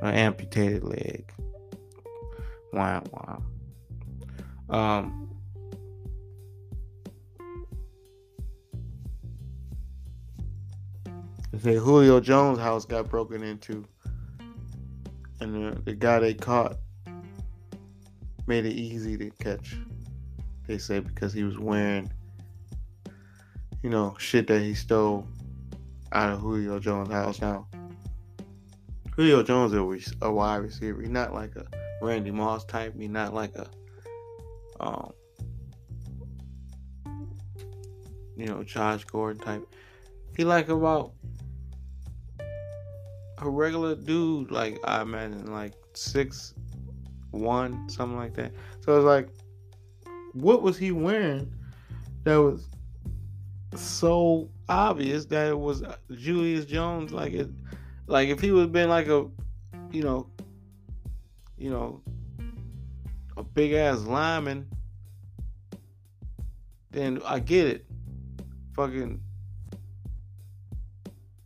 An 0.00 0.14
amputated 0.14 0.84
leg. 0.84 1.32
Wow, 2.72 3.02
wow. 3.10 3.42
Um, 4.70 5.33
say 11.60 11.76
Julio 11.76 12.20
Jones' 12.20 12.58
house 12.58 12.84
got 12.84 13.08
broken 13.08 13.42
into, 13.42 13.84
and 15.40 15.54
the, 15.54 15.80
the 15.82 15.94
guy 15.94 16.18
they 16.18 16.34
caught 16.34 16.76
made 18.46 18.66
it 18.66 18.72
easy 18.72 19.16
to 19.16 19.30
catch. 19.30 19.76
They 20.66 20.78
say 20.78 21.00
because 21.00 21.32
he 21.32 21.44
was 21.44 21.58
wearing, 21.58 22.10
you 23.82 23.90
know, 23.90 24.16
shit 24.18 24.46
that 24.46 24.60
he 24.62 24.74
stole 24.74 25.26
out 26.12 26.32
of 26.32 26.40
Julio 26.40 26.78
Jones' 26.78 27.10
house. 27.10 27.40
Now, 27.40 27.66
Julio 29.14 29.42
Jones 29.42 29.72
is 29.72 30.14
a 30.22 30.32
wide 30.32 30.56
receiver, 30.56 31.00
He's 31.00 31.10
not 31.10 31.34
like 31.34 31.54
a 31.56 31.66
Randy 32.02 32.30
Moss 32.30 32.64
type. 32.64 32.94
He 32.98 33.08
not 33.08 33.34
like 33.34 33.54
a, 33.56 33.66
um, 34.80 35.12
you 38.36 38.46
know, 38.46 38.62
Josh 38.62 39.04
Gordon 39.04 39.42
type. 39.42 39.74
He 40.36 40.44
like 40.44 40.68
about 40.68 41.12
a 43.44 43.50
regular 43.50 43.94
dude, 43.94 44.50
like 44.50 44.78
I 44.84 45.02
imagine, 45.02 45.52
like 45.52 45.74
six 45.94 46.54
one, 47.30 47.88
something 47.88 48.16
like 48.16 48.34
that. 48.34 48.52
So 48.80 48.96
it's 48.96 49.04
like, 49.04 49.28
what 50.32 50.62
was 50.62 50.76
he 50.78 50.92
wearing 50.92 51.52
that 52.24 52.36
was 52.36 52.68
so 53.74 54.48
obvious 54.68 55.24
that 55.26 55.48
it 55.48 55.58
was 55.58 55.82
Julius 56.12 56.64
Jones? 56.64 57.12
Like 57.12 57.32
it, 57.32 57.50
like 58.06 58.28
if 58.28 58.40
he 58.40 58.50
was 58.50 58.66
been 58.66 58.88
like 58.88 59.08
a, 59.08 59.26
you 59.90 60.02
know, 60.02 60.28
you 61.56 61.70
know, 61.70 62.02
a 63.36 63.42
big 63.42 63.72
ass 63.72 64.00
lineman, 64.00 64.68
then 66.90 67.20
I 67.24 67.40
get 67.40 67.66
it. 67.66 67.86
Fucking 68.74 69.20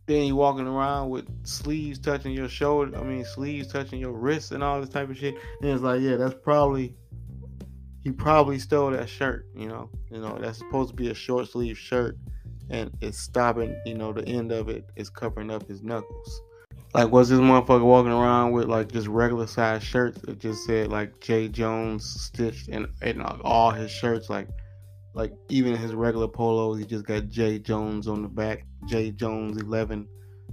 then 0.09 0.23
you 0.23 0.35
walking 0.35 0.65
around 0.65 1.09
with 1.09 1.27
sleeves 1.45 1.99
touching 1.99 2.31
your 2.31 2.49
shoulder, 2.49 2.97
I 2.97 3.03
mean 3.03 3.23
sleeves 3.23 3.71
touching 3.71 3.99
your 3.99 4.11
wrists 4.11 4.51
and 4.51 4.63
all 4.63 4.81
this 4.81 4.89
type 4.89 5.09
of 5.09 5.17
shit. 5.17 5.35
And 5.61 5.69
it's 5.69 5.83
like, 5.83 6.01
yeah, 6.01 6.15
that's 6.15 6.33
probably 6.33 6.95
he 8.03 8.11
probably 8.11 8.57
stole 8.57 8.89
that 8.91 9.07
shirt, 9.07 9.45
you 9.55 9.67
know. 9.67 9.89
You 10.09 10.19
know, 10.19 10.37
that's 10.39 10.57
supposed 10.57 10.89
to 10.89 10.95
be 10.95 11.09
a 11.09 11.13
short 11.13 11.47
sleeve 11.47 11.77
shirt 11.77 12.17
and 12.71 12.91
it's 13.01 13.19
stopping, 13.19 13.79
you 13.85 13.93
know, 13.93 14.11
the 14.11 14.25
end 14.27 14.51
of 14.51 14.67
it 14.67 14.89
is 14.95 15.09
covering 15.09 15.51
up 15.51 15.67
his 15.67 15.83
knuckles. 15.83 16.41
Like, 16.93 17.11
was 17.11 17.29
this 17.29 17.39
motherfucker 17.39 17.83
walking 17.83 18.11
around 18.11 18.51
with 18.51 18.65
like 18.65 18.91
just 18.91 19.07
regular 19.07 19.45
size 19.45 19.83
shirts 19.83 20.21
that 20.21 20.39
just 20.39 20.65
said 20.65 20.87
like 20.87 21.19
J 21.19 21.47
Jones 21.49 22.03
stitched 22.03 22.67
in, 22.69 22.87
in 23.03 23.21
all 23.21 23.69
his 23.69 23.91
shirts? 23.91 24.27
Like, 24.27 24.47
like 25.13 25.33
even 25.49 25.75
his 25.75 25.93
regular 25.93 26.27
polos, 26.27 26.77
he 26.79 26.85
just 26.85 27.05
got 27.05 27.29
J 27.29 27.59
Jones 27.59 28.07
on 28.07 28.21
the 28.21 28.27
back, 28.27 28.65
J 28.87 29.11
Jones 29.11 29.61
11, 29.61 30.07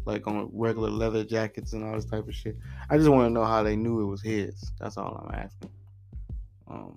like 0.04 0.26
on 0.26 0.50
regular 0.52 0.90
leather 0.90 1.24
jackets 1.24 1.72
and 1.72 1.84
all 1.84 1.94
this 1.94 2.04
type 2.04 2.26
of 2.26 2.34
shit. 2.34 2.57
I 2.90 2.96
just 2.96 3.09
want 3.09 3.26
to 3.26 3.32
know 3.32 3.44
how 3.44 3.62
they 3.62 3.76
knew 3.76 4.00
it 4.00 4.07
was 4.07 4.22
his. 4.22 4.72
That's 4.80 4.96
all 4.96 5.26
I'm 5.28 5.34
asking. 5.34 5.70
Um, 6.68 6.94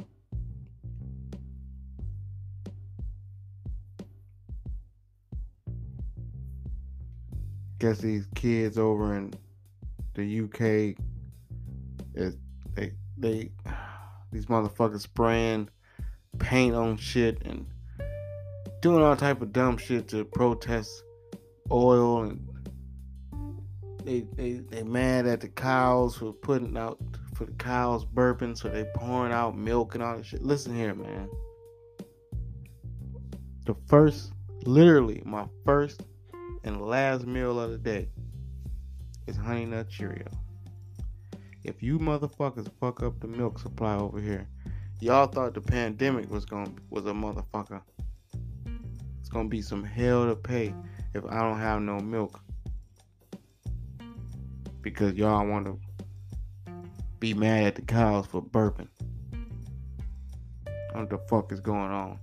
guess 7.79 7.99
these 7.99 8.27
kids 8.35 8.77
over 8.77 9.15
in 9.15 9.33
the 10.13 10.41
UK 10.41 10.95
is 12.13 12.37
they 12.75 12.91
they 13.17 13.51
these 14.31 14.45
motherfuckers 14.47 15.01
spraying 15.01 15.69
paint 16.39 16.75
on 16.75 16.97
shit 16.97 17.41
and 17.43 17.65
doing 18.81 19.03
all 19.03 19.15
type 19.15 19.41
of 19.41 19.51
dumb 19.51 19.77
shit 19.77 20.07
to 20.07 20.23
protest 20.25 21.03
oil 21.71 22.23
and 22.23 22.49
they 24.03 24.21
they 24.35 24.53
they 24.53 24.83
mad 24.83 25.27
at 25.27 25.41
the 25.41 25.49
cows 25.49 26.15
for 26.15 26.33
putting 26.33 26.77
out 26.77 26.97
for 27.35 27.45
the 27.45 27.51
cows 27.53 28.05
burping 28.05 28.57
so 28.57 28.69
they 28.69 28.85
pouring 28.95 29.31
out 29.31 29.57
milk 29.57 29.95
and 29.95 30.03
all 30.03 30.17
this 30.17 30.27
shit. 30.27 30.41
Listen 30.41 30.75
here, 30.75 30.95
man. 30.95 31.29
The 33.65 33.75
first 33.87 34.33
literally 34.63 35.21
my 35.25 35.45
first 35.65 36.03
and 36.63 36.81
last 36.81 37.25
meal 37.25 37.59
of 37.59 37.71
the 37.71 37.77
day 37.77 38.09
is 39.27 39.37
Honey 39.37 39.65
Nut 39.65 39.89
Cheerio. 39.89 40.27
If 41.63 41.83
you 41.83 41.99
motherfuckers 41.99 42.69
fuck 42.79 43.03
up 43.03 43.19
the 43.19 43.27
milk 43.27 43.59
supply 43.59 43.95
over 43.95 44.19
here, 44.19 44.47
y'all 44.99 45.27
thought 45.27 45.53
the 45.53 45.61
pandemic 45.61 46.29
was 46.29 46.45
gonna 46.45 46.71
was 46.89 47.05
a 47.05 47.11
motherfucker. 47.11 47.81
It's 49.19 49.29
gonna 49.29 49.49
be 49.49 49.61
some 49.61 49.83
hell 49.83 50.25
to 50.27 50.35
pay 50.35 50.73
if 51.13 51.23
I 51.25 51.41
don't 51.41 51.59
have 51.59 51.81
no 51.81 51.99
milk. 51.99 52.39
Because 54.81 55.13
y'all 55.13 55.47
wanna 55.47 55.75
be 57.19 57.33
mad 57.33 57.67
at 57.67 57.75
the 57.75 57.81
cows 57.81 58.25
for 58.25 58.41
burping. 58.41 58.87
What 60.93 61.09
the 61.09 61.19
fuck 61.29 61.51
is 61.51 61.59
going 61.59 61.91
on? 61.91 62.19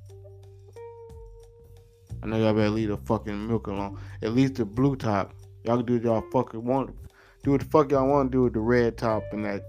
I 2.23 2.27
know 2.27 2.39
y'all 2.39 2.55
better 2.55 2.71
leave 2.71 2.89
the 2.89 2.97
fucking 2.97 3.47
milk 3.47 3.69
alone. 3.69 3.99
At 4.23 4.33
least 4.33 4.57
the 4.57 4.65
blue 4.65 4.97
top. 4.97 5.33
Y'all 5.65 5.77
can 5.77 5.87
do 5.87 5.95
what 5.95 6.03
y'all 6.03 6.31
fucking 6.33 6.65
want. 6.65 6.95
Do 7.43 7.53
what 7.53 7.61
the 7.61 7.67
fuck 7.67 7.91
y'all 7.91 8.09
want 8.09 8.33
to 8.33 8.37
do 8.37 8.43
with 8.43 8.55
the 8.55 8.61
red 8.61 8.99
top 8.99 9.23
and 9.33 9.45
that 9.45 9.63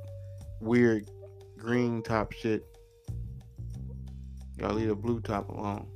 weird 0.60 1.10
green 1.58 2.02
top 2.02 2.32
shit. 2.32 2.66
Y'all 4.60 4.74
leave 4.74 4.88
the 4.88 4.96
blue 4.96 5.22
top 5.22 5.50
alone. 5.50 5.88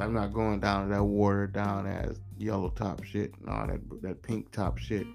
I'm 0.00 0.12
not 0.12 0.32
going 0.32 0.60
down 0.60 0.90
that 0.90 1.02
watered 1.02 1.52
down 1.52 1.86
as 1.86 2.20
yellow 2.36 2.68
top 2.68 3.02
shit 3.02 3.34
all 3.48 3.66
that 3.66 3.80
that 4.02 4.22
pink 4.22 4.50
top 4.52 4.78
shit. 4.78 5.06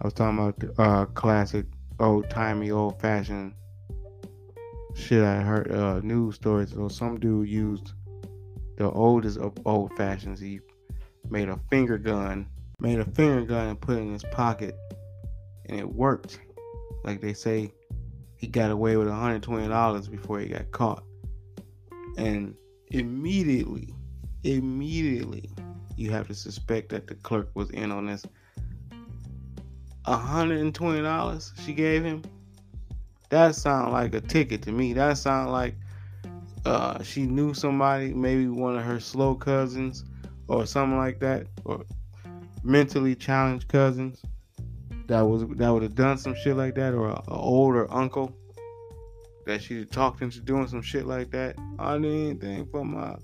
I 0.00 0.04
was 0.04 0.12
talking 0.12 0.38
about 0.38 0.58
the 0.58 0.82
uh, 0.82 1.06
classic, 1.06 1.66
old 2.00 2.28
timey, 2.28 2.70
old 2.70 3.00
fashioned 3.00 3.54
shit. 4.94 5.22
I 5.22 5.40
heard 5.40 5.72
uh, 5.72 6.00
news 6.00 6.34
stories. 6.34 6.72
So 6.72 6.88
some 6.88 7.18
dude 7.18 7.48
used 7.48 7.92
the 8.76 8.90
oldest 8.90 9.38
of 9.38 9.54
old 9.64 9.96
fashions. 9.96 10.40
He 10.40 10.60
made 11.30 11.48
a 11.48 11.58
finger 11.70 11.96
gun, 11.96 12.46
made 12.80 12.98
a 12.98 13.04
finger 13.04 13.42
gun 13.42 13.68
and 13.68 13.80
put 13.80 13.96
it 13.96 14.00
in 14.00 14.12
his 14.12 14.24
pocket, 14.24 14.76
and 15.66 15.78
it 15.78 15.88
worked. 15.88 16.40
Like 17.04 17.20
they 17.20 17.34
say, 17.34 17.72
he 18.44 18.50
got 18.50 18.70
away 18.70 18.94
with 18.98 19.08
$120 19.08 20.10
before 20.10 20.38
he 20.38 20.48
got 20.48 20.70
caught. 20.70 21.02
And 22.18 22.54
immediately, 22.90 23.94
immediately, 24.42 25.50
you 25.96 26.10
have 26.10 26.26
to 26.28 26.34
suspect 26.34 26.90
that 26.90 27.06
the 27.06 27.14
clerk 27.14 27.48
was 27.54 27.70
in 27.70 27.90
on 27.90 28.06
this. 28.06 28.22
$120 30.06 31.64
she 31.64 31.72
gave 31.72 32.04
him? 32.04 32.22
That 33.30 33.54
sound 33.54 33.94
like 33.94 34.14
a 34.14 34.20
ticket 34.20 34.60
to 34.64 34.72
me. 34.72 34.92
That 34.92 35.16
sound 35.16 35.50
like 35.50 35.76
uh, 36.66 37.02
she 37.02 37.22
knew 37.22 37.54
somebody, 37.54 38.12
maybe 38.12 38.48
one 38.48 38.76
of 38.76 38.84
her 38.84 39.00
slow 39.00 39.34
cousins 39.34 40.04
or 40.48 40.66
something 40.66 40.98
like 40.98 41.18
that, 41.20 41.46
or 41.64 41.86
mentally 42.62 43.14
challenged 43.14 43.68
cousins 43.68 44.20
that 45.06 45.20
was 45.22 45.44
that 45.56 45.70
would 45.70 45.82
have 45.82 45.94
done 45.94 46.18
some 46.18 46.34
shit 46.34 46.56
like 46.56 46.74
that, 46.76 46.94
or 46.94 47.10
an 47.10 47.22
older 47.28 47.92
uncle 47.92 48.34
that 49.46 49.62
she 49.62 49.84
talked 49.84 50.22
into 50.22 50.40
doing 50.40 50.66
some 50.66 50.82
shit 50.82 51.06
like 51.06 51.30
that. 51.30 51.56
I 51.78 51.98
need 51.98 52.30
anything 52.30 52.66
for 52.66 52.84
my 52.84 53.16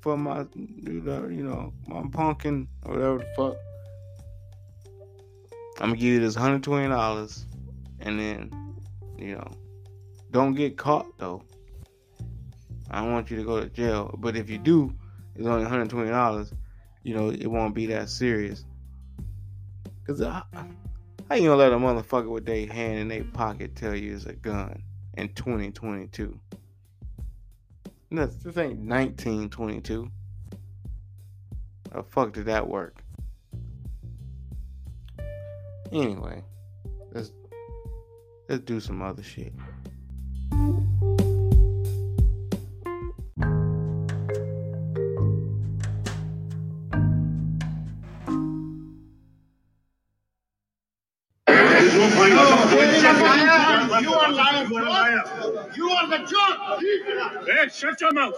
for 0.00 0.16
my 0.16 0.44
you 0.54 1.42
know 1.42 1.72
my 1.86 2.02
pumpkin 2.12 2.68
or 2.84 2.94
whatever 2.94 3.18
the 3.18 3.26
fuck. 3.36 3.56
I'm 5.80 5.90
gonna 5.90 5.96
give 5.96 6.08
you 6.08 6.20
this 6.20 6.34
hundred 6.34 6.62
twenty 6.62 6.88
dollars, 6.88 7.46
and 8.00 8.18
then 8.18 8.50
you 9.16 9.34
know 9.34 9.50
don't 10.30 10.54
get 10.54 10.76
caught 10.76 11.06
though. 11.18 11.42
I 12.90 13.00
don't 13.00 13.12
want 13.12 13.30
you 13.30 13.38
to 13.38 13.44
go 13.44 13.60
to 13.60 13.68
jail, 13.68 14.14
but 14.18 14.36
if 14.36 14.50
you 14.50 14.58
do, 14.58 14.92
it's 15.34 15.46
only 15.46 15.64
hundred 15.64 15.88
twenty 15.88 16.10
dollars. 16.10 16.52
You 17.04 17.14
know 17.14 17.30
it 17.30 17.46
won't 17.46 17.74
be 17.74 17.86
that 17.86 18.10
serious. 18.10 18.64
Cause 20.06 20.20
I, 20.20 20.42
how 21.32 21.38
you 21.38 21.48
gonna 21.48 21.56
let 21.56 21.72
a 21.72 21.76
motherfucker 21.76 22.28
with 22.28 22.44
their 22.44 22.66
hand 22.66 22.98
in 22.98 23.08
their 23.08 23.24
pocket 23.24 23.74
tell 23.74 23.94
you 23.94 24.14
it's 24.14 24.26
a 24.26 24.34
gun 24.34 24.82
in 25.14 25.32
2022? 25.32 26.38
No, 28.10 28.26
this 28.26 28.58
ain't 28.58 28.78
1922. 28.80 30.10
How 31.90 31.96
the 31.96 32.02
fuck 32.02 32.34
did 32.34 32.44
that 32.44 32.68
work? 32.68 33.02
Anyway, 35.90 36.44
let's 37.12 37.32
let's 38.50 38.62
do 38.64 38.78
some 38.78 39.00
other 39.00 39.22
shit. 39.22 39.54
Shut 57.72 58.00
your 58.00 58.12
mouth. 58.12 58.34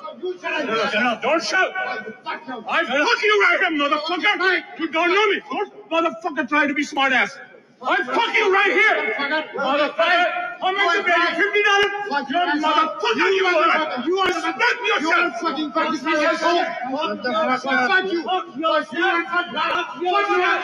Don't 1.22 1.42
shout. 1.42 1.72
I'm 1.76 2.86
fucking 2.86 3.30
you 3.30 3.42
right 3.42 3.58
here, 3.60 3.70
motherfucker. 3.78 4.80
You 4.80 4.88
don't 4.90 5.14
know 5.14 5.26
me. 5.28 5.40
Don't 5.50 5.90
motherfucker 5.90 6.48
try 6.48 6.66
to 6.66 6.74
be 6.74 6.82
smart 6.84 7.12
ass. 7.12 7.36
I'm 7.82 8.04
fucking 8.06 8.52
right 8.52 8.72
here. 8.72 9.14
Motherfucker. 9.56 10.58
How 10.60 10.72
much 10.72 10.96
you 10.96 11.02
pay? 11.04 11.34
Fifty 11.36 11.62
dollars? 11.62 11.92
You 12.30 12.38
motherfucker. 12.64 13.16
You 13.36 13.46
are. 13.46 14.06
You 14.06 14.18
are. 14.18 14.26
Respect 14.28 14.80
yourself. 14.86 15.02
You 15.02 15.10
are 15.12 15.30
fucking 15.40 15.72
fucking 15.72 16.08
asshole. 16.24 16.64
Fuck? 16.96 17.62
Fuck 17.62 18.12
you. 18.12 18.22
Fuck 18.24 18.56
yourself. 18.56 19.26
Fuck 19.28 20.02
yourself. 20.02 20.62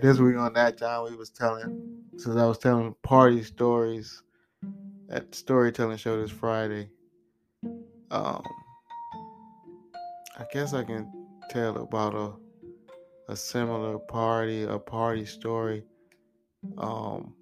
This 0.00 0.18
week 0.18 0.36
on 0.36 0.52
that 0.54 0.78
John, 0.78 1.10
we 1.10 1.16
was 1.16 1.30
telling, 1.30 2.02
since 2.16 2.36
I 2.36 2.46
was 2.46 2.58
telling 2.58 2.94
party 3.02 3.42
stories 3.42 4.22
at 5.10 5.30
the 5.30 5.36
storytelling 5.36 5.96
show 5.96 6.20
this 6.20 6.30
Friday. 6.30 6.88
Um, 8.10 8.42
I 10.38 10.44
guess 10.52 10.74
I 10.74 10.84
can 10.84 11.10
tell 11.50 11.76
about 11.78 12.14
a 12.14 12.32
a 13.28 13.36
similar 13.36 13.98
party, 13.98 14.62
a 14.64 14.78
party 14.78 15.24
story. 15.24 15.84
Um, 16.78 17.34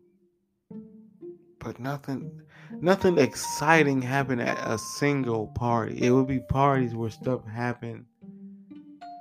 but 1.58 1.78
nothing, 1.78 2.40
nothing 2.80 3.18
exciting 3.18 4.02
happened 4.02 4.42
at 4.42 4.58
a 4.66 4.78
single 4.78 5.48
party. 5.48 6.02
It 6.02 6.10
would 6.10 6.26
be 6.26 6.40
parties 6.40 6.94
where 6.94 7.10
stuff 7.10 7.44
happened, 7.46 8.04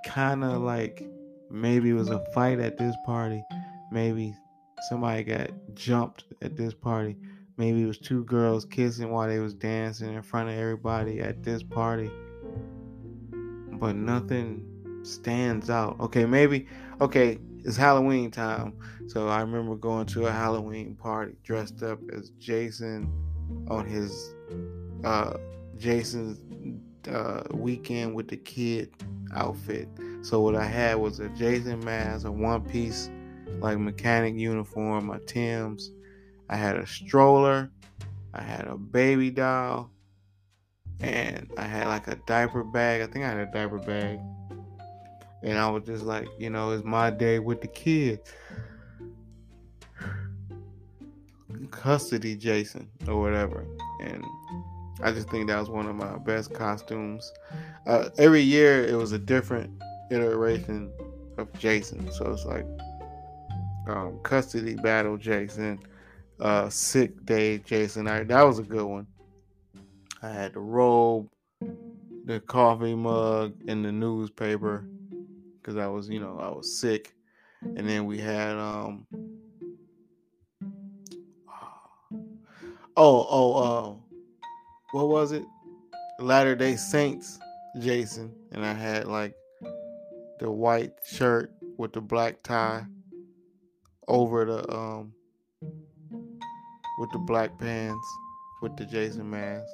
kind 0.05 0.43
of 0.43 0.61
like 0.61 1.05
maybe 1.53 1.91
it 1.91 1.93
was 1.93 2.09
a 2.09 2.19
fight 2.33 2.59
at 2.59 2.77
this 2.77 2.95
party, 3.05 3.43
maybe 3.91 4.35
somebody 4.89 5.23
got 5.23 5.51
jumped 5.75 6.25
at 6.41 6.57
this 6.57 6.73
party, 6.73 7.15
maybe 7.57 7.83
it 7.83 7.85
was 7.85 7.99
two 7.99 8.23
girls 8.25 8.65
kissing 8.65 9.11
while 9.11 9.27
they 9.27 9.39
was 9.39 9.53
dancing 9.53 10.13
in 10.13 10.21
front 10.21 10.49
of 10.49 10.57
everybody 10.57 11.21
at 11.21 11.43
this 11.43 11.61
party. 11.61 12.09
But 13.73 13.95
nothing 13.95 14.65
stands 15.03 15.69
out. 15.69 15.99
Okay, 15.99 16.25
maybe 16.25 16.67
okay, 16.99 17.37
it's 17.63 17.77
Halloween 17.77 18.31
time. 18.31 18.73
So 19.07 19.27
I 19.27 19.41
remember 19.41 19.75
going 19.75 20.07
to 20.07 20.25
a 20.25 20.31
Halloween 20.31 20.95
party 20.95 21.35
dressed 21.43 21.83
up 21.83 21.99
as 22.11 22.31
Jason 22.39 23.11
on 23.69 23.85
his 23.85 24.33
uh 25.03 25.37
Jason's 25.77 26.39
uh, 27.07 27.43
weekend 27.51 28.15
with 28.15 28.27
the 28.27 28.37
kid 28.37 28.91
outfit. 29.35 29.89
So 30.23 30.39
what 30.39 30.55
I 30.55 30.65
had 30.65 30.95
was 30.95 31.19
a 31.19 31.27
Jason 31.29 31.83
mask, 31.83 32.25
a 32.25 32.31
one 32.31 32.61
piece 32.61 33.09
like 33.59 33.77
mechanic 33.77 34.35
uniform, 34.35 35.07
my 35.07 35.19
Tim's. 35.27 35.91
I 36.49 36.55
had 36.55 36.77
a 36.77 36.87
stroller, 36.87 37.69
I 38.33 38.41
had 38.41 38.65
a 38.65 38.77
baby 38.77 39.31
doll, 39.31 39.91
and 41.01 41.51
I 41.57 41.63
had 41.63 41.87
like 41.87 42.07
a 42.07 42.15
diaper 42.25 42.63
bag. 42.63 43.01
I 43.01 43.07
think 43.07 43.25
I 43.25 43.29
had 43.29 43.37
a 43.37 43.51
diaper 43.51 43.79
bag. 43.79 44.19
And 45.41 45.57
I 45.57 45.69
was 45.69 45.83
just 45.83 46.05
like, 46.05 46.29
you 46.39 46.49
know, 46.49 46.71
it's 46.71 46.85
my 46.85 47.09
day 47.09 47.39
with 47.39 47.59
the 47.59 47.67
kids. 47.67 48.31
Custody 51.69 52.37
Jason 52.37 52.89
or 53.09 53.19
whatever. 53.19 53.65
And 53.99 54.23
I 55.01 55.11
just 55.11 55.29
think 55.29 55.49
that 55.49 55.59
was 55.59 55.69
one 55.69 55.85
of 55.85 55.97
my 55.97 56.17
best 56.19 56.53
costumes. 56.53 57.29
Uh, 57.85 58.09
every 58.17 58.41
year 58.41 58.85
it 58.85 58.95
was 58.95 59.11
a 59.11 59.19
different 59.19 59.69
iteration 60.13 60.91
of 61.37 61.51
Jason. 61.59 62.11
So 62.11 62.31
it's 62.31 62.45
like 62.45 62.65
um, 63.87 64.19
custody 64.23 64.75
battle 64.75 65.17
Jason, 65.17 65.79
uh, 66.39 66.69
sick 66.69 67.25
day 67.25 67.57
Jason. 67.59 68.07
I, 68.07 68.23
that 68.23 68.43
was 68.43 68.59
a 68.59 68.63
good 68.63 68.85
one. 68.85 69.07
I 70.21 70.29
had 70.29 70.53
the 70.53 70.59
robe, 70.59 71.29
the 72.25 72.39
coffee 72.39 72.95
mug, 72.95 73.53
and 73.67 73.83
the 73.83 73.91
newspaper 73.91 74.85
because 75.63 75.77
I 75.77 75.87
was, 75.87 76.09
you 76.09 76.19
know, 76.19 76.39
I 76.39 76.49
was 76.49 76.79
sick. 76.79 77.13
And 77.61 77.87
then 77.87 78.05
we 78.05 78.19
had 78.19 78.57
um 78.57 79.07
oh 82.97 83.27
oh 83.29 83.53
uh 83.55 83.93
what 84.91 85.07
was 85.07 85.31
it? 85.31 85.43
Latter 86.19 86.55
Day 86.55 86.75
Saints 86.75 87.39
Jason, 87.79 88.31
and 88.51 88.65
I 88.65 88.73
had 88.73 89.07
like 89.07 89.33
the 90.43 90.51
white 90.51 90.91
shirt 91.05 91.53
with 91.77 91.93
the 91.93 92.01
black 92.01 92.43
tie 92.43 92.85
over 94.09 94.43
the 94.43 94.73
um 94.73 95.13
with 96.99 97.09
the 97.13 97.17
black 97.17 97.57
pants 97.57 98.05
with 98.61 98.75
the 98.75 98.85
Jason 98.85 99.29
mask 99.29 99.71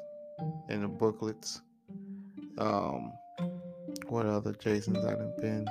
and 0.70 0.84
the 0.84 0.88
booklets. 0.88 1.63
Um 2.59 3.11
what 4.09 4.28
other 4.28 4.53
Jasons 4.53 5.03
I 5.03 5.15
done 5.15 5.34
been? 5.41 5.67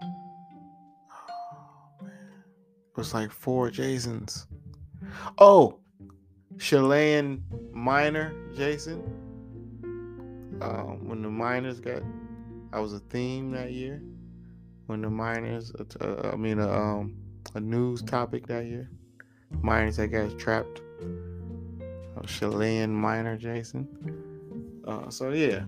Oh. 0.00 2.06
It 2.06 2.96
was 2.96 3.12
like 3.12 3.30
four 3.30 3.70
Jasons. 3.70 4.46
Oh, 5.36 5.78
Chilean 6.58 7.44
Miner 7.70 8.34
Jason. 8.56 9.02
Um, 10.62 11.06
when 11.06 11.20
the 11.20 11.28
miners 11.28 11.80
got, 11.80 12.02
I 12.72 12.80
was 12.80 12.94
a 12.94 13.00
theme 13.00 13.50
that 13.50 13.72
year. 13.72 14.00
When 14.92 15.00
the 15.00 15.08
miners, 15.08 15.72
uh, 15.72 16.04
uh 16.04 16.32
I 16.34 16.36
mean, 16.36 16.58
uh, 16.58 16.68
um, 16.68 17.16
a 17.54 17.60
news 17.60 18.02
topic 18.02 18.46
that 18.48 18.66
year. 18.66 18.90
Miners 19.62 19.96
that 19.96 20.08
got 20.08 20.38
trapped. 20.38 20.82
Uh, 22.14 22.20
Chilean 22.26 22.92
miner, 22.92 23.38
Jason. 23.38 23.88
Uh, 24.86 25.08
so 25.08 25.30
yeah, 25.30 25.62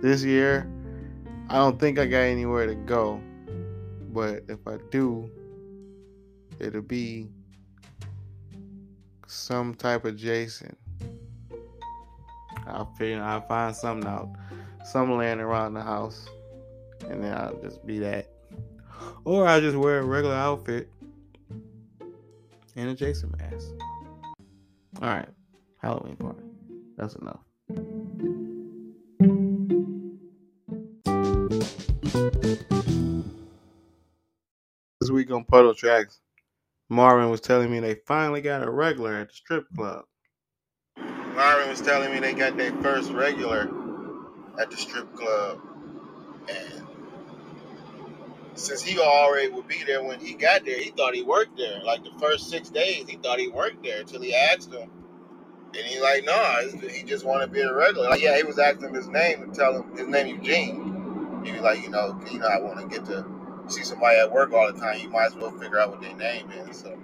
this 0.00 0.24
year 0.24 0.68
I 1.50 1.54
don't 1.58 1.78
think 1.78 2.00
I 2.00 2.06
got 2.06 2.22
anywhere 2.22 2.66
to 2.66 2.74
go, 2.74 3.20
but 4.12 4.42
if 4.48 4.66
I 4.66 4.78
do, 4.90 5.30
it'll 6.58 6.82
be 6.82 7.28
some 9.28 9.72
type 9.76 10.04
of 10.04 10.16
Jason. 10.16 10.74
I'll 12.66 12.92
figure 12.98 13.22
I'll 13.22 13.46
find 13.46 13.76
something 13.76 14.10
out, 14.10 14.30
some 14.84 15.16
laying 15.16 15.38
around 15.38 15.74
the 15.74 15.82
house, 15.82 16.28
and 17.08 17.22
then 17.22 17.36
I'll 17.36 17.56
just 17.62 17.86
be 17.86 18.00
that. 18.00 18.31
Or 19.24 19.46
I'll 19.46 19.60
just 19.60 19.76
wear 19.76 19.98
a 19.98 20.04
regular 20.04 20.34
outfit 20.34 20.90
and 22.76 22.90
a 22.90 22.94
Jason 22.94 23.34
mask. 23.38 23.68
Alright, 25.00 25.28
Halloween 25.80 26.16
party. 26.16 26.42
That's 26.96 27.14
enough. 27.16 27.40
This 35.00 35.10
week 35.10 35.30
on 35.30 35.44
Puddle 35.44 35.74
Tracks, 35.74 36.20
Marvin 36.88 37.30
was 37.30 37.40
telling 37.40 37.70
me 37.70 37.80
they 37.80 37.96
finally 38.06 38.40
got 38.40 38.62
a 38.62 38.70
regular 38.70 39.14
at 39.14 39.28
the 39.28 39.34
strip 39.34 39.64
club. 39.74 40.04
Marvin 40.96 41.68
was 41.70 41.80
telling 41.80 42.12
me 42.12 42.20
they 42.20 42.34
got 42.34 42.56
their 42.56 42.72
first 42.82 43.10
regular 43.10 43.70
at 44.60 44.70
the 44.70 44.76
strip 44.76 45.12
club. 45.14 45.58
And 46.48 46.81
since 48.54 48.82
he 48.82 48.98
already 48.98 49.48
would 49.50 49.68
be 49.68 49.82
there 49.84 50.02
when 50.04 50.20
he 50.20 50.34
got 50.34 50.64
there, 50.64 50.78
he 50.78 50.90
thought 50.90 51.14
he 51.14 51.22
worked 51.22 51.56
there. 51.56 51.82
Like 51.84 52.04
the 52.04 52.12
first 52.20 52.50
six 52.50 52.70
days, 52.70 53.08
he 53.08 53.16
thought 53.16 53.38
he 53.38 53.48
worked 53.48 53.82
there 53.82 54.00
until 54.00 54.22
he 54.22 54.34
asked 54.34 54.72
him. 54.72 54.90
And 55.74 55.86
he's 55.86 56.00
like, 56.02 56.24
no, 56.24 56.32
nah, 56.36 56.88
he 56.88 57.02
just 57.02 57.24
wanted 57.24 57.46
to 57.46 57.52
be 57.52 57.60
a 57.62 57.72
regular. 57.72 58.10
Like, 58.10 58.20
yeah, 58.20 58.36
he 58.36 58.42
was 58.42 58.58
asking 58.58 58.88
him 58.88 58.94
his 58.94 59.08
name 59.08 59.42
and 59.42 59.54
tell 59.54 59.82
him 59.82 59.96
his 59.96 60.06
name 60.06 60.36
Eugene. 60.36 61.42
He 61.44 61.52
was 61.52 61.62
like, 61.62 61.82
you 61.82 61.90
know, 61.90 62.20
you 62.30 62.38
know, 62.38 62.46
I 62.46 62.60
want 62.60 62.78
to 62.80 62.86
get 62.86 63.06
to 63.06 63.24
see 63.68 63.82
somebody 63.82 64.18
at 64.18 64.30
work 64.30 64.52
all 64.52 64.70
the 64.70 64.78
time. 64.78 65.00
You 65.00 65.08
might 65.08 65.26
as 65.26 65.34
well 65.34 65.50
figure 65.52 65.80
out 65.80 65.90
what 65.90 66.02
their 66.02 66.14
name 66.14 66.50
is. 66.50 66.78
So 66.78 66.98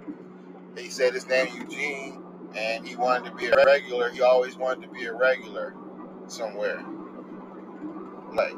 he 0.77 0.89
said 0.89 1.13
his 1.13 1.27
name 1.27 1.47
Eugene, 1.55 2.23
and 2.55 2.87
he 2.87 2.95
wanted 2.95 3.31
to 3.31 3.35
be 3.35 3.47
a 3.47 3.55
regular. 3.65 4.11
He 4.11 4.21
always 4.21 4.55
wanted 4.55 4.83
to 4.83 4.93
be 4.93 5.05
a 5.05 5.13
regular 5.13 5.73
somewhere. 6.27 6.85
Like, 8.33 8.53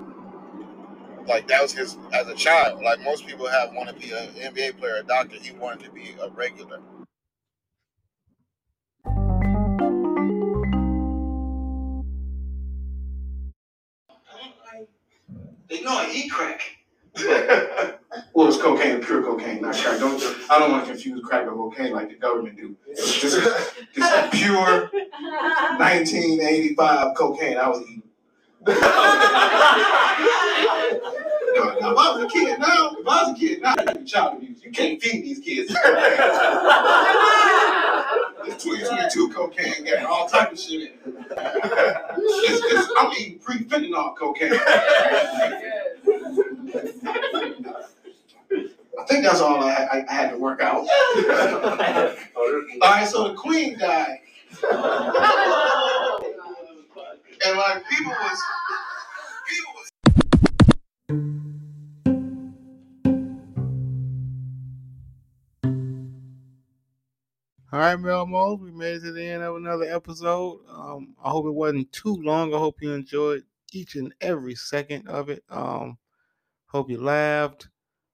like 1.27 1.47
that 1.47 1.61
was 1.61 1.73
his 1.73 1.97
as 2.13 2.27
a 2.27 2.35
child. 2.35 2.81
Like 2.81 3.01
most 3.01 3.27
people 3.27 3.47
have 3.47 3.73
want 3.73 3.89
to 3.89 3.95
be 3.95 4.11
an 4.11 4.29
NBA 4.53 4.77
player, 4.77 4.97
a 4.97 5.03
doctor. 5.03 5.35
He 5.35 5.51
wanted 5.51 5.83
to 5.85 5.91
be 5.91 6.15
a 6.21 6.29
regular. 6.29 6.79
They 15.69 15.81
know 15.83 15.97
I 15.97 16.11
eat 16.13 16.29
crack. 16.29 16.61
well, 18.33 18.47
it's 18.47 18.57
cocaine, 18.57 19.01
pure 19.03 19.21
cocaine, 19.23 19.61
not 19.61 19.75
crack. 19.75 19.99
Don't 19.99 20.21
I 20.49 20.59
don't 20.59 20.71
want 20.71 20.85
to 20.85 20.91
confuse 20.91 21.21
crack 21.23 21.45
with 21.45 21.55
cocaine 21.55 21.93
like 21.93 22.09
the 22.09 22.15
government 22.15 22.57
do. 22.57 22.75
This 22.87 23.23
is, 23.23 23.35
this 23.95 24.05
is 24.05 24.29
pure 24.31 24.89
1985 25.79 27.15
cocaine 27.15 27.57
I 27.57 27.69
was 27.69 27.81
eating. 27.83 28.00
No, 28.67 28.73
if 31.77 31.83
I 31.83 31.93
was 31.93 32.23
a 32.23 32.27
kid 32.27 32.59
now, 32.59 32.95
if 32.99 33.07
I 33.07 33.23
was 33.23 33.29
a 33.31 33.39
kid 33.39 33.61
now, 33.61 33.73
it'd 33.79 33.99
be 33.99 34.05
child 34.05 34.37
abuse. 34.37 34.63
You 34.63 34.71
can't 34.71 35.01
feed 35.01 35.23
these 35.23 35.39
kids. 35.39 35.75
It's 38.43 38.63
2022 38.63 39.29
cocaine 39.29 39.85
got 39.85 40.03
all 40.05 40.27
type 40.27 40.51
of 40.51 40.59
shit 40.59 40.81
in 40.81 40.87
it. 40.87 40.99
It's, 41.05 42.73
it's, 42.73 42.91
I'm 42.97 43.11
eating 43.13 43.39
pre-fentanyl 43.39 44.15
cocaine. 44.15 44.53
I 48.99 49.03
think 49.07 49.23
that's 49.23 49.41
all 49.41 49.63
I, 49.63 49.71
I, 49.91 50.05
I 50.07 50.13
had 50.13 50.31
to 50.31 50.37
work 50.37 50.61
out. 50.61 50.85
all 52.81 52.91
right, 52.91 53.07
so 53.07 53.27
the 53.29 53.33
queen 53.35 53.77
died. 53.79 54.19
and 57.45 57.57
like 57.57 57.87
people 57.89 58.11
was 58.11 58.43
people 59.47 59.73
was 59.75 59.91
All 67.73 67.79
right, 67.79 67.97
Melmos, 67.97 68.59
we 68.59 68.71
made 68.71 68.97
it 68.97 68.99
to 69.01 69.13
the 69.13 69.23
end 69.23 69.43
of 69.43 69.55
another 69.55 69.85
episode. 69.85 70.59
Um, 70.69 71.15
I 71.23 71.29
hope 71.29 71.45
it 71.45 71.51
wasn't 71.51 71.89
too 71.93 72.15
long. 72.15 72.53
I 72.53 72.57
hope 72.57 72.81
you 72.81 72.91
enjoyed 72.91 73.43
each 73.71 73.95
and 73.95 74.13
every 74.19 74.55
second 74.55 75.07
of 75.07 75.29
it. 75.29 75.45
Um, 75.49 75.97
hope 76.65 76.89
you 76.89 76.99
laughed. 77.01 77.69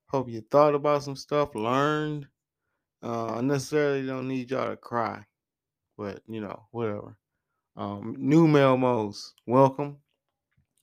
Hope 0.10 0.30
you 0.30 0.42
thought 0.42 0.76
about 0.76 1.02
some 1.02 1.16
stuff, 1.16 1.56
learned. 1.56 2.28
Uh, 3.02 3.38
I 3.38 3.42
necessarily 3.42 4.06
don't 4.06 4.28
need 4.28 4.52
y'all 4.52 4.70
to 4.70 4.78
cry, 4.78 5.26
but 5.98 6.22
you 6.28 6.40
know, 6.40 6.68
whatever. 6.70 7.18
Um, 7.78 8.16
new 8.18 8.48
Melmos, 8.48 9.34
welcome. 9.46 9.98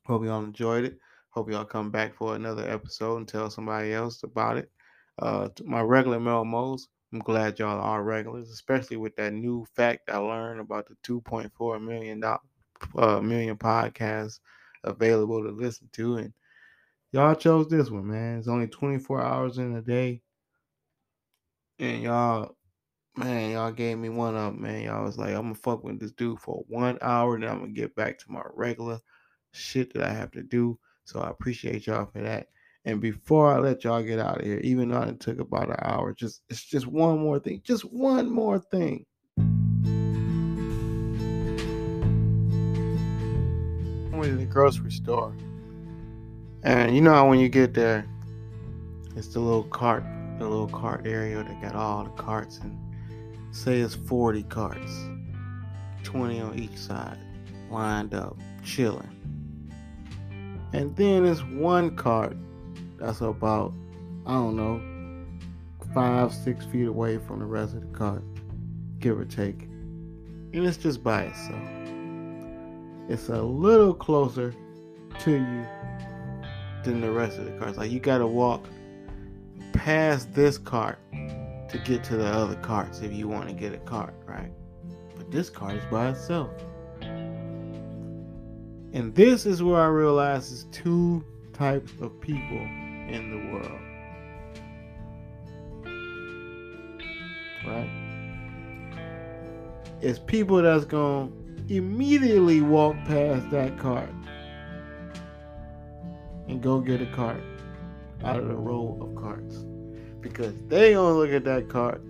Hope 0.07 0.25
y'all 0.25 0.45
enjoyed 0.45 0.85
it. 0.85 0.99
Hope 1.31 1.51
y'all 1.51 1.65
come 1.65 1.91
back 1.91 2.15
for 2.15 2.37
another 2.37 2.69
episode 2.71 3.17
and 3.17 3.27
tell 3.27 3.51
somebody 3.51 3.93
else 3.93 4.23
about 4.23 4.59
it. 4.59 4.71
Uh, 5.19 5.49
my 5.65 5.81
regular 5.81 6.21
Melmos, 6.21 6.83
I'm 7.13 7.19
glad 7.19 7.59
y'all 7.59 7.81
are 7.81 8.05
regulars, 8.05 8.49
especially 8.51 8.97
with 8.97 9.17
that 9.17 9.33
new 9.33 9.67
fact 9.75 10.09
I 10.09 10.19
learned 10.19 10.61
about 10.61 10.87
the 10.87 10.95
2.4 11.03 11.83
million 11.85 12.21
dollar 12.21 12.39
uh, 12.97 13.21
million 13.21 13.57
podcasts 13.57 14.39
available 14.85 15.43
to 15.43 15.51
listen 15.51 15.89
to, 15.95 16.19
and 16.19 16.33
y'all 17.11 17.35
chose 17.35 17.67
this 17.67 17.91
one, 17.91 18.07
man. 18.07 18.39
It's 18.39 18.47
only 18.47 18.69
24 18.69 19.21
hours 19.21 19.59
in 19.59 19.75
a 19.75 19.83
day, 19.83 20.23
and 21.81 22.03
y'all, 22.03 22.57
man, 23.17 23.53
y'all 23.53 23.73
gave 23.73 23.99
me 23.99 24.09
one 24.09 24.37
up, 24.37 24.55
man. 24.55 24.83
Y'all 24.83 25.05
was 25.05 25.19
like, 25.19 25.35
I'm 25.35 25.43
gonna 25.43 25.55
fuck 25.55 25.85
with 25.85 26.01
this 26.01 26.13
dude 26.13 26.41
for 26.41 26.65
one 26.69 26.99
hour, 27.01 27.39
then 27.39 27.49
I'm 27.49 27.61
gonna 27.61 27.73
get 27.73 27.95
back 27.95 28.19
to 28.19 28.33
my 28.33 28.43
regular 28.55 28.99
shit 29.53 29.95
that 29.95 30.03
I 30.03 30.13
have 30.13 30.33
to 30.33 30.43
do. 30.43 30.79
So 31.05 31.21
I 31.21 31.31
appreciate 31.31 31.87
y'all 31.87 32.07
for 32.07 32.21
that. 32.23 32.49
And 32.87 33.01
before 33.01 33.53
I 33.53 33.59
let 33.59 33.85
y'all 33.85 34.03
get 34.03 34.19
out 34.19 34.41
of 34.41 34.47
here, 34.47 34.59
even 34.59 34.91
though 34.91 35.03
it 35.03 35.21
took 35.21 35.39
about 35.39 35.71
an 35.71 35.77
hour, 35.83 36.13
just 36.13 36.43
it's 36.51 36.65
just 36.65 36.87
one 36.87 37.19
more 37.19 37.39
thing. 37.39 37.63
Just 37.65 37.85
one 37.85 38.31
more 38.31 38.59
thing. 38.59 39.07
I 44.13 44.17
went 44.17 44.33
to 44.33 44.37
the 44.37 44.47
grocery 44.47 44.91
store. 44.93 45.35
And 46.63 46.95
you 46.95 47.01
know 47.01 47.13
how 47.13 47.29
when 47.29 47.39
you 47.39 47.49
get 47.49 47.75
there, 47.75 48.07
it's 49.17 49.29
the 49.29 49.41
little 49.41 49.65
cart, 49.65 50.05
the 50.39 50.49
little 50.49 50.69
cart 50.69 51.07
area 51.07 51.43
that 51.43 51.63
got 51.63 51.75
all 51.75 52.05
the 52.05 52.11
carts 52.11 52.59
and 52.59 52.77
say 53.55 53.79
it's 53.79 53.95
40 53.95 54.43
carts, 54.45 54.93
20 56.03 56.41
on 56.41 56.59
each 56.59 56.77
side, 56.77 57.19
lined 57.71 58.13
up, 58.13 58.37
chilling. 58.65 59.09
And 60.73 60.95
then 60.97 61.25
it's 61.25 61.41
one 61.43 61.95
cart 61.95 62.37
that's 62.99 63.21
about, 63.21 63.73
I 64.27 64.33
don't 64.33 64.57
know, 64.57 64.83
five, 65.95 66.35
six 66.35 66.65
feet 66.67 66.89
away 66.89 67.19
from 67.19 67.39
the 67.39 67.45
rest 67.45 67.75
of 67.75 67.83
the 67.83 67.97
cart, 67.97 68.25
give 68.99 69.21
or 69.21 69.25
take. 69.25 69.63
And 69.63 70.67
it's 70.67 70.77
just 70.77 71.05
by 71.05 71.23
itself. 71.23 71.69
It's 73.09 73.29
a 73.29 73.41
little 73.41 73.95
closer 73.95 74.53
to 75.21 75.31
you 75.31 75.67
than 76.83 77.01
the 77.01 77.13
rest 77.13 77.39
of 77.39 77.45
the 77.45 77.53
carts. 77.53 77.79
Like 77.79 77.93
you 77.93 78.01
gotta 78.01 78.27
walk 78.27 78.67
past 79.73 80.35
this 80.35 80.59
cart 80.59 80.99
to 81.75 81.81
get 81.81 82.05
to 82.05 82.17
the 82.17 82.27
other 82.27 82.55
carts 82.57 83.01
if 83.01 83.13
you 83.13 83.27
want 83.27 83.49
to 83.49 83.53
get 83.53 83.75
a 83.75 83.79
cart, 83.79 84.15
right? 84.27 84.53
But 85.17 85.33
this 85.33 85.51
cart 85.51 85.75
is 85.75 85.85
by 85.91 86.11
itself. 86.11 86.53
And 88.93 89.13
this 89.13 89.45
is 89.45 89.61
where 89.61 89.81
I 89.81 89.89
realize 89.89 90.51
there's 90.51 90.65
two 90.73 91.25
types 91.53 91.91
of 92.01 92.21
people 92.21 92.59
in 92.59 93.29
the 93.29 93.53
world. 93.53 93.81
Right? 97.67 97.91
It's 100.01 100.21
people 100.21 100.63
that's 100.63 100.85
going 100.85 101.33
to 101.67 101.75
immediately 101.75 102.61
walk 102.61 102.95
past 103.05 103.51
that 103.51 103.77
cart 103.81 104.11
and 106.47 106.63
go 106.63 106.79
get 106.79 107.03
a 107.03 107.07
cart 107.07 107.43
out 108.23 108.39
of 108.39 108.47
the 108.47 108.55
row 108.55 108.97
of 109.01 109.21
carts 109.21 109.65
because 110.25 110.55
they 110.69 110.95
gonna 110.95 111.15
look 111.15 111.31
at 111.31 111.45
that 111.45 111.69
cart 111.69 112.01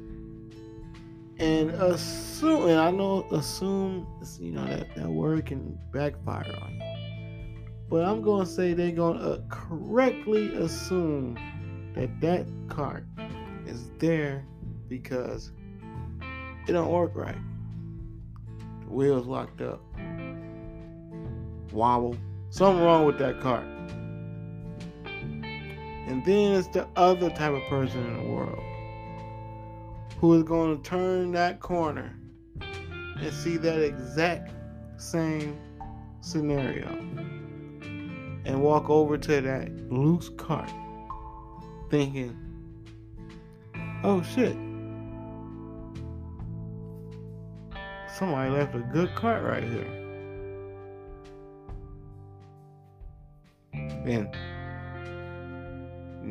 and 1.39 1.71
assume 1.71 2.69
and 2.69 2.79
I 2.79 2.93
know 2.93 3.27
assume 3.33 4.07
you 4.39 4.53
know 4.53 4.65
that, 4.65 4.95
that 4.95 5.09
word 5.09 5.45
can 5.45 5.77
backfire 5.93 6.55
on 6.63 6.75
you. 6.75 7.65
But 7.91 8.05
I'm 8.05 8.23
gonna 8.23 8.47
say 8.47 8.73
they're 8.73 8.93
gonna 8.93 9.19
uh, 9.19 9.41
correctly 9.49 10.55
assume 10.55 11.37
that 11.97 12.21
that 12.21 12.47
cart 12.69 13.05
is 13.67 13.91
there 13.99 14.47
because 14.89 15.51
it 16.69 16.73
don't 16.73 16.91
work 16.91 17.13
right. 17.17 17.37
The 18.83 18.91
wheels 18.91 19.27
locked 19.27 19.61
up. 19.61 19.83
Wobble. 21.73 22.17
Something 22.51 22.85
wrong 22.85 23.07
with 23.07 23.19
that 23.19 23.41
cart. 23.41 23.67
And 26.07 26.25
then 26.25 26.53
it's 26.55 26.69
the 26.69 26.87
other 26.97 27.31
type 27.31 27.53
of 27.53 27.63
person 27.69 28.05
in 28.07 28.25
the 28.25 28.31
world 28.31 28.63
who 30.19 30.35
is 30.35 30.43
going 30.43 30.77
to 30.77 30.89
turn 30.89 31.33
that 31.33 31.61
corner 31.61 32.17
and 32.61 33.33
see 33.33 33.57
that 33.57 33.83
exact 33.83 34.53
same 34.97 35.59
scenario 36.21 36.89
and 38.45 38.63
walk 38.63 38.91
over 38.91 39.17
to 39.17 39.41
that 39.41 39.71
loose 39.91 40.31
cart 40.37 40.71
thinking, 41.91 42.37
oh 44.03 44.23
shit, 44.23 44.57
somebody 48.15 48.51
left 48.51 48.75
a 48.75 48.81
good 48.93 49.15
cart 49.15 49.43
right 49.43 49.65
here. 49.65 50.01
And 53.73 54.29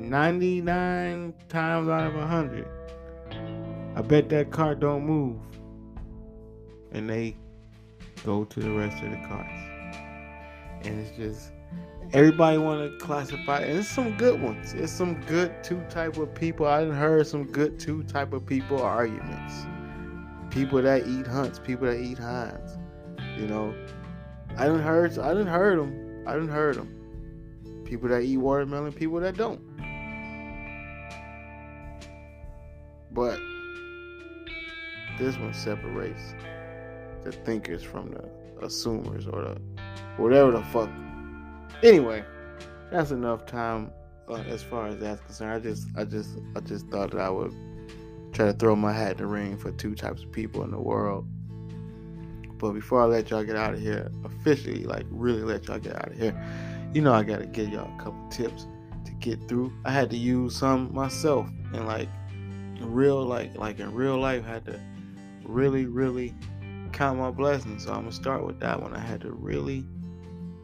99 0.03 1.33
times 1.47 1.87
out 1.87 2.07
of 2.07 2.15
100, 2.15 2.67
I 3.95 4.01
bet 4.01 4.27
that 4.29 4.51
cart 4.51 4.81
don't 4.81 5.05
move. 5.05 5.37
And 6.91 7.09
they 7.09 7.37
go 8.25 8.43
to 8.43 8.59
the 8.59 8.69
rest 8.69 9.01
of 9.01 9.11
the 9.11 9.17
carts. 9.27 9.49
And 10.85 10.99
it's 10.99 11.15
just 11.15 11.53
everybody 12.11 12.57
want 12.57 12.91
to 12.91 13.05
classify 13.05 13.59
and 13.59 13.79
it's 13.79 13.87
some 13.87 14.17
good 14.17 14.41
ones. 14.41 14.73
It's 14.73 14.91
some 14.91 15.21
good 15.21 15.63
two 15.63 15.81
type 15.89 16.17
of 16.17 16.35
people. 16.35 16.65
I 16.65 16.81
didn't 16.81 16.95
heard 16.95 17.25
some 17.25 17.45
good 17.45 17.79
two 17.79 18.03
type 18.03 18.33
of 18.33 18.45
people 18.45 18.81
arguments. 18.81 19.65
People 20.49 20.81
that 20.81 21.07
eat 21.07 21.25
Hunt's, 21.25 21.59
people 21.59 21.87
that 21.87 21.99
eat 21.99 22.17
Heinz. 22.17 22.77
You 23.37 23.47
know, 23.47 23.73
I 24.57 24.65
didn't 24.65 24.83
heard 24.83 25.17
I 25.17 25.29
didn't 25.29 25.47
heard 25.47 25.79
them. 25.79 26.23
I 26.27 26.33
didn't 26.33 26.49
heard 26.49 26.75
them. 26.75 27.83
People 27.85 28.09
that 28.09 28.21
eat 28.21 28.37
watermelon, 28.37 28.91
people 28.91 29.19
that 29.21 29.37
don't. 29.37 29.61
But 33.13 33.39
this 35.17 35.37
one 35.37 35.53
separates 35.53 36.33
the 37.23 37.31
thinkers 37.31 37.83
from 37.83 38.11
the 38.11 38.29
assumers 38.65 39.31
or 39.31 39.43
the 39.43 39.61
whatever 40.17 40.51
the 40.51 40.63
fuck. 40.63 40.89
Anyway, 41.83 42.23
that's 42.91 43.11
enough 43.11 43.45
time 43.45 43.91
uh, 44.29 44.35
as 44.35 44.63
far 44.63 44.87
as 44.87 44.97
that's 44.99 45.21
concerned. 45.21 45.53
I 45.53 45.59
just, 45.59 45.87
I 45.97 46.05
just, 46.05 46.29
I 46.55 46.59
just 46.61 46.87
thought 46.87 47.11
that 47.11 47.19
I 47.19 47.29
would 47.29 47.53
try 48.31 48.45
to 48.47 48.53
throw 48.53 48.75
my 48.75 48.93
hat 48.93 49.13
in 49.13 49.17
the 49.17 49.27
ring 49.27 49.57
for 49.57 49.71
two 49.71 49.95
types 49.95 50.23
of 50.23 50.31
people 50.31 50.63
in 50.63 50.71
the 50.71 50.79
world. 50.79 51.27
But 52.57 52.71
before 52.71 53.01
I 53.01 53.05
let 53.05 53.29
y'all 53.29 53.43
get 53.43 53.55
out 53.55 53.73
of 53.73 53.81
here, 53.81 54.09
officially, 54.23 54.85
like 54.85 55.05
really 55.09 55.43
let 55.43 55.67
y'all 55.67 55.79
get 55.79 55.95
out 55.95 56.11
of 56.11 56.17
here, 56.17 56.33
you 56.93 57.01
know 57.01 57.13
I 57.13 57.23
gotta 57.23 57.45
give 57.45 57.69
y'all 57.69 57.93
a 57.93 58.03
couple 58.03 58.27
tips 58.29 58.67
to 59.05 59.11
get 59.13 59.47
through. 59.47 59.73
I 59.83 59.91
had 59.91 60.09
to 60.11 60.17
use 60.17 60.55
some 60.55 60.93
myself 60.93 61.49
and 61.73 61.85
like 61.85 62.07
real 62.81 63.23
like 63.23 63.55
like 63.57 63.79
in 63.79 63.93
real 63.93 64.17
life 64.17 64.45
had 64.45 64.65
to 64.65 64.79
really 65.43 65.85
really 65.85 66.33
count 66.91 67.17
my 67.17 67.31
blessings. 67.31 67.85
So 67.85 67.91
I'm 67.91 68.01
gonna 68.01 68.11
start 68.11 68.45
with 68.45 68.59
that 68.59 68.81
one. 68.81 68.93
I 68.93 68.99
had 68.99 69.21
to 69.21 69.31
really 69.31 69.85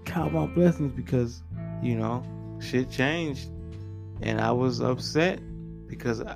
count 0.05 0.33
my 0.33 0.45
blessings 0.45 0.91
because 0.93 1.43
you 1.81 1.95
know 1.95 2.23
shit 2.59 2.89
changed, 2.89 3.49
and 4.21 4.39
I 4.39 4.51
was 4.51 4.79
upset 4.79 5.39
because 5.87 6.21
I, 6.21 6.35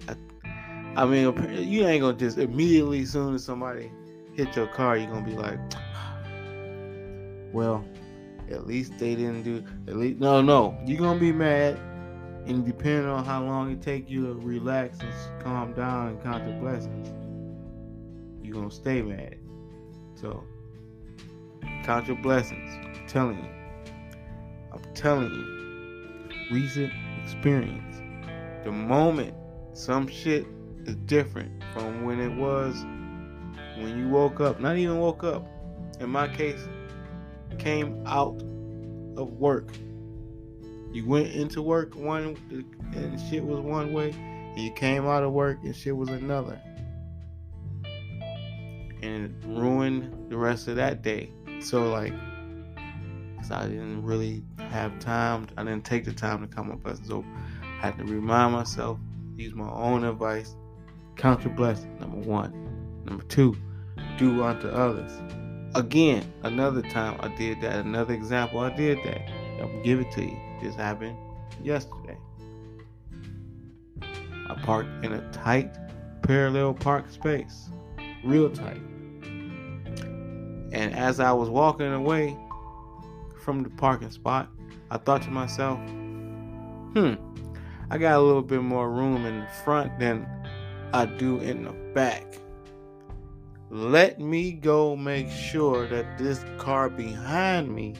I 0.95 1.05
mean 1.05 1.33
you 1.67 1.85
ain't 1.87 2.01
gonna 2.01 2.17
just 2.17 2.37
immediately 2.37 3.05
soon 3.05 3.35
as 3.35 3.43
somebody 3.43 3.91
hit 4.33 4.55
your 4.55 4.67
car, 4.67 4.97
you're 4.97 5.11
gonna 5.11 5.25
be 5.25 5.35
like, 5.35 5.59
well, 7.53 7.85
at 8.51 8.67
least 8.67 8.97
they 8.97 9.15
didn't 9.15 9.43
do 9.43 9.63
at 9.87 9.95
least 9.95 10.19
no 10.19 10.41
no 10.41 10.77
you're 10.85 10.99
gonna 10.99 11.19
be 11.19 11.31
mad 11.31 11.79
and 12.45 12.65
depending 12.65 13.07
on 13.07 13.23
how 13.23 13.43
long 13.43 13.71
it 13.71 13.81
take 13.81 14.09
you 14.09 14.27
to 14.27 14.33
relax 14.33 14.99
and 14.99 15.43
calm 15.43 15.73
down 15.73 16.09
and 16.09 16.23
count 16.23 16.47
your 16.47 16.59
blessings, 16.59 17.09
you're 18.41 18.55
gonna 18.55 18.71
stay 18.71 19.01
mad. 19.01 19.37
So 20.15 20.43
count 21.83 22.07
your 22.07 22.17
blessings. 22.17 22.69
I'm 22.85 23.07
telling 23.07 23.37
you. 23.37 23.49
I'm 24.73 24.93
telling 24.93 25.31
you. 25.31 26.55
Recent 26.55 26.91
experience. 27.23 28.01
The 28.63 28.71
moment 28.71 29.33
some 29.73 30.07
shit 30.07 30.45
is 30.85 30.95
different 31.05 31.63
from 31.73 32.05
when 32.05 32.19
it 32.19 32.35
was 32.35 32.83
when 33.77 33.97
you 33.97 34.09
woke 34.09 34.41
up. 34.41 34.59
Not 34.59 34.77
even 34.77 34.99
woke 34.99 35.23
up. 35.23 35.47
In 35.99 36.09
my 36.09 36.27
case, 36.27 36.67
came 37.57 38.03
out 38.05 38.41
of 39.15 39.31
work 39.33 39.69
you 40.93 41.05
went 41.05 41.31
into 41.31 41.61
work 41.61 41.95
one 41.95 42.37
and 42.93 43.19
shit 43.29 43.43
was 43.43 43.59
one 43.59 43.91
way, 43.93 44.11
and 44.11 44.59
you 44.59 44.71
came 44.71 45.07
out 45.07 45.23
of 45.23 45.31
work 45.33 45.57
and 45.63 45.75
shit 45.75 45.95
was 45.97 46.09
another. 46.09 46.61
And 49.01 49.35
ruined 49.43 50.29
the 50.29 50.37
rest 50.37 50.67
of 50.67 50.77
that 50.77 51.01
day. 51.01 51.31
So 51.59 51.89
like 51.89 52.13
cause 53.43 53.51
I 53.51 53.67
didn't 53.67 54.03
really 54.03 54.43
have 54.57 54.97
time. 54.99 55.47
I 55.57 55.63
didn't 55.63 55.83
take 55.83 56.05
the 56.05 56.13
time 56.13 56.41
to 56.41 56.47
come 56.47 56.71
up 56.71 56.83
with 56.85 57.05
So 57.05 57.25
I 57.61 57.87
had 57.87 57.97
to 57.97 58.05
remind 58.05 58.53
myself, 58.53 58.99
use 59.35 59.53
my 59.53 59.69
own 59.69 60.05
advice, 60.05 60.55
count 61.17 61.43
your 61.43 61.53
blessings, 61.53 61.99
number 61.99 62.17
one. 62.17 63.03
Number 63.05 63.23
two, 63.23 63.57
do 64.17 64.43
unto 64.43 64.69
others. 64.69 65.11
Again, 65.75 66.23
another 66.43 66.81
time 66.81 67.17
I 67.19 67.29
did 67.35 67.59
that. 67.61 67.85
Another 67.85 68.13
example, 68.13 68.59
I 68.59 68.69
did 68.69 68.99
that. 69.03 69.27
I'll 69.63 69.81
give 69.81 69.99
it 70.01 70.11
to 70.11 70.21
you. 70.21 70.37
This 70.61 70.75
happened 70.75 71.17
yesterday. 71.63 72.17
I 74.01 74.55
parked 74.63 75.05
in 75.05 75.13
a 75.13 75.31
tight 75.31 75.77
parallel 76.21 76.73
park 76.73 77.09
space, 77.09 77.69
real 78.23 78.49
tight. 78.49 78.81
And 80.73 80.93
as 80.93 81.19
I 81.19 81.31
was 81.31 81.49
walking 81.49 81.93
away 81.93 82.35
from 83.43 83.63
the 83.63 83.69
parking 83.69 84.11
spot, 84.11 84.49
I 84.91 84.97
thought 84.97 85.21
to 85.23 85.29
myself, 85.29 85.79
hmm, 85.79 87.13
I 87.89 87.97
got 87.97 88.17
a 88.17 88.21
little 88.21 88.41
bit 88.41 88.61
more 88.61 88.91
room 88.91 89.25
in 89.25 89.39
the 89.39 89.47
front 89.63 89.97
than 89.99 90.27
I 90.93 91.05
do 91.05 91.37
in 91.37 91.63
the 91.63 91.73
back. 91.93 92.25
Let 93.69 94.19
me 94.19 94.51
go 94.51 94.95
make 94.95 95.29
sure 95.29 95.87
that 95.87 96.17
this 96.17 96.43
car 96.57 96.89
behind 96.89 97.73
me 97.73 97.95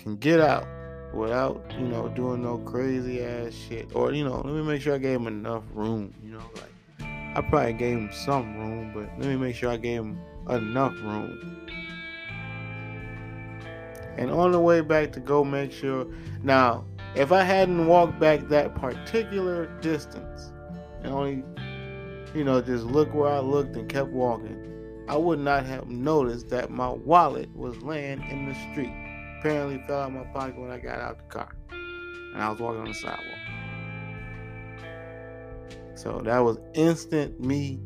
can 0.00 0.16
get 0.16 0.40
out 0.40 0.66
without, 1.12 1.62
you 1.78 1.86
know, 1.86 2.08
doing 2.08 2.42
no 2.42 2.58
crazy 2.58 3.22
ass 3.22 3.52
shit. 3.52 3.94
Or, 3.94 4.12
you 4.12 4.24
know, 4.24 4.40
let 4.44 4.54
me 4.54 4.62
make 4.62 4.80
sure 4.80 4.94
I 4.94 4.98
gave 4.98 5.20
him 5.20 5.26
enough 5.26 5.64
room, 5.74 6.14
you 6.22 6.32
know, 6.32 6.42
like 6.54 6.72
I 7.36 7.42
probably 7.48 7.74
gave 7.74 7.98
him 7.98 8.10
some 8.12 8.56
room, 8.56 8.92
but 8.94 9.10
let 9.18 9.28
me 9.28 9.36
make 9.36 9.54
sure 9.54 9.70
I 9.70 9.76
gave 9.76 10.00
him 10.00 10.18
enough 10.48 10.94
room. 11.02 11.66
And 14.16 14.30
on 14.30 14.52
the 14.52 14.60
way 14.60 14.80
back 14.80 15.12
to 15.12 15.20
go 15.20 15.44
make 15.44 15.72
sure. 15.72 16.06
Now, 16.42 16.84
if 17.14 17.32
I 17.32 17.42
hadn't 17.42 17.86
walked 17.86 18.18
back 18.18 18.48
that 18.48 18.74
particular 18.74 19.66
distance 19.80 20.52
and 21.02 21.12
only, 21.12 21.44
you 22.34 22.44
know, 22.44 22.60
just 22.60 22.84
look 22.84 23.12
where 23.14 23.30
I 23.30 23.38
looked 23.38 23.76
and 23.76 23.88
kept 23.88 24.10
walking, 24.10 24.56
I 25.08 25.16
would 25.16 25.38
not 25.38 25.66
have 25.66 25.88
noticed 25.88 26.48
that 26.50 26.70
my 26.70 26.88
wallet 26.88 27.48
was 27.54 27.76
laying 27.82 28.22
in 28.30 28.48
the 28.48 28.54
street. 28.72 28.94
Apparently 29.40 29.82
fell 29.86 30.02
out 30.02 30.12
my 30.12 30.24
pocket 30.34 30.58
when 30.58 30.70
I 30.70 30.78
got 30.78 31.00
out 31.00 31.16
the 31.16 31.24
car. 31.24 31.56
And 31.70 32.42
I 32.42 32.50
was 32.50 32.60
walking 32.60 32.82
on 32.82 32.88
the 32.88 32.94
sidewalk. 32.94 33.24
So 35.94 36.20
that 36.24 36.38
was 36.38 36.58
instant 36.74 37.40
me 37.40 37.80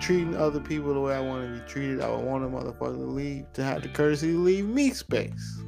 treating 0.00 0.36
other 0.36 0.58
people 0.58 0.92
the 0.94 1.00
way 1.00 1.14
I 1.14 1.20
want 1.20 1.46
to 1.46 1.60
be 1.60 1.68
treated. 1.68 2.00
I 2.00 2.10
would 2.10 2.24
want 2.24 2.44
a 2.44 2.48
motherfucker 2.48 2.96
to 2.96 3.04
leave 3.04 3.52
to 3.52 3.62
have 3.62 3.82
the 3.82 3.88
courtesy 3.88 4.32
to 4.32 4.38
leave 4.38 4.66
me 4.66 4.90
space. 4.90 5.62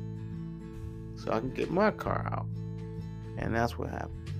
So 1.16 1.32
I 1.32 1.38
can 1.38 1.54
get 1.54 1.70
my 1.70 1.92
car 1.92 2.28
out. 2.32 2.46
And 3.38 3.54
that's 3.54 3.78
what 3.78 3.90
happened. 3.90 4.32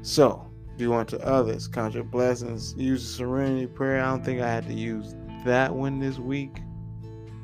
So, 0.00 0.50
do 0.78 0.94
unto 0.94 1.16
others, 1.18 1.68
count 1.68 1.94
your 1.94 2.04
blessings, 2.04 2.74
use 2.78 3.06
the 3.06 3.12
serenity 3.12 3.66
prayer. 3.66 4.02
I 4.02 4.08
don't 4.08 4.24
think 4.24 4.40
I 4.40 4.50
had 4.50 4.66
to 4.68 4.74
use 4.74 5.14
that 5.44 5.74
one 5.74 6.00
this 6.00 6.18
week, 6.18 6.60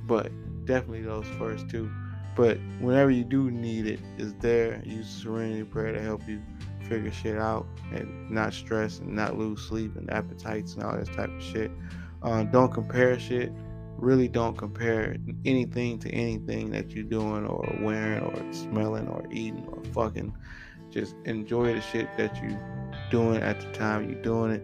but 0.07 0.33
definitely 0.71 1.03
those 1.03 1.27
first 1.37 1.69
two. 1.69 1.91
But 2.37 2.59
whenever 2.79 3.11
you 3.11 3.25
do 3.25 3.51
need 3.51 3.87
it, 3.87 3.99
it's 4.19 4.33
there. 4.39 4.81
Use 4.85 5.09
serenity 5.09 5.65
prayer 5.65 5.93
to 5.93 6.01
help 6.01 6.23
you 6.29 6.41
figure 6.89 7.11
shit 7.11 7.37
out 7.37 7.67
and 7.93 8.31
not 8.31 8.55
stress 8.55 9.01
and 9.01 9.15
not 9.17 9.37
lose 9.37 9.61
sleep 9.61 9.97
and 9.97 10.09
appetites 10.13 10.75
and 10.75 10.85
all 10.85 10.97
this 10.97 11.09
type 11.09 11.29
of 11.29 11.43
shit. 11.43 11.73
Uh, 12.23 12.45
don't 12.45 12.73
compare 12.73 13.19
shit. 13.19 13.53
Really 13.97 14.29
don't 14.29 14.57
compare 14.57 15.17
anything 15.45 15.99
to 15.99 16.11
anything 16.11 16.71
that 16.71 16.93
you're 16.93 17.05
doing 17.05 17.47
or 17.47 17.77
wearing 17.83 18.23
or 18.23 18.53
smelling 18.53 19.09
or 19.09 19.25
eating 19.33 19.67
or 19.67 19.83
fucking. 19.93 20.33
Just 20.91 21.17
enjoy 21.25 21.75
the 21.75 21.81
shit 21.81 22.09
that 22.17 22.41
you're 22.41 22.59
doing 23.11 23.43
at 23.43 23.61
the 23.61 23.71
time 23.73 24.09
you're 24.09 24.23
doing 24.23 24.53
it. 24.53 24.63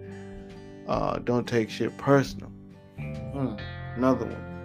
Uh, 0.88 1.18
don't 1.18 1.48
take 1.48 1.68
shit 1.68 1.96
personal. 1.98 2.50
Hmm. 2.96 3.56
Another 3.96 4.26
one. 4.26 4.55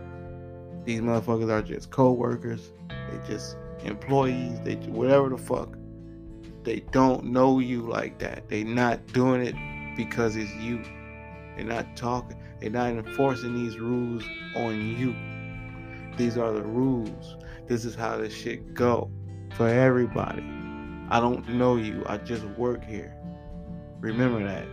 These 0.83 1.01
motherfuckers 1.01 1.49
are 1.49 1.61
just 1.61 1.91
co-workers. 1.91 2.71
They 2.89 3.27
just 3.27 3.57
employees. 3.83 4.59
They 4.61 4.75
whatever 4.75 5.29
the 5.29 5.37
fuck. 5.37 5.77
They 6.63 6.81
don't 6.91 7.25
know 7.25 7.59
you 7.59 7.81
like 7.81 8.19
that. 8.19 8.47
They 8.47 8.63
not 8.63 9.05
doing 9.07 9.41
it 9.41 9.55
because 9.95 10.35
it's 10.35 10.53
you. 10.55 10.83
They're 11.55 11.65
not 11.65 11.95
talking. 11.95 12.37
They're 12.59 12.69
not 12.69 12.91
enforcing 12.91 13.55
these 13.55 13.79
rules 13.79 14.23
on 14.55 14.79
you. 14.97 15.15
These 16.17 16.37
are 16.37 16.51
the 16.51 16.61
rules. 16.61 17.37
This 17.67 17.85
is 17.85 17.95
how 17.95 18.17
this 18.17 18.33
shit 18.33 18.73
go 18.73 19.09
for 19.55 19.67
everybody. 19.67 20.43
I 21.09 21.19
don't 21.19 21.47
know 21.49 21.75
you. 21.75 22.03
I 22.07 22.17
just 22.17 22.43
work 22.57 22.83
here. 22.83 23.15
Remember 23.99 24.43
that. 24.43 24.67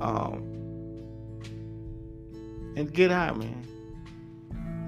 Um, 0.00 0.48
and 2.76 2.92
get 2.92 3.10
out, 3.10 3.38
man. 3.38 3.66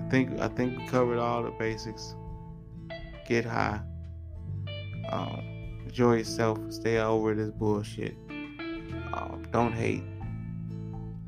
I 0.05 0.09
think 0.11 0.41
I 0.41 0.49
think 0.49 0.79
we 0.79 0.87
covered 0.87 1.19
all 1.19 1.43
the 1.43 1.51
basics. 1.51 2.15
Get 3.27 3.45
high. 3.45 3.81
Um, 5.11 5.81
enjoy 5.85 6.17
yourself. 6.17 6.59
Stay 6.71 6.99
over 6.99 7.35
this 7.35 7.51
bullshit. 7.51 8.17
Um, 9.13 9.47
don't 9.51 9.73
hate. 9.73 10.03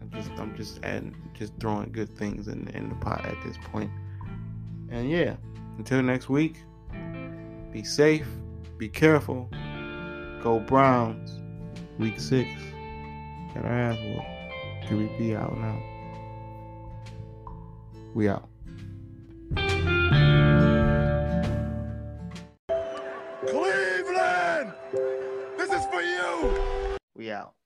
I'm 0.01 0.11
just 0.12 0.31
I'm 0.39 0.57
just 0.57 0.85
adding 0.85 1.16
just 1.35 1.53
throwing 1.61 1.93
good 1.93 2.16
things 2.16 2.49
in 2.49 2.68
in 2.68 2.89
the 2.89 2.95
pot 2.97 3.24
at 3.24 3.37
this 3.45 3.57
point. 3.70 3.91
And 4.91 5.11
yeah, 5.11 5.37
until 5.79 6.03
next 6.03 6.29
week. 6.29 6.59
Be 7.72 7.85
safe. 7.85 8.27
Be 8.79 8.89
careful. 8.89 9.51
Go 10.43 10.61
Browns. 10.66 11.43
Week 11.99 12.18
six. 12.18 12.49
Got 13.55 13.64
our 13.64 13.72
ass 13.72 13.99
whooped. 13.99 14.89
Can 14.89 14.99
we 14.99 15.18
be 15.18 15.35
out 15.35 15.57
now? 15.59 15.83
We 18.14 18.29
out. 18.29 18.49
Cleveland! 23.47 24.72
This 25.57 25.72
is 25.72 25.86
for 25.86 26.03
you! 26.03 26.97
We 27.14 27.30
out. 27.30 27.57